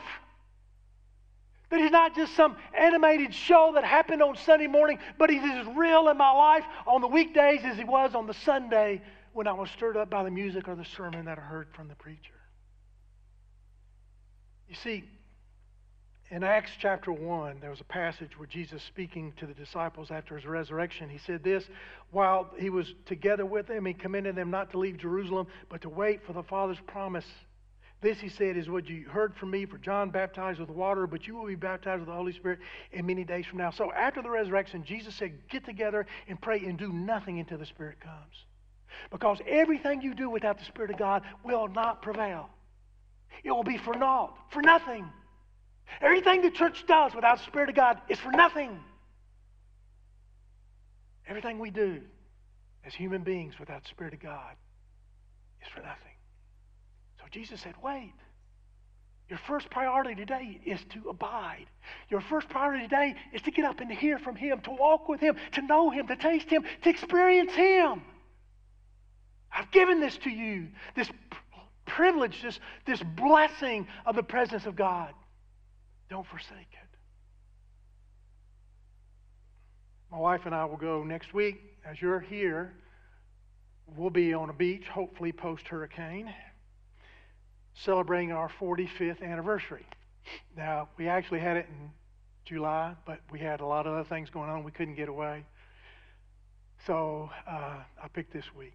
That 1.69 1.79
He's 1.79 1.91
not 1.91 2.15
just 2.15 2.35
some 2.35 2.55
animated 2.73 3.33
show 3.33 3.71
that 3.75 3.83
happened 3.83 4.21
on 4.21 4.35
Sunday 4.37 4.67
morning, 4.67 4.99
but 5.17 5.29
He's 5.29 5.43
as 5.43 5.67
real 5.75 6.09
in 6.09 6.17
my 6.17 6.31
life 6.31 6.65
on 6.87 7.01
the 7.01 7.07
weekdays 7.07 7.61
as 7.63 7.77
He 7.77 7.83
was 7.83 8.15
on 8.15 8.27
the 8.27 8.33
Sunday 8.33 9.01
when 9.33 9.47
I 9.47 9.53
was 9.53 9.69
stirred 9.71 9.97
up 9.97 10.09
by 10.09 10.23
the 10.23 10.31
music 10.31 10.67
or 10.67 10.75
the 10.75 10.85
sermon 10.85 11.25
that 11.25 11.37
I 11.37 11.41
heard 11.41 11.67
from 11.73 11.87
the 11.87 11.95
preacher. 11.95 12.31
You 14.69 14.75
see, 14.75 15.03
in 16.31 16.43
Acts 16.43 16.71
chapter 16.79 17.11
1, 17.11 17.57
there 17.61 17.69
was 17.69 17.81
a 17.81 17.85
passage 17.85 18.37
where 18.37 18.47
Jesus, 18.47 18.81
speaking 18.81 19.31
to 19.37 19.45
the 19.45 19.53
disciples 19.53 20.09
after 20.09 20.35
his 20.35 20.45
resurrection, 20.45 21.07
he 21.07 21.19
said 21.19 21.43
this 21.43 21.63
while 22.11 22.49
he 22.57 22.69
was 22.69 22.93
together 23.05 23.45
with 23.45 23.67
them, 23.67 23.85
he 23.85 23.93
commanded 23.93 24.35
them 24.35 24.49
not 24.49 24.71
to 24.71 24.79
leave 24.79 24.97
Jerusalem, 24.97 25.47
but 25.69 25.81
to 25.81 25.89
wait 25.89 26.25
for 26.25 26.33
the 26.33 26.41
Father's 26.41 26.79
promise 26.87 27.25
this, 28.01 28.19
he 28.19 28.29
said, 28.29 28.57
is 28.57 28.69
what 28.69 28.87
you 28.87 29.05
heard 29.09 29.35
from 29.35 29.51
me, 29.51 29.65
for 29.65 29.77
John 29.77 30.09
baptized 30.09 30.59
with 30.59 30.69
water, 30.69 31.07
but 31.07 31.25
you 31.25 31.35
will 31.35 31.47
be 31.47 31.55
baptized 31.55 32.01
with 32.01 32.09
the 32.09 32.13
Holy 32.13 32.33
Spirit 32.33 32.59
in 32.91 33.05
many 33.05 33.23
days 33.23 33.45
from 33.45 33.57
now. 33.57 33.71
So 33.71 33.91
after 33.91 34.21
the 34.21 34.29
resurrection, 34.29 34.83
Jesus 34.83 35.15
said, 35.15 35.33
Get 35.49 35.65
together 35.65 36.05
and 36.27 36.39
pray 36.39 36.59
and 36.59 36.77
do 36.77 36.91
nothing 36.91 37.39
until 37.39 37.57
the 37.57 37.65
Spirit 37.65 37.99
comes. 37.99 38.45
Because 39.11 39.39
everything 39.47 40.01
you 40.01 40.13
do 40.13 40.29
without 40.29 40.59
the 40.59 40.65
Spirit 40.65 40.91
of 40.91 40.97
God 40.97 41.23
will 41.43 41.67
not 41.67 42.01
prevail. 42.01 42.49
It 43.43 43.51
will 43.51 43.63
be 43.63 43.77
for 43.77 43.95
naught, 43.95 44.37
for 44.51 44.61
nothing. 44.61 45.07
Everything 46.01 46.41
the 46.41 46.51
church 46.51 46.85
does 46.87 47.13
without 47.15 47.37
the 47.37 47.43
Spirit 47.45 47.69
of 47.69 47.75
God 47.75 47.99
is 48.09 48.19
for 48.19 48.31
nothing. 48.31 48.79
Everything 51.27 51.59
we 51.59 51.71
do 51.71 52.01
as 52.85 52.93
human 52.93 53.23
beings 53.23 53.55
without 53.59 53.83
the 53.83 53.89
Spirit 53.89 54.13
of 54.13 54.19
God 54.19 54.55
is 55.61 55.67
for 55.73 55.81
nothing. 55.81 56.11
Jesus 57.31 57.61
said, 57.61 57.75
wait. 57.83 58.13
Your 59.29 59.39
first 59.47 59.71
priority 59.71 60.13
today 60.13 60.59
is 60.65 60.79
to 60.89 61.09
abide. 61.09 61.65
Your 62.09 62.21
first 62.21 62.47
priority 62.47 62.83
today 62.83 63.15
is 63.33 63.41
to 63.43 63.51
get 63.51 63.65
up 63.65 63.79
and 63.79 63.89
to 63.89 63.95
hear 63.95 64.19
from 64.19 64.35
Him, 64.35 64.61
to 64.61 64.71
walk 64.71 65.09
with 65.09 65.19
Him, 65.19 65.35
to 65.53 65.61
know 65.63 65.89
Him, 65.89 66.07
to 66.07 66.15
taste 66.15 66.49
Him, 66.49 66.63
to 66.83 66.89
experience 66.89 67.53
Him. 67.53 68.03
I've 69.51 69.71
given 69.71 69.99
this 69.99 70.15
to 70.19 70.29
you, 70.29 70.67
this 70.95 71.09
privilege, 71.85 72.41
this, 72.43 72.59
this 72.85 73.01
blessing 73.01 73.87
of 74.05 74.15
the 74.15 74.23
presence 74.23 74.67
of 74.67 74.75
God. 74.75 75.11
Don't 76.09 76.27
forsake 76.27 76.51
it. 76.51 76.97
My 80.11 80.19
wife 80.19 80.41
and 80.45 80.53
I 80.53 80.65
will 80.65 80.77
go 80.77 81.03
next 81.03 81.33
week. 81.33 81.61
As 81.83 81.99
you're 81.99 82.19
here, 82.19 82.73
we'll 83.97 84.11
be 84.11 84.35
on 84.35 84.51
a 84.51 84.53
beach, 84.53 84.87
hopefully 84.87 85.31
post 85.31 85.67
hurricane 85.67 86.31
celebrating 87.83 88.31
our 88.31 88.49
45th 88.59 89.21
anniversary. 89.21 89.85
Now, 90.55 90.89
we 90.97 91.07
actually 91.07 91.39
had 91.39 91.57
it 91.57 91.67
in 91.69 91.91
July, 92.45 92.95
but 93.05 93.19
we 93.31 93.39
had 93.39 93.59
a 93.59 93.65
lot 93.65 93.85
of 93.85 93.93
other 93.93 94.07
things 94.07 94.29
going 94.29 94.49
on. 94.49 94.63
We 94.63 94.71
couldn't 94.71 94.95
get 94.95 95.09
away. 95.09 95.45
So 96.87 97.29
uh, 97.49 97.79
I 98.03 98.07
picked 98.13 98.33
this 98.33 98.45
week. 98.55 98.73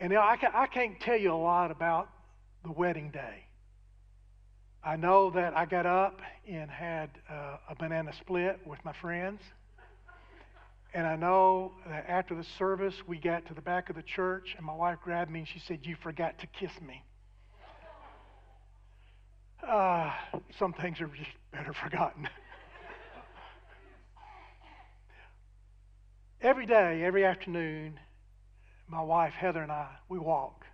And 0.00 0.12
now 0.12 0.20
I, 0.20 0.36
I 0.52 0.66
can't 0.66 0.98
tell 1.00 1.16
you 1.16 1.32
a 1.32 1.34
lot 1.34 1.70
about 1.70 2.08
the 2.64 2.72
wedding 2.72 3.10
day. 3.10 3.46
I 4.82 4.96
know 4.96 5.30
that 5.30 5.56
I 5.56 5.64
got 5.64 5.86
up 5.86 6.20
and 6.46 6.70
had 6.70 7.10
uh, 7.30 7.56
a 7.70 7.74
banana 7.74 8.12
split 8.20 8.60
with 8.66 8.84
my 8.84 8.92
friends. 8.92 9.40
And 10.92 11.06
I 11.06 11.16
know 11.16 11.72
that 11.88 12.04
after 12.08 12.34
the 12.34 12.44
service, 12.58 12.94
we 13.06 13.18
got 13.18 13.46
to 13.46 13.54
the 13.54 13.62
back 13.62 13.88
of 13.88 13.96
the 13.96 14.02
church, 14.02 14.54
and 14.56 14.64
my 14.64 14.74
wife 14.74 14.98
grabbed 15.02 15.30
me 15.30 15.40
and 15.40 15.48
she 15.48 15.58
said, 15.58 15.80
You 15.82 15.96
forgot 16.02 16.38
to 16.40 16.46
kiss 16.46 16.70
me. 16.86 17.02
Uh, 19.68 20.12
some 20.58 20.74
things 20.74 21.00
are 21.00 21.06
just 21.06 21.30
better 21.50 21.72
forgotten. 21.72 22.28
every 26.42 26.66
day, 26.66 27.02
every 27.02 27.24
afternoon, 27.24 27.98
my 28.88 29.00
wife 29.00 29.32
Heather 29.32 29.62
and 29.62 29.72
I, 29.72 29.88
we 30.10 30.18
walk. 30.18 30.66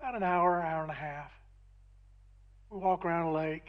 About 0.00 0.16
an 0.16 0.24
hour, 0.24 0.60
hour 0.60 0.82
and 0.82 0.90
a 0.90 0.94
half. 0.94 1.30
We 2.70 2.78
walk 2.78 3.04
around 3.04 3.26
a 3.26 3.32
lake, 3.32 3.66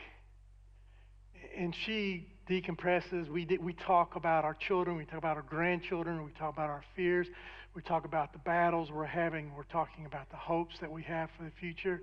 and 1.56 1.76
she 1.86 2.26
decompresses. 2.50 3.30
We, 3.30 3.46
we 3.62 3.74
talk 3.74 4.16
about 4.16 4.46
our 4.46 4.56
children, 4.56 4.98
we 4.98 5.06
talk 5.06 5.20
about 5.20 5.38
our 5.38 5.44
grandchildren, 5.44 6.24
we 6.26 6.32
talk 6.32 6.54
about 6.54 6.72
our 6.72 6.84
fears, 6.96 7.28
we 7.76 7.84
talk 7.84 8.06
about 8.06 8.34
the 8.34 8.40
battles 8.40 8.90
we're 8.92 9.06
having, 9.06 9.54
we're 9.56 9.64
talking 9.64 10.08
about 10.08 10.32
the 10.32 10.38
hopes 10.38 10.76
that 10.82 10.92
we 10.92 11.04
have 11.04 11.30
for 11.38 11.44
the 11.44 11.52
future. 11.60 12.02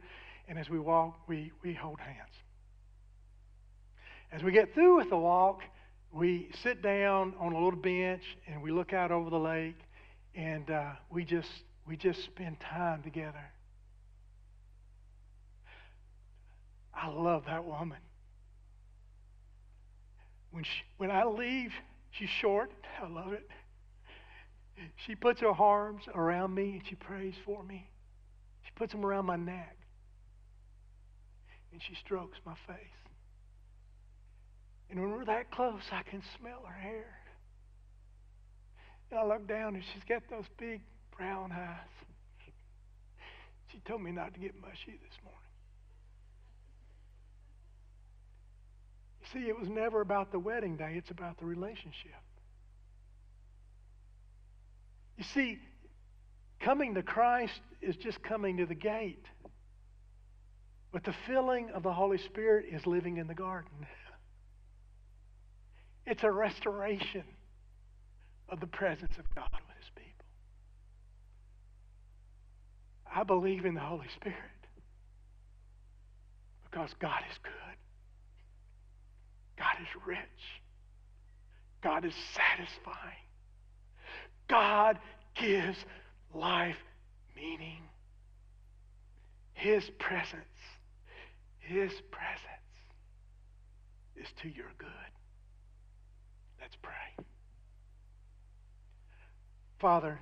And 0.48 0.58
as 0.58 0.70
we 0.70 0.78
walk, 0.78 1.18
we, 1.26 1.52
we 1.62 1.74
hold 1.74 1.98
hands. 1.98 2.32
As 4.32 4.42
we 4.42 4.52
get 4.52 4.74
through 4.74 4.98
with 4.98 5.10
the 5.10 5.16
walk, 5.16 5.62
we 6.12 6.48
sit 6.62 6.82
down 6.82 7.34
on 7.38 7.52
a 7.52 7.56
little 7.62 7.78
bench 7.78 8.22
and 8.46 8.62
we 8.62 8.70
look 8.70 8.92
out 8.92 9.10
over 9.10 9.30
the 9.30 9.38
lake 9.38 9.78
and 10.34 10.70
uh, 10.70 10.92
we 11.10 11.24
just 11.24 11.48
we 11.86 11.96
just 11.96 12.22
spend 12.24 12.58
time 12.60 13.02
together. 13.02 13.44
I 16.92 17.08
love 17.08 17.44
that 17.46 17.64
woman. 17.64 17.98
When 20.50 20.64
she, 20.64 20.82
when 20.96 21.10
I 21.10 21.24
leave, 21.24 21.72
she's 22.10 22.30
short. 22.30 22.70
I 23.02 23.08
love 23.08 23.32
it. 23.32 23.48
She 25.06 25.14
puts 25.14 25.40
her 25.40 25.50
arms 25.50 26.02
around 26.14 26.54
me 26.54 26.72
and 26.72 26.82
she 26.88 26.94
prays 26.96 27.34
for 27.44 27.62
me. 27.62 27.88
She 28.64 28.70
puts 28.74 28.92
them 28.92 29.04
around 29.04 29.26
my 29.26 29.36
neck 29.36 29.76
and 31.76 31.82
she 31.82 31.94
strokes 32.02 32.38
my 32.46 32.54
face. 32.66 32.78
And 34.88 34.98
when 34.98 35.10
we're 35.10 35.26
that 35.26 35.50
close, 35.50 35.82
I 35.92 36.02
can 36.08 36.22
smell 36.40 36.62
her 36.66 36.72
hair. 36.72 37.18
And 39.10 39.20
I 39.20 39.26
look 39.26 39.46
down 39.46 39.74
and 39.74 39.84
she's 39.92 40.02
got 40.08 40.22
those 40.30 40.46
big 40.58 40.80
brown 41.18 41.52
eyes. 41.52 42.48
She 43.70 43.78
told 43.86 44.00
me 44.00 44.10
not 44.10 44.32
to 44.32 44.40
get 44.40 44.58
mushy 44.58 44.98
this 45.02 45.18
morning. 45.22 45.40
You 49.20 49.26
see, 49.34 49.46
it 49.46 49.60
was 49.60 49.68
never 49.68 50.00
about 50.00 50.32
the 50.32 50.38
wedding 50.38 50.78
day, 50.78 50.94
it's 50.96 51.10
about 51.10 51.38
the 51.38 51.44
relationship. 51.44 52.22
You 55.18 55.24
see, 55.34 55.58
coming 56.60 56.94
to 56.94 57.02
Christ 57.02 57.60
is 57.82 57.96
just 57.96 58.22
coming 58.22 58.56
to 58.56 58.64
the 58.64 58.74
gate. 58.74 59.26
But 60.96 61.04
the 61.04 61.14
filling 61.26 61.68
of 61.74 61.82
the 61.82 61.92
Holy 61.92 62.16
Spirit 62.16 62.64
is 62.72 62.86
living 62.86 63.18
in 63.18 63.26
the 63.26 63.34
garden. 63.34 63.86
It's 66.06 66.22
a 66.24 66.30
restoration 66.30 67.24
of 68.48 68.60
the 68.60 68.66
presence 68.66 69.12
of 69.18 69.34
God 69.34 69.50
with 69.52 69.76
his 69.76 69.90
people. 69.94 70.24
I 73.14 73.24
believe 73.24 73.66
in 73.66 73.74
the 73.74 73.80
Holy 73.80 74.08
Spirit 74.16 74.38
because 76.64 76.88
God 76.98 77.20
is 77.30 77.36
good. 77.42 77.76
God 79.58 79.76
is 79.82 80.06
rich. 80.06 80.62
God 81.82 82.06
is 82.06 82.14
satisfying. 82.32 83.26
God 84.48 84.98
gives 85.34 85.76
life 86.34 86.78
meaning. 87.36 87.82
His 89.52 89.84
presence, 89.98 90.44
His 91.66 91.90
presence 92.12 92.76
is 94.14 94.28
to 94.42 94.48
your 94.48 94.70
good. 94.78 94.88
Let's 96.60 96.76
pray. 96.80 97.24
Father, 99.80 100.20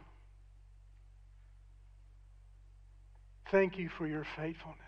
thank 3.51 3.79
you 3.79 3.91
for 3.91 4.07
your 4.07 4.27
faithfulness. 4.37 4.79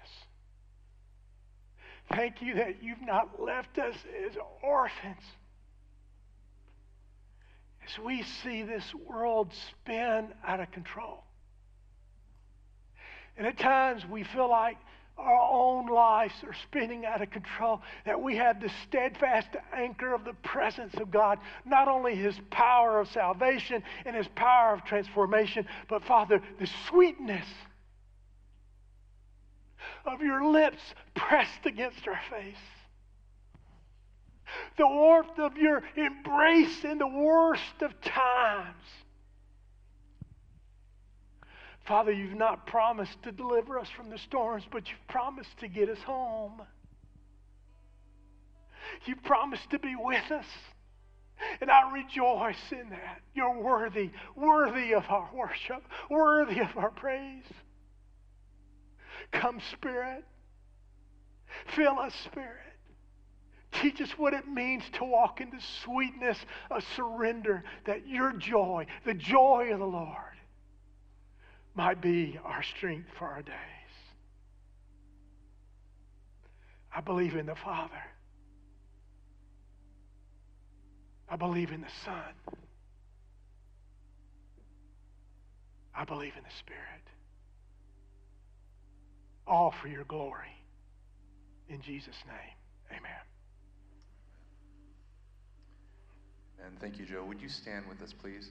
Thank 2.11 2.41
you 2.41 2.55
that 2.55 2.83
you've 2.83 3.03
not 3.03 3.41
left 3.41 3.79
us 3.79 3.95
as 4.27 4.33
orphans. 4.63 5.23
As 7.85 7.99
we 8.03 8.23
see 8.43 8.63
this 8.63 8.95
world 9.07 9.53
spin 9.71 10.29
out 10.47 10.61
of 10.61 10.71
control. 10.73 11.23
And 13.37 13.47
at 13.47 13.59
times 13.59 14.07
we 14.07 14.25
feel 14.25 14.49
like 14.49 14.79
our 15.19 15.49
own 15.51 15.87
lives 15.87 16.35
are 16.45 16.55
spinning 16.63 17.07
out 17.07 17.23
of 17.23 17.31
control, 17.31 17.81
that 18.05 18.21
we 18.21 18.37
have 18.37 18.61
the 18.61 18.71
steadfast 18.87 19.49
anchor 19.73 20.15
of 20.15 20.25
the 20.25 20.35
presence 20.35 20.95
of 20.95 21.11
God, 21.11 21.39
not 21.65 21.89
only 21.89 22.15
His 22.15 22.39
power 22.51 23.01
of 23.01 23.09
salvation 23.09 23.83
and 24.05 24.15
His 24.15 24.29
power 24.29 24.75
of 24.75 24.85
transformation, 24.85 25.67
but 25.89 26.05
Father, 26.05 26.41
the 26.59 26.69
sweetness 26.89 27.47
of 30.05 30.21
your 30.21 30.45
lips 30.45 30.83
pressed 31.15 31.65
against 31.65 32.07
our 32.07 32.21
face. 32.31 32.57
The 34.77 34.87
warmth 34.87 35.39
of 35.39 35.57
your 35.57 35.83
embrace 35.97 36.85
in 36.85 36.99
the 36.99 37.09
worst 37.09 37.83
of 37.83 38.01
times. 38.01 38.77
Father, 41.87 42.13
you've 42.13 42.37
not 42.37 42.67
promised 42.67 43.23
to 43.23 43.33
deliver 43.33 43.79
us 43.79 43.89
from 43.97 44.11
the 44.11 44.19
storms, 44.19 44.65
but 44.71 44.89
you've 44.89 45.09
promised 45.09 45.57
to 45.61 45.69
get 45.69 45.89
us 45.89 46.03
home. 46.03 46.63
You 49.05 49.17
promised 49.17 49.71
to 49.71 49.79
be 49.79 49.95
with 49.97 50.31
us. 50.31 50.47
And 51.61 51.71
I 51.71 51.93
rejoice 51.93 52.73
in 52.73 52.91
that. 52.91 53.21
You're 53.35 53.61
worthy, 53.61 54.11
worthy 54.35 54.95
of 54.95 55.05
our 55.11 55.29
worship, 55.35 55.83
worthy 56.11 56.61
of 56.61 56.77
our 56.77 56.91
praise. 56.91 57.45
Come, 59.33 59.61
Spirit. 59.73 60.25
Fill 61.75 61.99
us, 61.99 62.15
Spirit. 62.25 62.61
Teach 63.73 64.01
us 64.01 64.11
what 64.17 64.33
it 64.33 64.49
means 64.49 64.83
to 64.95 65.05
walk 65.05 65.41
in 65.41 65.51
the 65.51 65.61
sweetness 65.85 66.39
of 66.71 66.83
surrender, 66.97 67.65
that 67.85 68.09
your 68.09 68.33
joy, 68.33 68.87
the 69.05 69.15
joy 69.15 69.71
of 69.73 69.79
the 69.79 69.87
Lord, 69.87 70.36
might 71.77 72.01
be 72.01 72.39
our 72.45 72.63
strength 72.63 73.09
for 73.19 73.27
our 73.27 73.43
days. 73.43 73.55
I 76.95 77.01
believe 77.03 77.35
in 77.37 77.47
the 77.47 77.55
Father. 77.55 78.03
I 81.29 81.37
believe 81.37 81.71
in 81.71 81.83
the 81.83 81.91
Son. 82.05 82.57
I 85.95 86.05
believe 86.05 86.33
in 86.37 86.43
the 86.43 86.57
Spirit. 86.59 86.83
All 89.47 89.75
for 89.83 89.89
your 89.89 90.05
glory. 90.05 90.57
In 91.69 91.83
Jesus' 91.83 92.17
name, 92.27 92.57
amen. 92.91 93.13
And 96.65 96.81
thank 96.81 96.99
you, 96.99 97.05
Joe. 97.05 97.25
Would 97.27 97.41
you 97.41 97.49
stand 97.49 97.87
with 97.89 98.01
us, 98.03 98.13
please? 98.13 98.51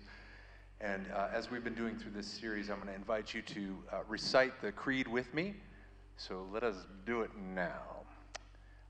And 0.81 1.05
uh, 1.13 1.29
as 1.33 1.49
we've 1.49 1.63
been 1.63 1.73
doing 1.73 1.97
through 1.97 2.11
this 2.11 2.27
series, 2.27 2.69
I'm 2.69 2.77
going 2.77 2.89
to 2.89 2.95
invite 2.95 3.33
you 3.33 3.41
to 3.41 3.77
uh, 3.91 3.97
recite 4.07 4.61
the 4.61 4.71
creed 4.71 5.07
with 5.07 5.33
me. 5.33 5.55
So 6.17 6.47
let 6.51 6.63
us 6.63 6.75
do 7.05 7.21
it 7.21 7.31
now. 7.53 7.81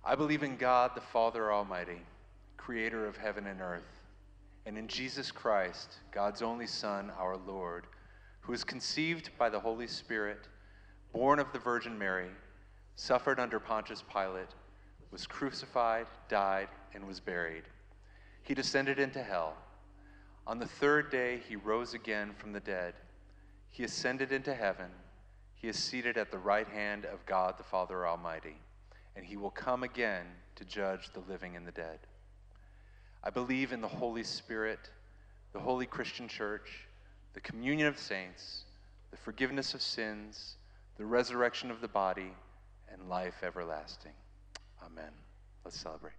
I 0.04 0.16
believe 0.16 0.44
in 0.44 0.58
God, 0.58 0.92
the 0.96 1.02
Father 1.02 1.52
Almighty, 1.52 2.02
creator 2.58 3.08
of 3.08 3.18
heaven 3.18 3.48
and 3.48 3.62
earth, 3.62 4.02
and 4.66 4.78
in 4.78 4.88
Jesus 4.88 5.32
Christ, 5.32 5.98
God's 6.12 6.42
only 6.42 6.68
Son, 6.68 7.12
our 7.20 7.38
Lord, 7.38 7.86
who 8.42 8.52
was 8.52 8.64
conceived 8.64 9.30
by 9.38 9.50
the 9.50 9.60
Holy 9.60 9.88
Spirit, 9.88 10.48
born 11.14 11.40
of 11.40 11.52
the 11.54 11.60
Virgin 11.60 11.98
Mary, 11.98 12.30
suffered 12.96 13.40
under 13.40 13.60
Pontius 13.60 14.04
Pilate, 14.12 14.50
was 15.12 15.26
crucified, 15.28 16.08
died, 16.30 16.68
and 16.94 17.08
was 17.08 17.20
buried. 17.20 17.64
He 18.44 18.54
descended 18.54 19.00
into 19.00 19.22
hell. 19.24 19.56
On 20.48 20.60
the 20.60 20.68
third 20.68 21.10
day, 21.10 21.42
he 21.50 21.56
rose 21.56 21.94
again 21.94 22.34
from 22.38 22.54
the 22.54 22.60
dead. 22.60 22.94
He 23.70 23.84
ascended 23.84 24.32
into 24.32 24.54
heaven. 24.54 24.92
He 25.56 25.68
is 25.68 25.78
seated 25.78 26.18
at 26.18 26.32
the 26.32 26.38
right 26.38 26.68
hand 26.68 27.06
of 27.06 27.26
God 27.26 27.58
the 27.58 27.64
Father 27.64 28.06
Almighty, 28.08 28.58
and 29.16 29.26
he 29.26 29.38
will 29.38 29.50
come 29.50 29.84
again 29.84 30.26
to 30.56 30.66
judge 30.66 31.10
the 31.14 31.24
living 31.32 31.56
and 31.56 31.66
the 31.66 31.72
dead. 31.72 32.00
I 33.24 33.32
believe 33.32 33.74
in 33.74 33.82
the 33.82 33.88
Holy 33.88 34.24
Spirit, 34.24 34.92
the 35.52 35.60
holy 35.60 35.88
Christian 35.88 36.28
church, 36.28 36.88
the 37.34 37.42
communion 37.42 37.88
of 37.88 37.98
saints, 37.98 38.66
the 39.10 39.18
forgiveness 39.18 39.74
of 39.74 39.82
sins, 39.82 40.58
the 40.98 41.06
resurrection 41.06 41.72
of 41.72 41.82
the 41.82 41.88
body, 41.88 42.34
and 42.92 43.10
life 43.10 43.42
everlasting. 43.44 44.14
Amen. 44.84 45.12
Let's 45.64 45.80
celebrate. 45.80 46.14